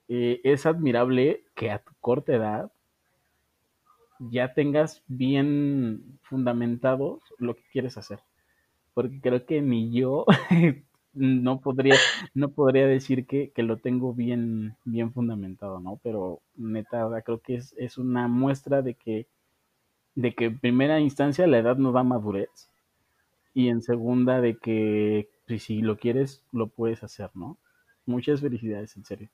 eh, 0.07 0.39
es 0.43 0.65
admirable 0.65 1.43
que 1.55 1.71
a 1.71 1.79
tu 1.79 1.91
corta 1.99 2.33
edad 2.33 2.71
ya 4.19 4.53
tengas 4.53 5.03
bien 5.07 6.19
fundamentado 6.23 7.19
lo 7.37 7.55
que 7.55 7.63
quieres 7.71 7.97
hacer. 7.97 8.19
Porque 8.95 9.21
creo 9.21 9.45
que 9.45 9.61
ni 9.61 9.91
yo 9.91 10.25
no 11.13 11.59
podría, 11.59 11.95
no 12.33 12.49
podría 12.49 12.87
decir 12.87 13.27
que, 13.27 13.51
que, 13.51 13.61
lo 13.61 13.77
tengo 13.77 14.15
bien, 14.15 14.75
bien 14.85 15.13
fundamentado, 15.13 15.79
¿no? 15.79 15.99
Pero 16.01 16.41
neta, 16.55 17.07
creo 17.23 17.39
que 17.41 17.55
es, 17.55 17.75
es 17.77 17.99
una 17.99 18.27
muestra 18.27 18.81
de 18.81 18.95
que 18.95 19.27
de 20.15 20.33
que 20.33 20.45
en 20.45 20.59
primera 20.59 20.99
instancia 20.99 21.45
la 21.45 21.59
edad 21.59 21.75
no 21.75 21.91
da 21.91 22.03
madurez 22.03 22.71
y 23.53 23.69
en 23.69 23.81
segunda 23.81 24.41
de 24.41 24.57
que 24.57 25.29
pues, 25.45 25.63
si 25.63 25.81
lo 25.81 25.97
quieres 25.97 26.43
lo 26.51 26.67
puedes 26.67 27.03
hacer, 27.03 27.29
¿no? 27.35 27.57
Muchas 28.05 28.41
felicidades, 28.41 28.95
en 28.97 29.05
serio. 29.05 29.29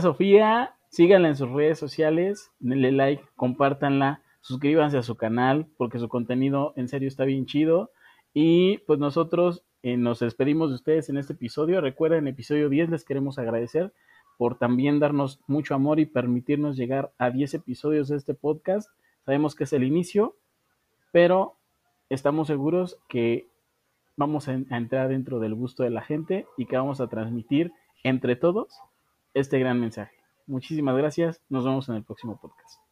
Sofía, 0.00 0.74
síganla 0.90 1.28
en 1.28 1.36
sus 1.36 1.50
redes 1.50 1.78
sociales, 1.78 2.50
denle 2.58 2.92
like, 2.92 3.24
compártanla, 3.36 4.22
suscríbanse 4.40 4.98
a 4.98 5.02
su 5.02 5.16
canal 5.16 5.66
porque 5.76 5.98
su 5.98 6.08
contenido 6.08 6.72
en 6.76 6.88
serio 6.88 7.08
está 7.08 7.24
bien 7.24 7.46
chido. 7.46 7.90
Y 8.34 8.78
pues 8.78 8.98
nosotros 8.98 9.64
eh, 9.82 9.96
nos 9.96 10.20
despedimos 10.20 10.70
de 10.70 10.76
ustedes 10.76 11.08
en 11.08 11.18
este 11.18 11.32
episodio. 11.32 11.80
Recuerden, 11.80 12.28
episodio 12.28 12.68
10 12.68 12.90
les 12.90 13.04
queremos 13.04 13.38
agradecer 13.38 13.92
por 14.36 14.56
también 14.56 15.00
darnos 15.00 15.40
mucho 15.46 15.74
amor 15.74 15.98
y 16.00 16.06
permitirnos 16.06 16.76
llegar 16.76 17.12
a 17.18 17.30
10 17.30 17.54
episodios 17.54 18.08
de 18.08 18.16
este 18.16 18.34
podcast. 18.34 18.90
Sabemos 19.24 19.54
que 19.54 19.64
es 19.64 19.72
el 19.72 19.82
inicio, 19.82 20.36
pero 21.12 21.56
estamos 22.08 22.46
seguros 22.46 22.98
que 23.08 23.48
vamos 24.16 24.48
a, 24.48 24.52
entrar 24.52 25.08
dentro 25.08 25.38
del 25.38 25.54
gusto 25.54 25.82
de 25.82 25.90
la 25.90 26.02
gente 26.02 26.46
y 26.56 26.66
que 26.66 26.76
vamos 26.76 27.00
a 27.00 27.08
transmitir 27.08 27.72
entre 28.04 28.36
todos 28.36 28.68
este 29.34 29.58
gran 29.58 29.80
mensaje. 29.80 30.16
Muchísimas 30.46 30.96
gracias. 30.96 31.40
Nos 31.48 31.64
vemos 31.64 31.88
en 31.88 31.96
el 31.96 32.04
próximo 32.04 32.38
podcast. 32.40 32.87